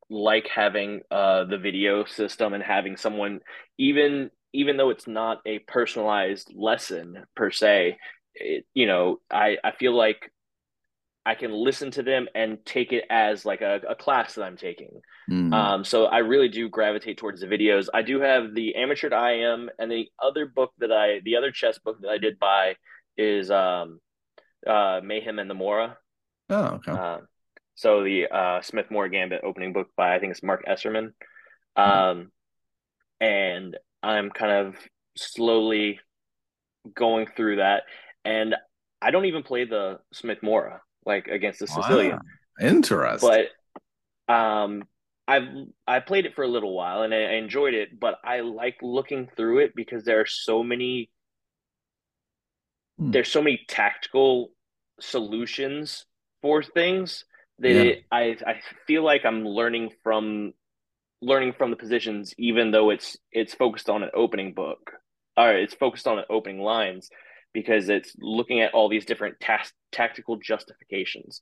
like 0.10 0.48
having 0.48 1.02
uh 1.10 1.46
the 1.46 1.58
video 1.58 2.06
system 2.06 2.54
and 2.54 2.64
having 2.64 2.96
someone 2.96 3.40
even 3.78 4.30
even 4.54 4.78
though 4.78 4.92
it's 4.92 5.08
not 5.08 5.40
a 5.48 5.60
personalized 5.60 6.54
lesson 6.56 7.26
per 7.36 7.50
se 7.50 7.98
it, 8.36 8.66
you 8.76 8.86
know 8.86 9.20
i 9.32 9.58
i 9.64 9.72
feel 9.72 9.98
like 9.98 10.32
i 11.26 11.36
can 11.36 11.52
listen 11.52 11.92
to 11.92 12.04
them 12.04 12.28
and 12.36 12.64
take 12.66 12.94
it 12.94 13.04
as 13.10 13.46
like 13.46 13.62
a, 13.62 13.82
a 13.90 13.96
class 13.96 14.36
that 14.36 14.44
i'm 14.44 14.58
taking. 14.58 15.02
Mm. 15.30 15.54
um 15.54 15.84
so 15.84 16.06
i 16.06 16.20
really 16.20 16.50
do 16.50 16.70
gravitate 16.70 17.18
towards 17.18 17.42
the 17.42 17.48
videos. 17.48 17.88
I 17.94 18.02
do 18.02 18.20
have 18.22 18.54
the 18.54 18.76
amateur 18.76 19.10
IM, 19.10 19.70
and 19.80 19.92
the 19.92 20.08
other 20.24 20.46
book 20.46 20.72
that 20.80 20.92
i 20.92 21.20
the 21.24 21.36
other 21.38 21.52
chess 21.52 21.78
book 21.80 22.02
that 22.02 22.10
i 22.10 22.18
did 22.18 22.40
buy 22.40 22.76
is 23.18 23.50
um 23.50 24.00
uh 24.68 25.02
mayhem 25.04 25.40
and 25.40 25.50
the 25.50 25.56
Morra. 25.56 25.98
Oh 26.50 26.66
okay. 26.76 26.92
Uh, 26.92 27.18
so 27.76 28.04
the 28.04 28.28
uh 28.28 28.62
Smith-Morra 28.62 29.12
gambit 29.12 29.42
opening 29.44 29.74
book 29.74 29.88
by 29.98 30.16
i 30.16 30.20
think 30.20 30.32
it's 30.32 30.44
Marc 30.44 30.66
Esserman. 30.66 31.14
Hmm. 31.76 31.82
um 31.82 32.32
and 33.20 33.78
i'm 34.04 34.30
kind 34.30 34.68
of 34.68 34.76
slowly 35.18 36.00
going 36.94 37.28
through 37.36 37.56
that 37.58 37.84
and 38.24 38.56
I 39.02 39.12
don't 39.12 39.26
even 39.26 39.44
play 39.44 39.66
the 39.66 40.00
Smith-Morra 40.14 40.80
like 41.06 41.28
against 41.28 41.60
the 41.60 41.68
Sicilian. 41.68 42.20
Wow. 42.60 42.68
Interesting. 42.68 43.30
But 44.28 44.34
um, 44.34 44.84
I've 45.28 45.48
I 45.88 46.00
played 46.00 46.26
it 46.26 46.36
for 46.36 46.44
a 46.44 46.48
little 46.48 46.76
while 46.76 47.02
and 47.02 47.14
I, 47.14 47.24
I 47.24 47.34
enjoyed 47.34 47.74
it, 47.74 48.00
but 48.00 48.20
I 48.24 48.42
like 48.42 48.78
looking 48.82 49.28
through 49.36 49.60
it 49.60 49.76
because 49.76 50.04
there 50.04 50.22
are 50.22 50.26
so 50.26 50.64
many 50.64 51.10
hmm. 53.00 53.12
there's 53.12 53.32
so 53.32 53.42
many 53.42 53.62
tactical 53.68 54.52
solutions 55.00 56.06
for 56.42 56.64
things 56.64 57.26
that 57.60 57.74
yeah. 57.74 57.82
it, 57.82 58.06
I 58.12 58.38
I 58.46 58.60
feel 58.88 59.04
like 59.04 59.26
I'm 59.26 59.46
learning 59.46 59.92
from 60.04 60.54
learning 61.22 61.54
from 61.58 61.72
the 61.72 61.78
positions 61.78 62.36
even 62.38 62.72
though 62.72 62.92
it's 62.92 63.18
it's 63.32 63.54
focused 63.54 63.90
on 63.90 64.04
an 64.04 64.12
opening 64.14 64.54
book 64.54 64.92
or 65.38 65.54
it's 65.54 65.74
focused 65.74 66.08
on 66.08 66.20
an 66.20 66.26
opening 66.30 66.60
lines 66.60 67.10
because 67.54 67.90
it's 67.90 68.14
looking 68.20 68.62
at 68.62 68.74
all 68.74 68.90
these 68.90 69.06
different 69.06 69.40
ta- 69.40 69.64
tactical 69.96 70.36
justifications. 70.38 71.42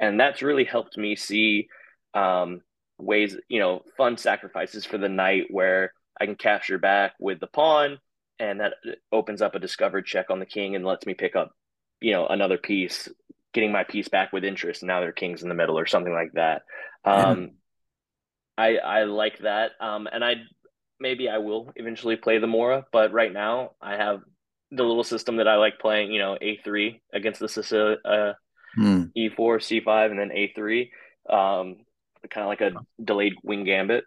And 0.00 0.18
that's 0.18 0.42
really 0.42 0.64
helped 0.64 0.98
me 0.98 1.14
see 1.14 1.68
um, 2.14 2.60
ways, 2.98 3.36
you 3.48 3.60
know, 3.60 3.82
fun 3.96 4.16
sacrifices 4.16 4.84
for 4.84 4.98
the 4.98 5.08
knight 5.08 5.44
where 5.50 5.92
I 6.20 6.26
can 6.26 6.34
capture 6.34 6.78
back 6.78 7.12
with 7.20 7.40
the 7.40 7.46
pawn 7.46 7.98
and 8.38 8.60
that 8.60 8.74
opens 9.12 9.40
up 9.40 9.54
a 9.54 9.60
discovered 9.60 10.04
check 10.04 10.26
on 10.30 10.40
the 10.40 10.46
king 10.46 10.74
and 10.74 10.84
lets 10.84 11.06
me 11.06 11.14
pick 11.14 11.36
up, 11.36 11.52
you 12.00 12.12
know, 12.12 12.26
another 12.26 12.58
piece, 12.58 13.08
getting 13.54 13.70
my 13.70 13.84
piece 13.84 14.08
back 14.08 14.32
with 14.32 14.44
interest. 14.44 14.82
And 14.82 14.88
now 14.88 15.00
their 15.00 15.12
king's 15.12 15.42
in 15.42 15.48
the 15.48 15.54
middle 15.54 15.78
or 15.78 15.86
something 15.86 16.12
like 16.12 16.32
that. 16.34 16.62
Um, 17.04 17.50
yeah. 18.58 18.64
I, 18.64 18.76
I 18.76 19.04
like 19.04 19.38
that. 19.38 19.72
Um, 19.80 20.08
and 20.12 20.24
I, 20.24 20.34
maybe 20.98 21.28
I 21.28 21.38
will 21.38 21.72
eventually 21.76 22.16
play 22.16 22.38
the 22.38 22.46
Morra, 22.48 22.84
but 22.92 23.12
right 23.12 23.32
now 23.32 23.72
I 23.80 23.96
have 23.96 24.22
the 24.72 24.82
little 24.82 25.04
system 25.04 25.36
that 25.36 25.46
I 25.46 25.56
like 25.56 25.78
playing, 25.78 26.12
you 26.12 26.18
know, 26.18 26.38
A3 26.40 27.00
against 27.12 27.40
the 27.40 27.48
Sicilian, 27.48 27.98
uh, 28.04 28.32
hmm. 28.74 29.04
E4, 29.16 29.36
C5, 29.36 30.10
and 30.10 30.18
then 30.18 30.30
A3. 30.30 30.90
Um, 31.28 31.76
kind 32.30 32.44
of 32.44 32.48
like 32.48 32.60
a 32.62 32.72
delayed 33.02 33.34
wing 33.42 33.64
gambit. 33.64 34.04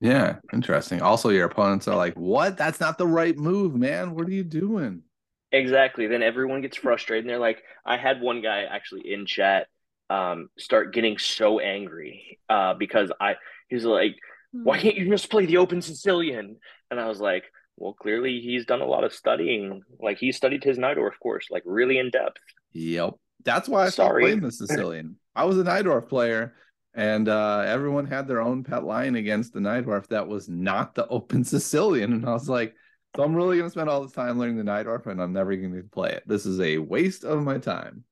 Yeah, 0.00 0.36
interesting. 0.52 1.02
Also, 1.02 1.30
your 1.30 1.46
opponents 1.46 1.88
are 1.88 1.96
like, 1.96 2.14
"What? 2.14 2.56
That's 2.56 2.80
not 2.80 2.98
the 2.98 3.06
right 3.06 3.36
move, 3.36 3.74
man. 3.74 4.14
What 4.14 4.26
are 4.26 4.32
you 4.32 4.44
doing?" 4.44 5.02
Exactly. 5.50 6.06
Then 6.06 6.22
everyone 6.22 6.60
gets 6.60 6.76
frustrated, 6.76 7.24
and 7.24 7.30
they're 7.30 7.38
like, 7.38 7.62
"I 7.84 7.96
had 7.96 8.20
one 8.20 8.40
guy 8.42 8.62
actually 8.62 9.12
in 9.12 9.26
chat 9.26 9.66
um, 10.10 10.48
start 10.58 10.94
getting 10.94 11.18
so 11.18 11.58
angry 11.60 12.38
uh, 12.48 12.74
because 12.74 13.10
I 13.20 13.36
he's 13.68 13.84
like, 13.84 14.16
why 14.52 14.76
hmm. 14.76 14.82
can't 14.82 14.96
you 14.96 15.08
just 15.10 15.30
play 15.30 15.46
the 15.46 15.58
open 15.58 15.82
Sicilian?" 15.82 16.56
And 16.90 17.00
I 17.00 17.06
was 17.06 17.20
like, 17.20 17.44
well, 17.78 17.92
clearly 17.92 18.40
he's 18.40 18.66
done 18.66 18.80
a 18.80 18.86
lot 18.86 19.04
of 19.04 19.12
studying. 19.12 19.82
Like 20.00 20.18
he 20.18 20.32
studied 20.32 20.64
his 20.64 20.78
Najdorf 20.78 21.18
course, 21.22 21.46
like 21.50 21.62
really 21.64 21.98
in 21.98 22.10
depth. 22.10 22.40
Yep. 22.72 23.14
That's 23.44 23.68
why 23.68 23.86
I 23.86 23.88
started 23.90 24.22
playing 24.22 24.40
the 24.40 24.52
Sicilian. 24.52 25.16
I 25.34 25.44
was 25.44 25.58
a 25.58 25.62
Najdorf 25.62 26.08
player, 26.08 26.54
and 26.94 27.28
uh, 27.28 27.60
everyone 27.60 28.06
had 28.06 28.26
their 28.26 28.40
own 28.40 28.64
pet 28.64 28.84
line 28.84 29.14
against 29.14 29.52
the 29.52 29.60
Najdorf 29.60 30.08
that 30.08 30.26
was 30.26 30.48
not 30.48 30.94
the 30.94 31.06
open 31.06 31.44
Sicilian. 31.44 32.12
And 32.12 32.26
I 32.26 32.32
was 32.32 32.48
like, 32.48 32.74
so 33.16 33.22
I'm 33.22 33.34
really 33.34 33.56
going 33.56 33.68
to 33.68 33.70
spend 33.70 33.88
all 33.88 34.02
this 34.02 34.12
time 34.12 34.38
learning 34.38 34.56
the 34.56 34.64
Najdorf, 34.64 35.06
and 35.06 35.22
I'm 35.22 35.32
never 35.32 35.54
going 35.54 35.74
to 35.74 35.82
play 35.84 36.10
it. 36.10 36.24
This 36.26 36.46
is 36.46 36.60
a 36.60 36.78
waste 36.78 37.24
of 37.24 37.42
my 37.42 37.58
time. 37.58 38.04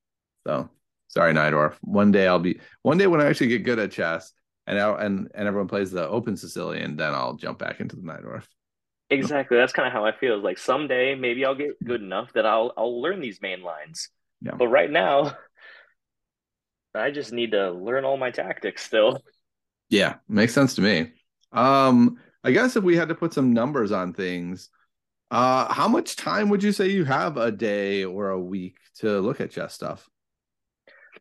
So 0.47 0.71
sorry, 1.09 1.35
Najdorf. 1.35 1.75
One 1.83 2.12
day 2.12 2.29
I'll 2.29 2.39
be, 2.39 2.61
one 2.83 2.99
day 2.99 3.09
when 3.09 3.21
I 3.21 3.27
actually 3.27 3.49
get 3.49 3.64
good 3.64 3.81
at 3.81 3.91
chess 3.91 4.33
and, 4.67 4.79
and, 4.79 5.29
and 5.35 5.49
everyone 5.49 5.69
plays 5.69 5.91
the 5.91 6.09
open 6.09 6.37
Sicilian, 6.37 6.97
then 6.97 7.12
I'll 7.12 7.35
jump 7.35 7.59
back 7.59 7.81
into 7.81 7.97
the 7.97 8.03
Najdorf. 8.03 8.45
Exactly. 9.11 9.57
That's 9.57 9.72
kind 9.72 9.86
of 9.86 9.92
how 9.92 10.04
I 10.04 10.12
feel. 10.12 10.38
Like 10.38 10.59
someday 10.59 11.14
maybe 11.14 11.44
I'll 11.44 11.54
get 11.54 11.82
good 11.84 12.02
enough 12.02 12.32
that 12.32 12.46
I'll 12.46 12.72
I'll 12.76 13.00
learn 13.00 13.20
these 13.20 13.40
main 13.40 13.62
lines. 13.62 14.09
Yeah. 14.40 14.52
But 14.59 14.68
right 14.68 14.90
now, 14.90 15.36
I 16.94 17.11
just 17.11 17.32
need 17.32 17.52
to 17.52 17.70
learn 17.70 18.04
all 18.04 18.16
my 18.16 18.30
tactics 18.30 18.84
still. 18.84 19.22
Yeah, 19.88 20.16
makes 20.28 20.52
sense 20.52 20.74
to 20.76 20.82
me. 20.82 21.12
Um, 21.52 22.18
I 22.42 22.50
guess 22.50 22.76
if 22.76 22.82
we 22.82 22.96
had 22.96 23.09
to 23.09 23.14
put 23.14 23.32
some 23.32 23.52
numbers 23.52 23.92
on 23.92 24.12
things, 24.12 24.70
uh, 25.30 25.72
how 25.72 25.88
much 25.88 26.16
time 26.16 26.48
would 26.48 26.62
you 26.62 26.72
say 26.72 26.88
you 26.88 27.04
have 27.04 27.36
a 27.36 27.52
day 27.52 28.04
or 28.04 28.30
a 28.30 28.40
week 28.40 28.78
to 28.96 29.20
look 29.20 29.40
at 29.40 29.50
chess 29.50 29.74
stuff? 29.74 30.09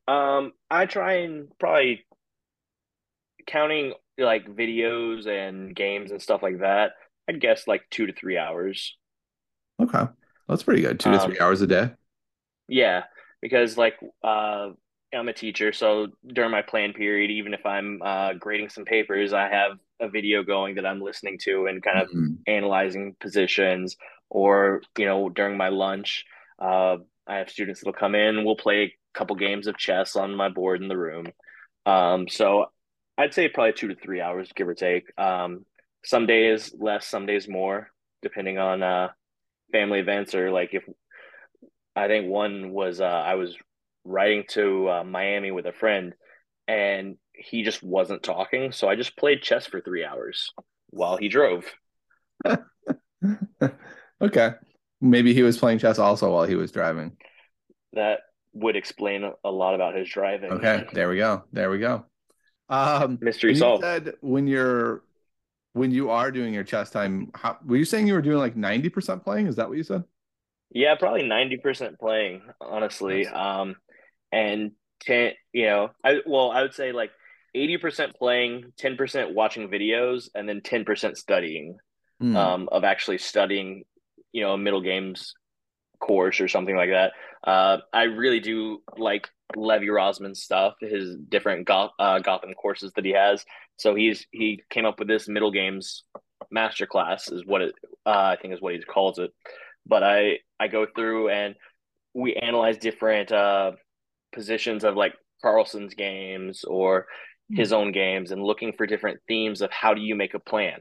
Um, 0.07 0.53
I 0.69 0.85
try 0.85 1.17
and 1.17 1.47
probably 1.59 2.05
counting 3.47 3.93
like 4.17 4.45
videos 4.47 5.27
and 5.27 5.75
games 5.75 6.11
and 6.11 6.21
stuff 6.21 6.41
like 6.43 6.59
that. 6.59 6.91
I'd 7.29 7.41
guess 7.41 7.67
like 7.67 7.83
two 7.89 8.07
to 8.07 8.13
three 8.13 8.37
hours. 8.37 8.95
Okay. 9.81 10.03
That's 10.47 10.63
pretty 10.63 10.81
good. 10.81 10.99
Two 10.99 11.11
to 11.11 11.19
three 11.19 11.37
um, 11.37 11.45
hours 11.45 11.61
a 11.61 11.67
day. 11.67 11.91
Yeah. 12.67 13.03
Because 13.41 13.77
like 13.77 13.95
uh 14.23 14.69
I'm 15.13 15.29
a 15.29 15.33
teacher, 15.33 15.71
so 15.71 16.07
during 16.25 16.51
my 16.51 16.61
plan 16.61 16.93
period, 16.93 17.31
even 17.31 17.53
if 17.53 17.65
I'm 17.65 18.01
uh, 18.03 18.33
grading 18.33 18.69
some 18.69 18.85
papers, 18.85 19.33
I 19.33 19.47
have 19.47 19.77
a 20.01 20.09
video 20.09 20.43
going 20.43 20.75
that 20.75 20.85
I'm 20.85 21.01
listening 21.01 21.37
to 21.43 21.67
and 21.67 21.81
kind 21.81 21.99
of 21.99 22.09
mm-hmm. 22.09 22.33
analyzing 22.47 23.15
positions. 23.19 23.95
Or 24.29 24.81
you 24.97 25.05
know, 25.05 25.29
during 25.29 25.57
my 25.57 25.69
lunch, 25.69 26.25
uh, 26.59 26.97
I 27.27 27.37
have 27.37 27.49
students 27.49 27.81
that'll 27.81 27.93
come 27.93 28.15
in. 28.15 28.43
We'll 28.43 28.55
play 28.55 28.83
a 28.83 29.17
couple 29.17 29.35
games 29.35 29.67
of 29.67 29.77
chess 29.77 30.15
on 30.15 30.35
my 30.35 30.49
board 30.49 30.81
in 30.81 30.87
the 30.87 30.97
room. 30.97 31.27
Um, 31.85 32.27
so 32.27 32.65
I'd 33.17 33.33
say 33.33 33.47
probably 33.47 33.73
two 33.73 33.89
to 33.89 33.95
three 33.95 34.21
hours, 34.21 34.51
give 34.55 34.67
or 34.67 34.73
take. 34.73 35.05
Um, 35.17 35.65
some 36.05 36.27
days 36.27 36.73
less, 36.77 37.07
some 37.07 37.25
days 37.25 37.47
more, 37.47 37.89
depending 38.21 38.57
on 38.57 38.83
uh, 38.83 39.09
family 39.71 39.99
events 39.99 40.33
or 40.35 40.51
like 40.51 40.73
if 40.73 40.83
I 41.95 42.07
think 42.07 42.27
one 42.29 42.71
was 42.71 43.01
uh, 43.01 43.05
I 43.05 43.35
was 43.35 43.55
riding 44.03 44.43
to 44.49 44.89
uh, 44.89 45.03
Miami 45.03 45.51
with 45.51 45.65
a 45.65 45.73
friend 45.73 46.13
and 46.67 47.17
he 47.33 47.63
just 47.63 47.83
wasn't 47.83 48.23
talking, 48.23 48.71
so 48.71 48.87
I 48.87 48.95
just 48.95 49.17
played 49.17 49.41
chess 49.41 49.65
for 49.67 49.81
three 49.81 50.05
hours 50.05 50.51
while 50.89 51.17
he 51.17 51.27
drove. 51.27 51.65
okay, 54.21 54.51
maybe 55.01 55.33
he 55.33 55.43
was 55.43 55.57
playing 55.57 55.79
chess 55.79 55.99
also 55.99 56.31
while 56.31 56.45
he 56.45 56.55
was 56.55 56.71
driving. 56.71 57.17
That 57.93 58.19
would 58.53 58.75
explain 58.75 59.29
a 59.43 59.51
lot 59.51 59.75
about 59.75 59.95
his 59.95 60.09
driving. 60.09 60.51
Okay, 60.53 60.85
there 60.93 61.09
we 61.09 61.17
go. 61.17 61.43
There 61.51 61.69
we 61.69 61.79
go. 61.79 62.05
Um, 62.67 63.19
Mystery 63.21 63.55
solved. 63.55 63.83
said 63.83 64.13
when 64.21 64.47
you're 64.47 65.03
when 65.75 65.91
you 65.91 66.09
are 66.09 66.31
doing 66.31 66.53
your 66.53 66.63
chess 66.63 66.89
time, 66.89 67.31
how, 67.35 67.57
were 67.65 67.75
you 67.75 67.85
saying 67.85 68.07
you 68.07 68.13
were 68.13 68.21
doing 68.21 68.37
like 68.37 68.55
ninety 68.55 68.89
percent 68.89 69.23
playing? 69.23 69.47
Is 69.47 69.57
that 69.57 69.67
what 69.67 69.77
you 69.77 69.83
said? 69.83 70.03
Yeah, 70.71 70.95
probably 70.95 71.23
90% 71.23 71.99
playing, 71.99 72.41
honestly. 72.59 73.25
Um, 73.27 73.75
and 74.31 74.71
10, 75.03 75.31
you 75.53 75.67
know, 75.67 75.91
I 76.03 76.17
well, 76.25 76.51
I 76.51 76.63
would 76.63 76.73
say 76.73 76.91
like 76.91 77.11
80% 77.55 78.15
playing, 78.15 78.73
10% 78.81 79.33
watching 79.33 79.69
videos, 79.69 80.27
and 80.35 80.49
then 80.49 80.61
10% 80.61 81.15
studying, 81.15 81.77
Hmm. 82.19 82.35
um, 82.35 82.69
of 82.71 82.83
actually 82.83 83.19
studying, 83.19 83.83
you 84.33 84.41
know, 84.41 84.53
a 84.53 84.57
middle 84.57 84.81
games 84.81 85.33
course 85.99 86.41
or 86.41 86.47
something 86.47 86.75
like 86.75 86.89
that. 86.89 87.13
Uh, 87.45 87.77
I 87.93 88.03
really 88.03 88.39
do 88.41 88.81
like 88.97 89.29
Levy 89.55 89.89
Rozman's 89.89 90.41
stuff, 90.41 90.73
his 90.81 91.15
different 91.15 91.67
Goth, 91.67 91.91
uh, 91.99 92.19
Gotham 92.19 92.53
courses 92.53 92.91
that 92.95 93.05
he 93.05 93.11
has. 93.13 93.45
So 93.77 93.95
he's 93.95 94.25
he 94.31 94.63
came 94.69 94.85
up 94.85 94.99
with 94.99 95.07
this 95.07 95.27
middle 95.27 95.51
games 95.51 96.03
masterclass 96.53 97.31
is 97.31 97.45
what 97.45 97.61
it 97.61 97.73
uh, 98.05 98.09
I 98.09 98.37
think 98.41 98.53
is 98.53 98.61
what 98.61 98.73
he 98.73 98.81
calls 98.81 99.19
it. 99.19 99.31
But 99.85 100.03
I 100.03 100.39
I 100.59 100.67
go 100.67 100.85
through 100.95 101.29
and 101.29 101.55
we 102.13 102.35
analyze 102.35 102.77
different 102.77 103.31
uh, 103.31 103.73
positions 104.33 104.83
of 104.83 104.95
like 104.95 105.13
Carlsen's 105.43 105.93
games 105.93 106.63
or 106.63 107.07
his 107.51 107.71
own 107.71 107.91
games 107.91 108.31
and 108.31 108.41
looking 108.41 108.73
for 108.73 108.87
different 108.87 109.19
themes 109.27 109.61
of 109.61 109.69
how 109.71 109.93
do 109.93 110.01
you 110.01 110.15
make 110.15 110.33
a 110.33 110.39
plan. 110.39 110.79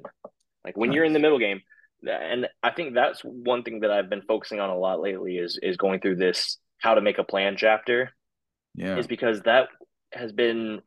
Like 0.64 0.76
when 0.76 0.92
you're 0.92 1.04
in 1.04 1.12
the 1.12 1.18
middle 1.18 1.38
game, 1.38 1.60
and 2.02 2.48
I 2.62 2.70
think 2.70 2.94
that's 2.94 3.20
one 3.20 3.62
thing 3.62 3.80
that 3.80 3.90
I've 3.90 4.08
been 4.08 4.22
focusing 4.22 4.60
on 4.60 4.70
a 4.70 4.76
lot 4.76 5.00
lately 5.00 5.36
is 5.36 5.58
is 5.62 5.76
going 5.76 6.00
through 6.00 6.16
this 6.16 6.58
how 6.78 6.94
to 6.94 7.00
make 7.00 7.18
a 7.18 7.24
plan 7.24 7.56
chapter 7.56 8.10
yeah. 8.74 8.96
is 8.96 9.06
because 9.06 9.40
that 9.42 9.68
has 10.12 10.32
been 10.32 10.80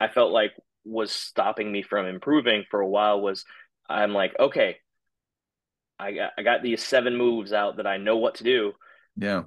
I 0.00 0.08
felt 0.08 0.32
like 0.32 0.52
was 0.86 1.12
stopping 1.12 1.70
me 1.72 1.82
from 1.82 2.06
improving 2.06 2.64
for 2.70 2.80
a 2.80 2.88
while 2.88 3.20
was 3.20 3.44
I'm 3.88 4.12
like 4.14 4.34
okay 4.38 4.76
I 5.98 6.12
got 6.12 6.32
I 6.38 6.42
got 6.42 6.62
these 6.62 6.82
seven 6.82 7.16
moves 7.16 7.52
out 7.52 7.76
that 7.78 7.86
I 7.86 7.96
know 7.98 8.16
what 8.18 8.36
to 8.36 8.44
do 8.44 8.72
Yeah. 9.16 9.44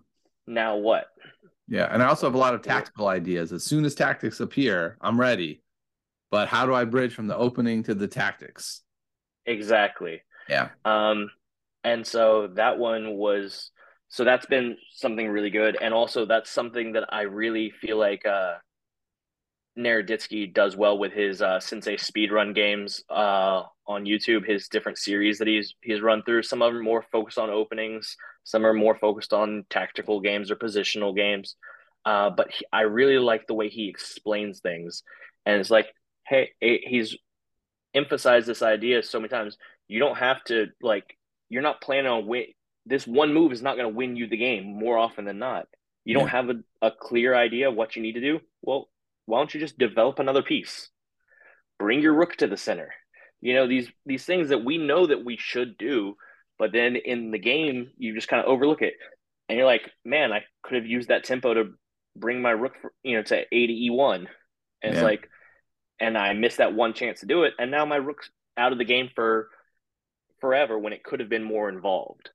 now 0.47 0.77
what 0.77 1.07
Yeah. 1.67 1.87
And 1.91 2.01
I 2.01 2.07
also 2.07 2.27
have 2.27 2.35
a 2.35 2.39
lot 2.39 2.55
of 2.55 2.61
tactical 2.63 3.07
ideas. 3.07 3.53
As 3.53 3.63
soon 3.63 3.85
as 3.85 3.93
tactics 3.95 4.39
appear, 4.39 4.97
I'm 5.01 5.19
ready. 5.19 5.61
But 6.31 6.47
how 6.47 6.65
do 6.65 6.73
I 6.73 6.85
bridge 6.85 7.13
from 7.13 7.27
the 7.27 7.37
opening 7.37 7.83
to 7.83 7.95
the 7.95 8.07
tactics? 8.07 8.81
exactly 9.45 10.21
Yeah. 10.47 10.69
Um, 10.85 11.29
and 11.83 12.05
so 12.05 12.47
that 12.55 12.77
one 12.77 13.15
was 13.15 13.71
so 14.09 14.23
that's 14.23 14.47
been 14.47 14.75
something 14.93 15.27
really 15.27 15.51
good, 15.51 15.77
and 15.79 15.93
also 15.93 16.25
that's 16.25 16.49
something 16.49 16.93
that 16.93 17.13
I 17.13 17.21
really 17.21 17.69
feel 17.69 17.97
like 17.97 18.25
uh, 18.25 18.55
Naroditsky 19.77 20.53
does 20.53 20.75
well 20.75 20.97
with 20.97 21.13
his 21.13 21.41
uh, 21.41 21.59
Sensei 21.59 21.95
speedrun 21.95 22.53
games 22.53 23.03
uh, 23.09 23.63
on 23.87 24.05
YouTube. 24.05 24.45
His 24.45 24.67
different 24.67 24.97
series 24.97 25.37
that 25.37 25.47
he's 25.47 25.75
he's 25.81 26.01
run 26.01 26.23
through. 26.23 26.43
Some 26.43 26.61
of 26.61 26.73
them 26.73 26.83
more 26.83 27.05
focused 27.11 27.37
on 27.37 27.49
openings. 27.49 28.17
Some 28.43 28.65
are 28.65 28.73
more 28.73 28.95
focused 28.95 29.33
on 29.33 29.65
tactical 29.69 30.19
games 30.21 30.51
or 30.51 30.55
positional 30.55 31.15
games. 31.15 31.55
Uh, 32.05 32.29
but 32.29 32.51
he, 32.51 32.65
I 32.73 32.81
really 32.81 33.19
like 33.19 33.47
the 33.47 33.53
way 33.53 33.69
he 33.69 33.89
explains 33.89 34.59
things, 34.59 35.03
and 35.45 35.59
it's 35.59 35.69
like, 35.69 35.87
hey, 36.27 36.51
he's 36.59 37.15
emphasized 37.93 38.47
this 38.47 38.61
idea 38.61 39.03
so 39.03 39.19
many 39.19 39.29
times. 39.29 39.57
You 39.87 39.99
don't 39.99 40.17
have 40.17 40.43
to 40.45 40.67
like. 40.81 41.17
You're 41.49 41.61
not 41.61 41.81
planning 41.81 42.07
on 42.07 42.27
win. 42.27 42.45
This 42.85 43.05
one 43.05 43.33
move 43.33 43.51
is 43.51 43.61
not 43.61 43.75
going 43.75 43.91
to 43.91 43.95
win 43.95 44.15
you 44.15 44.27
the 44.27 44.37
game 44.37 44.65
more 44.65 44.97
often 44.97 45.25
than 45.25 45.39
not. 45.39 45.67
You 46.05 46.15
don't 46.15 46.29
have 46.29 46.49
a, 46.49 46.55
a 46.81 46.91
clear 46.91 47.35
idea 47.35 47.69
of 47.69 47.75
what 47.75 47.95
you 47.95 48.01
need 48.01 48.13
to 48.13 48.21
do. 48.21 48.39
Well, 48.61 48.89
why 49.29 49.39
don't 49.39 49.53
you 49.53 49.59
just 49.59 49.77
develop 49.77 50.19
another 50.19 50.41
piece? 50.41 50.89
Bring 51.77 52.01
your 52.01 52.13
rook 52.13 52.35
to 52.37 52.47
the 52.47 52.57
center. 52.57 52.93
You 53.41 53.53
know 53.53 53.67
these 53.67 53.87
these 54.05 54.25
things 54.25 54.49
that 54.49 54.65
we 54.65 54.77
know 54.77 55.07
that 55.07 55.23
we 55.23 55.37
should 55.37 55.77
do, 55.77 56.15
but 56.57 56.73
then 56.73 56.95
in 56.97 57.31
the 57.31 57.39
game 57.39 57.91
you 57.97 58.13
just 58.13 58.27
kind 58.27 58.43
of 58.43 58.49
overlook 58.49 58.81
it, 58.81 58.95
and 59.47 59.57
you're 59.57 59.67
like, 59.67 59.89
man, 60.03 60.33
I 60.33 60.43
could 60.63 60.75
have 60.75 60.85
used 60.85 61.07
that 61.09 61.23
tempo 61.23 61.53
to 61.53 61.73
bring 62.15 62.41
my 62.41 62.51
rook, 62.51 62.73
for, 62.81 62.91
you 63.03 63.15
know, 63.15 63.23
to 63.23 63.37
a 63.39 63.67
to 63.67 63.73
e 63.73 63.89
one, 63.89 64.27
and 64.81 64.93
it's 64.93 65.03
like, 65.03 65.29
and 65.99 66.17
I 66.17 66.33
missed 66.33 66.57
that 66.57 66.73
one 66.73 66.93
chance 66.93 67.21
to 67.21 67.27
do 67.27 67.43
it, 67.43 67.53
and 67.57 67.71
now 67.71 67.85
my 67.85 67.95
rook's 67.95 68.29
out 68.57 68.73
of 68.73 68.77
the 68.77 68.85
game 68.85 69.09
for 69.15 69.49
forever 70.41 70.77
when 70.77 70.93
it 70.93 71.03
could 71.03 71.19
have 71.21 71.29
been 71.29 71.43
more 71.43 71.69
involved. 71.69 72.29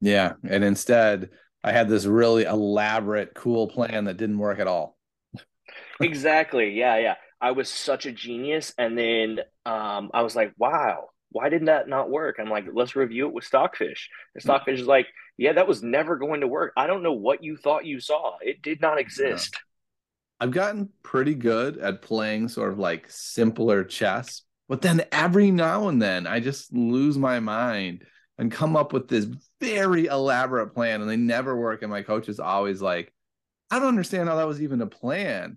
Yeah. 0.00 0.34
And 0.48 0.64
instead, 0.64 1.30
I 1.62 1.72
had 1.72 1.88
this 1.88 2.04
really 2.04 2.44
elaborate, 2.44 3.34
cool 3.34 3.66
plan 3.66 4.04
that 4.04 4.16
didn't 4.16 4.38
work 4.38 4.58
at 4.58 4.66
all. 4.66 4.95
Exactly. 6.00 6.70
Yeah, 6.70 6.98
yeah. 6.98 7.14
I 7.40 7.52
was 7.52 7.68
such 7.68 8.06
a 8.06 8.12
genius, 8.12 8.72
and 8.78 8.96
then 8.96 9.40
um, 9.66 10.10
I 10.14 10.22
was 10.22 10.34
like, 10.34 10.52
wow, 10.56 11.10
why 11.30 11.48
did 11.48 11.66
that 11.66 11.88
not 11.88 12.10
work? 12.10 12.36
I'm 12.38 12.48
like, 12.48 12.64
let's 12.72 12.96
review 12.96 13.26
it 13.26 13.34
with 13.34 13.44
Stockfish. 13.44 14.08
And 14.34 14.42
Stockfish 14.42 14.80
is 14.80 14.86
like, 14.86 15.06
yeah, 15.36 15.52
that 15.52 15.68
was 15.68 15.82
never 15.82 16.16
going 16.16 16.40
to 16.40 16.48
work. 16.48 16.72
I 16.76 16.86
don't 16.86 17.02
know 17.02 17.12
what 17.12 17.44
you 17.44 17.56
thought 17.56 17.84
you 17.84 18.00
saw. 18.00 18.36
It 18.40 18.62
did 18.62 18.80
not 18.80 18.98
exist. 18.98 19.54
I've 20.40 20.50
gotten 20.50 20.90
pretty 21.02 21.34
good 21.34 21.78
at 21.78 22.02
playing 22.02 22.48
sort 22.48 22.72
of 22.72 22.78
like 22.78 23.06
simpler 23.10 23.84
chess, 23.84 24.42
but 24.68 24.82
then 24.82 25.04
every 25.12 25.50
now 25.50 25.88
and 25.88 26.00
then 26.00 26.26
I 26.26 26.40
just 26.40 26.72
lose 26.72 27.18
my 27.18 27.40
mind 27.40 28.04
and 28.38 28.52
come 28.52 28.76
up 28.76 28.92
with 28.92 29.08
this 29.08 29.26
very 29.60 30.06
elaborate 30.06 30.74
plan 30.74 31.00
and 31.00 31.08
they 31.08 31.16
never 31.16 31.56
work. 31.56 31.82
And 31.82 31.90
my 31.90 32.02
coach 32.02 32.28
is 32.28 32.40
always 32.40 32.82
like, 32.82 33.12
I 33.70 33.78
don't 33.78 33.88
understand 33.88 34.28
how 34.28 34.36
that 34.36 34.46
was 34.46 34.62
even 34.62 34.80
a 34.82 34.86
plan. 34.86 35.56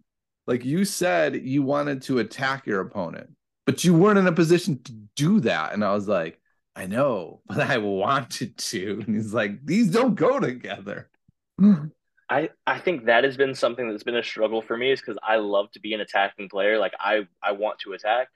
Like 0.50 0.66
you 0.66 0.84
said, 0.84 1.36
you 1.46 1.62
wanted 1.62 2.02
to 2.04 2.20
attack 2.20 2.66
your 2.66 2.82
opponent, 2.82 3.30
but 3.68 3.84
you 3.86 3.94
weren't 3.94 4.18
in 4.20 4.28
a 4.28 4.34
position 4.34 4.82
to 4.84 4.92
do 5.16 5.40
that. 5.42 5.74
And 5.74 5.86
I 5.86 5.94
was 5.94 6.08
like, 6.08 6.42
I 6.76 6.88
know, 6.88 7.42
but 7.48 7.60
I 7.60 7.78
wanted 7.78 8.58
to. 8.58 9.04
And 9.06 9.16
he's 9.16 9.34
like, 9.34 9.66
these 9.66 9.92
don't 9.92 10.16
go 10.16 10.40
together. 10.40 11.10
I, 12.30 12.50
I 12.68 12.80
think 12.80 13.06
that 13.06 13.24
has 13.26 13.38
been 13.38 13.56
something 13.56 13.90
that's 13.90 14.04
been 14.04 14.16
a 14.16 14.24
struggle 14.24 14.64
for 14.64 14.78
me 14.78 14.92
is 14.92 15.02
because 15.02 15.20
I 15.24 15.38
love 15.38 15.72
to 15.74 15.80
be 15.80 15.94
an 15.94 16.02
attacking 16.02 16.50
player. 16.50 16.80
Like 16.80 16.94
I, 17.00 17.28
I 17.44 17.54
want 17.54 17.80
to 17.82 17.94
attack, 17.94 18.30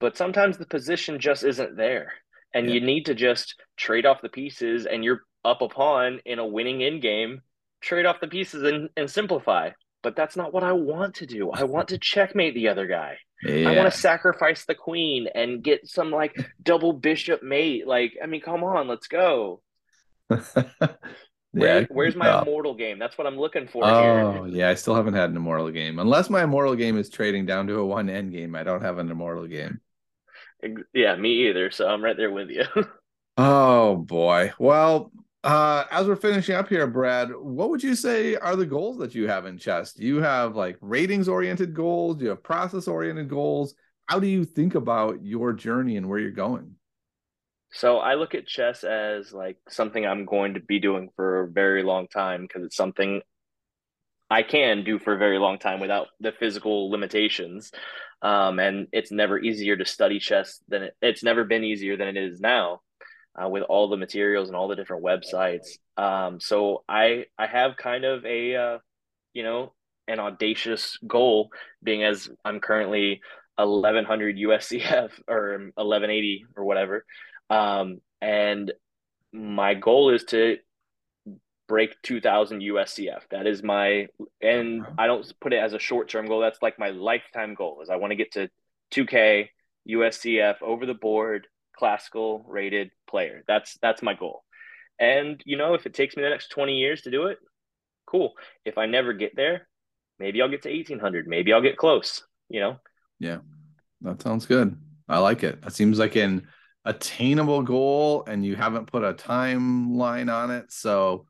but 0.00 0.16
sometimes 0.16 0.58
the 0.58 0.66
position 0.66 1.20
just 1.20 1.44
isn't 1.44 1.76
there. 1.76 2.14
And 2.54 2.68
Yeah. 2.68 2.74
you 2.74 2.80
need 2.80 3.06
to 3.06 3.14
just 3.14 3.56
trade 3.76 4.06
off 4.06 4.22
the 4.22 4.30
pieces 4.30 4.86
and 4.86 5.04
you're 5.04 5.22
up 5.44 5.62
a 5.62 5.68
pawn 5.68 6.20
in 6.24 6.38
a 6.38 6.46
winning 6.46 6.84
end 6.84 7.02
game, 7.02 7.42
trade 7.80 8.06
off 8.06 8.20
the 8.20 8.28
pieces 8.28 8.62
and, 8.64 8.90
and 8.96 9.10
simplify. 9.10 9.70
But 10.02 10.16
that's 10.16 10.36
not 10.36 10.52
what 10.52 10.64
I 10.64 10.72
want 10.72 11.16
to 11.16 11.26
do. 11.26 11.50
I 11.50 11.64
want 11.64 11.88
to 11.88 11.98
checkmate 12.02 12.54
the 12.54 12.68
other 12.68 12.86
guy. 12.86 13.18
Yeah. 13.42 13.70
I 13.70 13.76
want 13.76 13.92
to 13.92 13.98
sacrifice 13.98 14.64
the 14.64 14.74
queen 14.74 15.28
and 15.34 15.62
get 15.62 15.88
some 15.88 16.10
like 16.10 16.36
double 16.62 16.92
bishop 16.92 17.42
mate. 17.42 17.86
Like, 17.86 18.14
I 18.22 18.26
mean, 18.26 18.40
come 18.40 18.64
on, 18.64 18.88
let's 18.88 19.08
go. 19.08 19.62
Where, 21.54 21.82
yeah. 21.82 21.86
where's 21.90 22.16
my 22.16 22.32
immortal 22.32 22.74
game? 22.74 22.98
That's 22.98 23.18
what 23.18 23.26
I'm 23.26 23.36
looking 23.38 23.68
for 23.68 23.84
Oh 23.84 24.44
here. 24.44 24.46
yeah, 24.46 24.68
I 24.70 24.74
still 24.74 24.94
haven't 24.94 25.14
had 25.14 25.30
an 25.30 25.36
immortal 25.36 25.70
game. 25.70 25.98
Unless 25.98 26.30
my 26.30 26.44
immortal 26.44 26.74
game 26.74 26.96
is 26.96 27.10
trading 27.10 27.44
down 27.46 27.66
to 27.66 27.78
a 27.78 27.86
one 27.86 28.08
end 28.08 28.32
game, 28.32 28.54
I 28.54 28.62
don't 28.62 28.82
have 28.82 28.98
an 28.98 29.10
immortal 29.10 29.46
game. 29.46 29.80
Yeah, 30.94 31.16
me 31.16 31.48
either. 31.48 31.70
So 31.70 31.88
I'm 31.88 32.02
right 32.02 32.16
there 32.16 32.30
with 32.30 32.50
you. 32.50 32.64
Oh 33.36 33.96
boy. 33.96 34.52
Well, 34.58 35.10
uh, 35.44 35.84
as 35.90 36.06
we're 36.06 36.16
finishing 36.16 36.54
up 36.54 36.68
here, 36.68 36.86
Brad, 36.86 37.30
what 37.34 37.70
would 37.70 37.82
you 37.82 37.94
say 37.94 38.36
are 38.36 38.54
the 38.54 38.66
goals 38.66 38.98
that 38.98 39.14
you 39.14 39.26
have 39.26 39.44
in 39.44 39.58
chess? 39.58 39.92
Do 39.92 40.04
you 40.04 40.22
have 40.22 40.54
like 40.54 40.76
ratings 40.80 41.28
oriented 41.28 41.74
goals? 41.74 42.16
Do 42.16 42.24
you 42.24 42.30
have 42.30 42.42
process 42.42 42.86
oriented 42.86 43.28
goals? 43.28 43.74
How 44.06 44.20
do 44.20 44.28
you 44.28 44.44
think 44.44 44.74
about 44.74 45.24
your 45.24 45.52
journey 45.52 45.96
and 45.96 46.08
where 46.08 46.18
you're 46.18 46.30
going? 46.30 46.76
So 47.72 47.98
I 47.98 48.14
look 48.14 48.34
at 48.34 48.46
chess 48.46 48.84
as 48.84 49.32
like 49.32 49.56
something 49.68 50.06
I'm 50.06 50.26
going 50.26 50.54
to 50.54 50.60
be 50.60 50.78
doing 50.78 51.08
for 51.16 51.42
a 51.42 51.48
very 51.48 51.82
long 51.82 52.06
time 52.06 52.42
because 52.42 52.64
it's 52.64 52.76
something 52.76 53.22
I 54.30 54.42
can 54.42 54.84
do 54.84 54.98
for 54.98 55.14
a 55.14 55.18
very 55.18 55.38
long 55.38 55.58
time 55.58 55.80
without 55.80 56.08
the 56.20 56.32
physical 56.32 56.90
limitations. 56.90 57.72
Um, 58.20 58.60
and 58.60 58.86
it's 58.92 59.10
never 59.10 59.38
easier 59.38 59.76
to 59.76 59.84
study 59.84 60.20
chess 60.20 60.60
than 60.68 60.84
it, 60.84 60.96
it's 61.02 61.24
never 61.24 61.44
been 61.44 61.64
easier 61.64 61.96
than 61.96 62.08
it 62.08 62.16
is 62.16 62.40
now 62.40 62.80
uh, 63.40 63.48
with 63.48 63.62
all 63.62 63.88
the 63.88 63.96
materials 63.96 64.48
and 64.48 64.56
all 64.56 64.68
the 64.68 64.76
different 64.76 65.04
websites. 65.04 65.78
Um, 65.96 66.40
so 66.40 66.84
I 66.88 67.26
I 67.38 67.46
have 67.46 67.76
kind 67.76 68.04
of 68.04 68.24
a 68.24 68.56
uh, 68.56 68.78
you 69.34 69.42
know 69.42 69.72
an 70.08 70.18
audacious 70.18 70.98
goal, 71.06 71.50
being 71.82 72.02
as 72.02 72.28
I'm 72.44 72.60
currently 72.60 73.20
1100 73.56 74.36
USCF 74.36 75.10
or 75.28 75.70
1180 75.74 76.46
or 76.56 76.64
whatever. 76.64 77.04
Um, 77.50 78.00
and 78.20 78.72
my 79.32 79.74
goal 79.74 80.10
is 80.10 80.24
to 80.24 80.58
break 81.68 82.00
2000 82.02 82.60
USCF. 82.60 83.22
That 83.30 83.46
is 83.46 83.62
my, 83.62 84.08
and 84.40 84.84
I 84.98 85.06
don't 85.06 85.32
put 85.40 85.52
it 85.52 85.62
as 85.62 85.72
a 85.72 85.78
short 85.78 86.08
term 86.08 86.26
goal. 86.26 86.40
That's 86.40 86.62
like 86.62 86.78
my 86.78 86.90
lifetime 86.90 87.54
goal 87.54 87.80
is 87.82 87.88
I 87.88 87.96
want 87.96 88.10
to 88.10 88.16
get 88.16 88.32
to 88.32 88.50
2K 88.92 89.48
USCF 89.88 90.56
over 90.62 90.86
the 90.86 90.94
board 90.94 91.46
classical 91.76 92.44
rated 92.46 92.90
player. 93.08 93.42
That's, 93.46 93.78
that's 93.82 94.02
my 94.02 94.14
goal. 94.14 94.44
And, 94.98 95.40
you 95.44 95.56
know, 95.56 95.74
if 95.74 95.86
it 95.86 95.94
takes 95.94 96.16
me 96.16 96.22
the 96.22 96.30
next 96.30 96.48
20 96.48 96.74
years 96.74 97.02
to 97.02 97.10
do 97.10 97.26
it, 97.26 97.38
cool. 98.06 98.34
If 98.64 98.78
I 98.78 98.86
never 98.86 99.12
get 99.12 99.34
there, 99.34 99.68
maybe 100.18 100.40
I'll 100.40 100.48
get 100.48 100.62
to 100.62 100.70
1800. 100.70 101.26
Maybe 101.26 101.52
I'll 101.52 101.62
get 101.62 101.76
close, 101.76 102.22
you 102.48 102.60
know? 102.60 102.76
Yeah, 103.18 103.38
that 104.02 104.22
sounds 104.22 104.46
good. 104.46 104.76
I 105.08 105.18
like 105.18 105.42
it. 105.42 105.58
It 105.66 105.72
seems 105.72 105.98
like 105.98 106.16
an 106.16 106.46
attainable 106.84 107.62
goal 107.62 108.24
and 108.26 108.44
you 108.44 108.56
haven't 108.56 108.86
put 108.86 109.04
a 109.04 109.14
timeline 109.14 110.32
on 110.32 110.50
it. 110.50 110.72
So, 110.72 111.26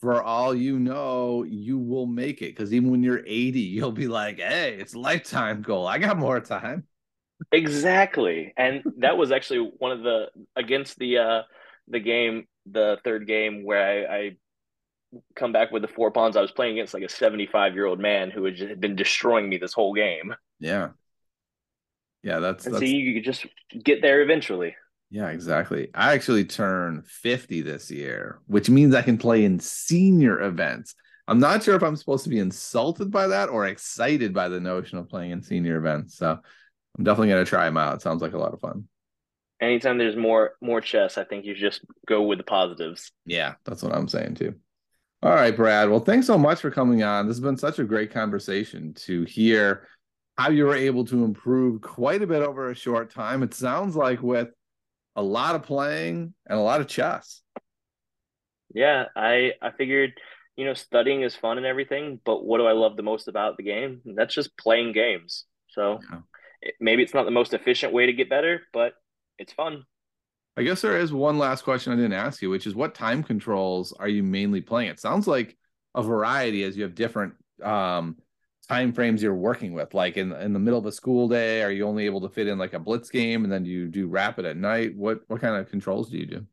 for 0.00 0.22
all 0.22 0.54
you 0.54 0.78
know, 0.78 1.42
you 1.42 1.76
will 1.78 2.06
make 2.06 2.40
it 2.40 2.54
because 2.54 2.72
even 2.72 2.90
when 2.90 3.02
you're 3.02 3.24
80, 3.26 3.60
you'll 3.60 3.90
be 3.90 4.06
like, 4.06 4.38
hey, 4.38 4.76
it's 4.78 4.94
a 4.94 4.98
lifetime 4.98 5.62
goal. 5.62 5.86
I 5.86 5.98
got 5.98 6.18
more 6.18 6.40
time. 6.40 6.86
Exactly. 7.52 8.52
And 8.56 8.82
that 8.98 9.16
was 9.16 9.32
actually 9.32 9.70
one 9.78 9.92
of 9.92 10.02
the 10.02 10.26
against 10.56 10.98
the 10.98 11.18
uh 11.18 11.42
the 11.88 12.00
game, 12.00 12.46
the 12.66 12.98
third 13.04 13.26
game 13.26 13.64
where 13.64 14.10
I, 14.10 14.16
I 14.16 14.36
come 15.34 15.52
back 15.52 15.70
with 15.70 15.82
the 15.82 15.88
four 15.88 16.10
pawns. 16.10 16.36
I 16.36 16.42
was 16.42 16.50
playing 16.50 16.72
against 16.72 16.94
like 16.94 17.02
a 17.02 17.08
75 17.08 17.74
year 17.74 17.86
old 17.86 17.98
man 17.98 18.30
who 18.30 18.44
had 18.44 18.56
just 18.56 18.80
been 18.80 18.96
destroying 18.96 19.48
me 19.48 19.56
this 19.56 19.72
whole 19.72 19.94
game. 19.94 20.34
Yeah. 20.60 20.90
Yeah, 22.22 22.40
that's, 22.40 22.66
and 22.66 22.74
that's... 22.74 22.84
so 22.84 22.86
you 22.86 23.22
just 23.22 23.46
get 23.84 24.02
there 24.02 24.22
eventually. 24.22 24.74
Yeah, 25.10 25.28
exactly. 25.28 25.88
I 25.94 26.12
actually 26.12 26.44
turn 26.44 27.02
50 27.06 27.62
this 27.62 27.90
year, 27.90 28.40
which 28.46 28.68
means 28.68 28.94
I 28.94 29.02
can 29.02 29.16
play 29.16 29.44
in 29.44 29.58
senior 29.60 30.42
events. 30.42 30.94
I'm 31.26 31.38
not 31.38 31.62
sure 31.62 31.76
if 31.76 31.82
I'm 31.82 31.96
supposed 31.96 32.24
to 32.24 32.30
be 32.30 32.40
insulted 32.40 33.10
by 33.10 33.28
that 33.28 33.48
or 33.48 33.66
excited 33.66 34.34
by 34.34 34.48
the 34.48 34.60
notion 34.60 34.98
of 34.98 35.08
playing 35.08 35.30
in 35.30 35.42
senior 35.42 35.76
events. 35.76 36.16
So 36.16 36.40
I'm 36.98 37.04
definitely 37.04 37.28
going 37.28 37.44
to 37.44 37.48
try 37.48 37.64
them 37.64 37.76
out. 37.76 37.94
It 37.94 38.02
sounds 38.02 38.20
like 38.20 38.32
a 38.32 38.38
lot 38.38 38.52
of 38.52 38.60
fun. 38.60 38.88
Anytime 39.60 39.98
there's 39.98 40.16
more 40.16 40.52
more 40.60 40.80
chess, 40.80 41.18
I 41.18 41.24
think 41.24 41.44
you 41.44 41.54
just 41.54 41.80
go 42.06 42.22
with 42.22 42.38
the 42.38 42.44
positives. 42.44 43.10
Yeah, 43.24 43.54
that's 43.64 43.82
what 43.82 43.94
I'm 43.94 44.08
saying 44.08 44.34
too. 44.34 44.54
All 45.20 45.34
right, 45.34 45.56
Brad. 45.56 45.90
Well, 45.90 45.98
thanks 45.98 46.28
so 46.28 46.38
much 46.38 46.60
for 46.60 46.70
coming 46.70 47.02
on. 47.02 47.26
This 47.26 47.36
has 47.36 47.42
been 47.42 47.56
such 47.56 47.80
a 47.80 47.84
great 47.84 48.12
conversation 48.12 48.94
to 48.94 49.24
hear 49.24 49.88
how 50.36 50.50
you 50.50 50.64
were 50.64 50.76
able 50.76 51.04
to 51.06 51.24
improve 51.24 51.80
quite 51.80 52.22
a 52.22 52.26
bit 52.26 52.42
over 52.42 52.70
a 52.70 52.74
short 52.74 53.12
time. 53.12 53.42
It 53.42 53.52
sounds 53.52 53.96
like 53.96 54.22
with 54.22 54.48
a 55.16 55.22
lot 55.22 55.56
of 55.56 55.64
playing 55.64 56.34
and 56.46 56.58
a 56.58 56.62
lot 56.62 56.80
of 56.80 56.86
chess. 56.86 57.42
Yeah, 58.72 59.06
I 59.16 59.54
I 59.60 59.72
figured, 59.72 60.12
you 60.56 60.64
know, 60.64 60.74
studying 60.74 61.22
is 61.22 61.34
fun 61.34 61.56
and 61.56 61.66
everything, 61.66 62.20
but 62.24 62.44
what 62.44 62.58
do 62.58 62.66
I 62.66 62.72
love 62.72 62.96
the 62.96 63.02
most 63.02 63.26
about 63.26 63.56
the 63.56 63.64
game? 63.64 64.02
That's 64.04 64.34
just 64.34 64.56
playing 64.56 64.92
games. 64.92 65.46
So 65.70 65.98
yeah. 66.12 66.18
It, 66.62 66.74
maybe 66.80 67.02
it's 67.02 67.14
not 67.14 67.24
the 67.24 67.30
most 67.30 67.54
efficient 67.54 67.92
way 67.92 68.06
to 68.06 68.12
get 68.12 68.30
better, 68.30 68.62
but 68.72 68.94
it's 69.38 69.52
fun. 69.52 69.84
I 70.56 70.62
guess 70.62 70.80
there 70.80 70.98
is 70.98 71.12
one 71.12 71.38
last 71.38 71.62
question 71.62 71.92
I 71.92 71.96
didn't 71.96 72.14
ask 72.14 72.42
you, 72.42 72.50
which 72.50 72.66
is 72.66 72.74
what 72.74 72.92
time 72.92 73.22
controls 73.22 73.92
are 73.92 74.08
you 74.08 74.24
mainly 74.24 74.60
playing? 74.60 74.90
It 74.90 74.98
sounds 74.98 75.28
like 75.28 75.56
a 75.94 76.02
variety 76.02 76.64
as 76.64 76.76
you 76.76 76.82
have 76.82 76.94
different 76.94 77.34
um 77.62 78.16
time 78.68 78.92
frames 78.92 79.22
you're 79.22 79.34
working 79.34 79.72
with. 79.72 79.94
Like 79.94 80.16
in 80.16 80.32
in 80.32 80.52
the 80.52 80.58
middle 80.58 80.80
of 80.80 80.86
a 80.86 80.92
school 80.92 81.28
day 81.28 81.62
are 81.62 81.70
you 81.70 81.86
only 81.86 82.06
able 82.06 82.20
to 82.22 82.28
fit 82.28 82.48
in 82.48 82.58
like 82.58 82.72
a 82.72 82.78
blitz 82.80 83.08
game 83.08 83.44
and 83.44 83.52
then 83.52 83.64
you 83.64 83.86
do 83.86 84.08
rapid 84.08 84.44
at 84.46 84.56
night? 84.56 84.96
What 84.96 85.20
what 85.28 85.40
kind 85.40 85.54
of 85.54 85.70
controls 85.70 86.10
do 86.10 86.18
you 86.18 86.26
do? 86.26 86.46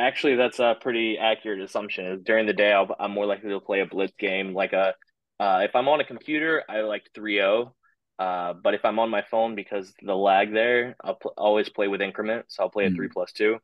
Actually 0.00 0.34
that's 0.34 0.58
a 0.58 0.76
pretty 0.80 1.16
accurate 1.16 1.60
assumption. 1.60 2.22
During 2.24 2.46
the 2.46 2.52
day 2.52 2.72
i 2.72 3.04
am 3.04 3.12
more 3.12 3.26
likely 3.26 3.50
to 3.50 3.60
play 3.60 3.80
a 3.80 3.86
blitz 3.86 4.14
game 4.18 4.52
like 4.52 4.72
a 4.72 4.94
uh, 5.38 5.60
if 5.62 5.76
i'm 5.76 5.86
on 5.86 6.00
a 6.00 6.04
computer 6.04 6.64
i 6.68 6.80
like 6.80 7.08
3-0 7.16 7.70
uh, 8.18 8.52
but 8.52 8.74
if 8.74 8.84
i'm 8.84 8.98
on 8.98 9.10
my 9.10 9.22
phone 9.22 9.54
because 9.54 9.92
the 10.02 10.14
lag 10.14 10.52
there 10.52 10.96
i'll 11.04 11.14
pl- 11.14 11.34
always 11.36 11.68
play 11.68 11.88
with 11.88 12.00
increment 12.00 12.44
so 12.48 12.62
i'll 12.62 12.70
play 12.70 12.86
a 12.86 12.90
mm. 12.90 12.96
3 12.96 13.08
plus 13.08 13.32
2 13.32 13.56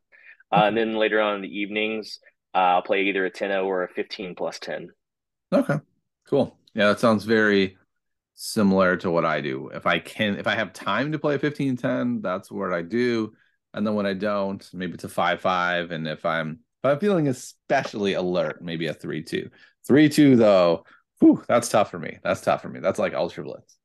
uh, 0.52 0.62
and 0.64 0.76
then 0.76 0.94
later 0.94 1.20
on 1.20 1.36
in 1.36 1.42
the 1.42 1.58
evenings 1.58 2.18
uh, 2.54 2.58
i'll 2.58 2.82
play 2.82 3.02
either 3.02 3.24
a 3.24 3.30
10 3.30 3.50
or 3.52 3.82
a 3.82 3.88
15 3.88 4.34
plus 4.34 4.58
10 4.58 4.90
okay 5.52 5.78
cool 6.28 6.58
yeah, 6.74 6.88
that 6.88 7.00
sounds 7.00 7.24
very 7.24 7.78
similar 8.34 8.96
to 8.98 9.10
what 9.10 9.24
I 9.24 9.40
do. 9.40 9.70
If 9.72 9.86
I 9.86 10.00
can, 10.00 10.36
if 10.36 10.46
I 10.46 10.56
have 10.56 10.72
time 10.72 11.12
to 11.12 11.18
play 11.18 11.38
15 11.38 11.76
10, 11.76 12.20
that's 12.20 12.50
what 12.50 12.72
I 12.72 12.82
do. 12.82 13.32
And 13.72 13.86
then 13.86 13.94
when 13.94 14.06
I 14.06 14.14
don't, 14.14 14.68
maybe 14.72 14.94
it's 14.94 15.04
a 15.04 15.08
5 15.08 15.40
5. 15.40 15.90
And 15.92 16.08
if 16.08 16.26
I'm 16.26 16.60
if 16.82 16.90
I'm 16.90 16.98
feeling 16.98 17.28
especially 17.28 18.14
alert, 18.14 18.62
maybe 18.62 18.88
a 18.88 18.94
3 18.94 19.22
2. 19.22 19.48
3 19.86 20.08
2, 20.08 20.36
though, 20.36 20.84
whew, 21.20 21.42
that's 21.46 21.68
tough 21.68 21.90
for 21.90 21.98
me. 21.98 22.18
That's 22.22 22.40
tough 22.40 22.62
for 22.62 22.68
me. 22.68 22.80
That's 22.80 22.98
like 22.98 23.14
Ultra 23.14 23.44
Blitz. 23.44 23.76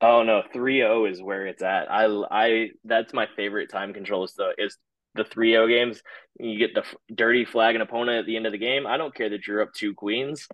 Oh 0.00 0.22
no, 0.22 0.42
3-0 0.54 1.10
is 1.10 1.20
where 1.22 1.46
it's 1.46 1.62
at. 1.62 1.90
I 1.90 2.06
I 2.30 2.68
that's 2.84 3.12
my 3.12 3.26
favorite 3.36 3.70
time 3.70 3.92
control 3.92 4.24
is 4.24 4.34
the 4.34 4.54
is 4.56 4.76
the 5.14 5.24
3-0 5.24 5.68
games, 5.68 6.02
you 6.38 6.58
get 6.58 6.74
the 6.74 6.84
dirty 7.12 7.44
flag 7.44 7.74
an 7.74 7.80
opponent 7.80 8.18
at 8.20 8.26
the 8.26 8.36
end 8.36 8.46
of 8.46 8.52
the 8.52 8.58
game. 8.58 8.86
I 8.86 8.96
don't 8.96 9.14
care 9.14 9.28
that 9.30 9.46
you're 9.46 9.62
up 9.62 9.72
two 9.72 9.94
queens. 9.94 10.46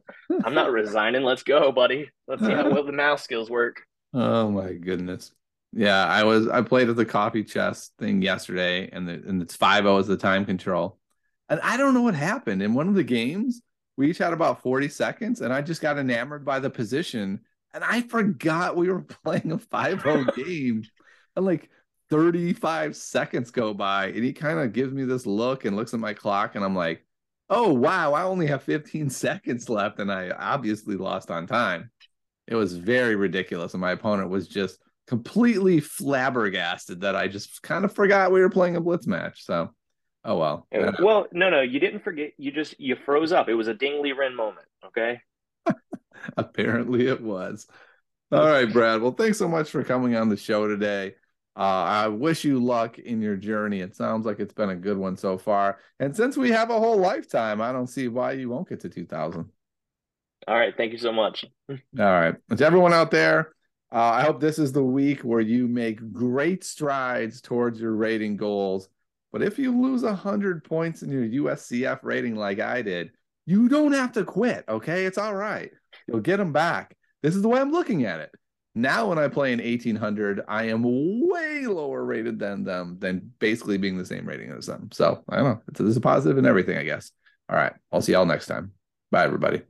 I'm 0.43 0.55
not 0.55 0.71
resigning. 0.73 1.23
Let's 1.23 1.43
go, 1.43 1.71
buddy. 1.73 2.09
Let's 2.27 2.45
see 2.45 2.53
how 2.53 2.71
well 2.71 2.85
the 2.85 2.93
mouse 2.93 3.23
skills 3.23 3.51
work. 3.51 3.77
Oh 4.17 4.49
my 4.49 4.75
goodness. 4.75 5.33
Yeah, 5.73 6.05
I 6.07 6.23
was 6.23 6.47
I 6.47 6.63
played 6.63 6.89
at 6.89 6.95
the 6.95 7.05
coffee 7.05 7.43
chess 7.43 7.91
thing 7.99 8.23
yesterday 8.23 8.89
and 8.93 9.09
the 9.09 9.15
and 9.15 9.43
it's 9.43 9.57
5-0 9.57 10.01
is 10.01 10.07
the 10.07 10.17
time 10.17 10.45
control. 10.45 10.99
And 11.49 11.59
I 11.63 11.77
don't 11.77 11.95
know 11.95 12.03
what 12.03 12.15
happened. 12.15 12.63
In 12.63 12.75
one 12.75 12.87
of 12.89 12.95
the 12.95 13.03
games, 13.03 13.61
we 13.97 14.09
each 14.09 14.19
had 14.19 14.33
about 14.33 14.63
40 14.63 14.89
seconds 14.89 15.41
and 15.41 15.53
I 15.53 15.63
just 15.63 15.83
got 15.83 15.99
enamored 15.99 16.45
by 16.45 16.61
the 16.61 16.71
position 16.71 17.41
and 17.75 17.83
I 17.83 18.03
forgot 18.03 18.77
we 18.77 18.89
were 18.89 19.03
playing 19.03 19.53
a 19.53 19.59
5-0 19.59 20.35
game. 20.47 20.85
And 21.37 21.45
like 21.45 21.69
35 22.11 22.95
seconds 22.95 23.51
go 23.51 23.75
by 23.75 24.07
and 24.07 24.23
he 24.23 24.33
kind 24.33 24.61
of 24.61 24.73
gives 24.73 24.93
me 24.93 25.05
this 25.05 25.27
look 25.27 25.65
and 25.65 25.75
looks 25.75 25.93
at 25.93 26.01
my 26.01 26.15
clock 26.15 26.55
and 26.55 26.65
I'm 26.65 26.77
like, 26.77 27.05
oh 27.51 27.73
wow, 27.73 28.13
I 28.13 28.23
only 28.23 28.47
have 28.47 28.63
15 28.63 29.11
seconds 29.11 29.69
left 29.69 29.99
and 29.99 30.13
I 30.13 30.31
obviously 30.31 30.95
lost 30.97 31.31
on 31.31 31.49
time. 31.49 31.91
It 32.47 32.55
was 32.55 32.77
very 32.77 33.17
ridiculous 33.17 33.75
and 33.75 33.81
my 33.81 33.91
opponent 33.91 34.31
was 34.31 34.47
just 34.47 34.79
completely 35.09 35.81
flabbergasted 35.81 37.01
that 37.01 37.17
I 37.17 37.27
just 37.27 37.63
kind 37.63 37.85
of 37.85 37.93
forgot 37.93 38.33
we 38.33 38.41
were 38.41 38.51
playing 38.51 38.77
a 38.77 38.81
blitz 38.81 39.09
match. 39.09 39.45
So, 39.45 39.71
oh 40.25 40.39
well. 40.39 40.69
Well, 41.01 41.27
no, 41.33 41.51
no, 41.51 41.63
you 41.63 41.81
didn't 41.81 42.05
forget. 42.05 42.33
You 42.39 42.53
just 42.53 42.79
you 42.79 42.97
froze 43.05 43.33
up. 43.33 43.49
It 43.49 43.55
was 43.55 43.67
a 43.67 43.75
Ding 43.75 44.03
Liren 44.03 44.35
moment. 44.35 44.67
Okay. 44.87 45.21
Apparently, 46.37 47.07
it 47.07 47.21
was. 47.21 47.67
All 48.33 48.47
right, 48.47 48.71
Brad. 48.73 49.01
Well, 49.01 49.13
thanks 49.13 49.39
so 49.39 49.49
much 49.49 49.71
for 49.71 49.85
coming 49.85 50.17
on 50.17 50.29
the 50.29 50.37
show 50.37 50.67
today. 50.67 51.15
Uh, 51.57 51.61
I 51.61 52.09
wish 52.09 52.45
you 52.45 52.59
luck 52.59 52.99
in 52.99 53.23
your 53.23 53.37
journey. 53.37 53.81
It 53.81 53.95
sounds 53.95 54.27
like 54.27 54.41
it's 54.41 54.55
been 54.55 54.71
a 54.71 54.77
good 54.77 54.97
one 54.99 55.17
so 55.17 55.39
far. 55.39 55.79
And 56.01 56.17
since 56.17 56.37
we 56.37 56.51
have 56.51 56.71
a 56.71 56.79
whole 56.79 56.97
lifetime, 56.97 57.61
I 57.61 57.71
don't 57.71 57.87
see 57.87 58.09
why 58.09 58.33
you 58.33 58.49
won't 58.49 58.69
get 58.69 58.81
to 58.81 58.89
2000. 58.89 59.49
All 60.49 60.55
right. 60.57 60.77
Thank 60.77 60.93
you 60.93 60.99
so 60.99 61.13
much. 61.13 61.45
All 61.71 61.79
right. 61.97 62.35
To 62.57 62.67
everyone 62.67 62.93
out 62.93 63.13
there, 63.13 63.53
uh, 63.93 63.99
I 64.01 64.23
hope 64.23 64.41
this 64.41 64.59
is 64.59 64.73
the 64.73 64.83
week 64.83 65.21
where 65.21 65.41
you 65.41 65.69
make 65.69 66.13
great 66.13 66.65
strides 66.65 67.41
towards 67.41 67.81
your 67.81 67.95
rating 67.95 68.37
goals. 68.37 68.89
But 69.33 69.43
if 69.43 69.59
you 69.59 69.81
lose 69.81 70.03
100 70.03 70.65
points 70.65 71.03
in 71.03 71.11
your 71.11 71.45
USCF 71.45 72.01
rating 72.03 72.35
like 72.35 72.59
I 72.59 72.83
did, 72.83 73.13
you 73.47 73.69
don't 73.69 73.93
have 73.93 74.13
to 74.13 74.25
quit. 74.25 74.65
Okay. 74.69 75.07
It's 75.07 75.19
all 75.19 75.35
right. 75.35 75.71
You'll 76.07 76.21
get 76.21 76.39
them 76.39 76.53
back. 76.53 76.97
This 77.23 77.35
is 77.35 77.43
the 77.43 77.49
way 77.49 77.61
I'm 77.61 77.73
looking 77.73 78.05
at 78.05 78.21
it. 78.21 78.31
Now, 78.75 79.09
when 79.09 79.19
I 79.19 79.29
play 79.29 79.53
an 79.53 79.61
1800, 79.61 80.43
I 80.49 80.65
am 80.65 80.83
way 80.83 81.67
lower 81.67 82.05
rated 82.05 82.41
than 82.41 82.65
them, 82.65 82.99
than 82.99 83.33
basically 83.39 83.79
being 83.79 83.97
the 83.97 84.05
same 84.05 84.27
rating 84.27 84.51
as 84.51 84.67
them. 84.67 84.89
So 84.93 85.23
I 85.29 85.37
don't 85.37 85.45
know. 85.45 85.63
It's, 85.69 85.81
it's 85.81 85.97
a 85.97 86.01
positive 86.01 86.39
in 86.39 86.47
everything, 86.47 86.77
I 86.77 86.85
guess. 86.85 87.13
All 87.49 87.57
right. 87.57 87.73
I'll 87.93 88.01
see 88.01 88.13
y'all 88.13 88.27
next 88.27 88.47
time. 88.47 88.73
Bye, 89.13 89.25
everybody. 89.25 89.63